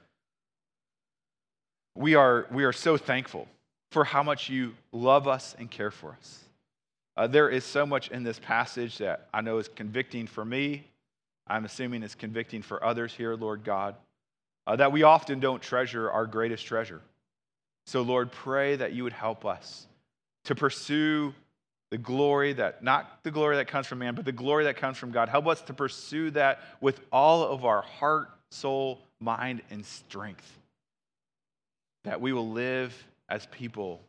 we 1.95 2.15
are, 2.15 2.45
we 2.51 2.65
are 2.65 2.73
so 2.73 2.97
thankful 2.97 3.47
for 3.91 4.03
how 4.03 4.21
much 4.21 4.49
you 4.49 4.73
love 4.91 5.27
us 5.27 5.55
and 5.57 5.71
care 5.71 5.89
for 5.89 6.11
us. 6.11 6.43
Uh, 7.17 7.27
there 7.27 7.49
is 7.49 7.63
so 7.63 7.85
much 7.85 8.09
in 8.11 8.23
this 8.23 8.39
passage 8.39 8.97
that 8.99 9.27
I 9.33 9.41
know 9.41 9.57
is 9.57 9.69
convicting 9.69 10.27
for 10.27 10.45
me. 10.45 10.85
I'm 11.47 11.65
assuming 11.65 12.03
it's 12.03 12.15
convicting 12.15 12.61
for 12.61 12.83
others 12.83 13.13
here, 13.13 13.35
Lord 13.35 13.63
God, 13.63 13.95
uh, 14.67 14.75
that 14.77 14.91
we 14.91 15.03
often 15.03 15.39
don't 15.39 15.61
treasure 15.61 16.09
our 16.09 16.25
greatest 16.25 16.65
treasure. 16.65 17.01
So, 17.85 18.01
Lord, 18.01 18.31
pray 18.31 18.75
that 18.75 18.93
you 18.93 19.03
would 19.03 19.13
help 19.13 19.45
us 19.45 19.87
to 20.45 20.55
pursue 20.55 21.33
the 21.91 21.97
glory 21.97 22.53
that, 22.53 22.83
not 22.83 23.21
the 23.23 23.31
glory 23.31 23.57
that 23.57 23.67
comes 23.67 23.85
from 23.85 23.99
man, 23.99 24.15
but 24.15 24.25
the 24.25 24.31
glory 24.31 24.63
that 24.63 24.77
comes 24.77 24.97
from 24.97 25.11
God. 25.11 25.29
Help 25.29 25.45
us 25.45 25.61
to 25.63 25.73
pursue 25.73 26.31
that 26.31 26.61
with 26.79 26.99
all 27.11 27.43
of 27.43 27.65
our 27.65 27.81
heart, 27.81 28.29
soul, 28.49 28.99
mind, 29.19 29.61
and 29.69 29.85
strength. 29.85 30.57
That 32.05 32.21
we 32.21 32.33
will 32.33 32.49
live 32.49 32.95
as 33.29 33.45
people 33.47 34.01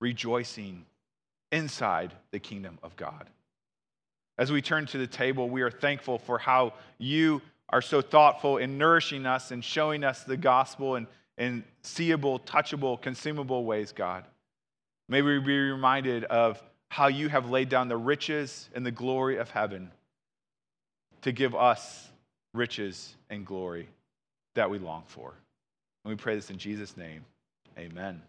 rejoicing 0.00 0.86
inside 1.50 2.12
the 2.30 2.38
kingdom 2.38 2.78
of 2.82 2.94
God. 2.96 3.28
As 4.38 4.52
we 4.52 4.62
turn 4.62 4.86
to 4.86 4.98
the 4.98 5.06
table, 5.06 5.48
we 5.48 5.62
are 5.62 5.70
thankful 5.70 6.18
for 6.18 6.38
how 6.38 6.74
you 6.98 7.42
are 7.70 7.82
so 7.82 8.00
thoughtful 8.00 8.58
in 8.58 8.78
nourishing 8.78 9.26
us 9.26 9.50
and 9.50 9.64
showing 9.64 10.04
us 10.04 10.22
the 10.22 10.36
gospel 10.36 10.94
in, 10.94 11.08
in 11.38 11.64
seeable, 11.82 12.38
touchable, 12.38 13.00
consumable 13.00 13.64
ways, 13.64 13.92
God. 13.92 14.24
May 15.08 15.22
we 15.22 15.40
be 15.40 15.58
reminded 15.58 16.24
of 16.24 16.62
how 16.96 17.08
you 17.08 17.28
have 17.28 17.50
laid 17.50 17.68
down 17.68 17.88
the 17.88 17.96
riches 17.96 18.70
and 18.74 18.86
the 18.86 18.90
glory 18.90 19.36
of 19.36 19.50
heaven 19.50 19.90
to 21.20 21.30
give 21.30 21.54
us 21.54 22.08
riches 22.54 23.14
and 23.28 23.44
glory 23.44 23.86
that 24.54 24.70
we 24.70 24.78
long 24.78 25.02
for. 25.06 25.34
And 26.02 26.10
we 26.10 26.16
pray 26.16 26.36
this 26.36 26.48
in 26.48 26.56
Jesus' 26.56 26.96
name. 26.96 27.22
Amen. 27.78 28.22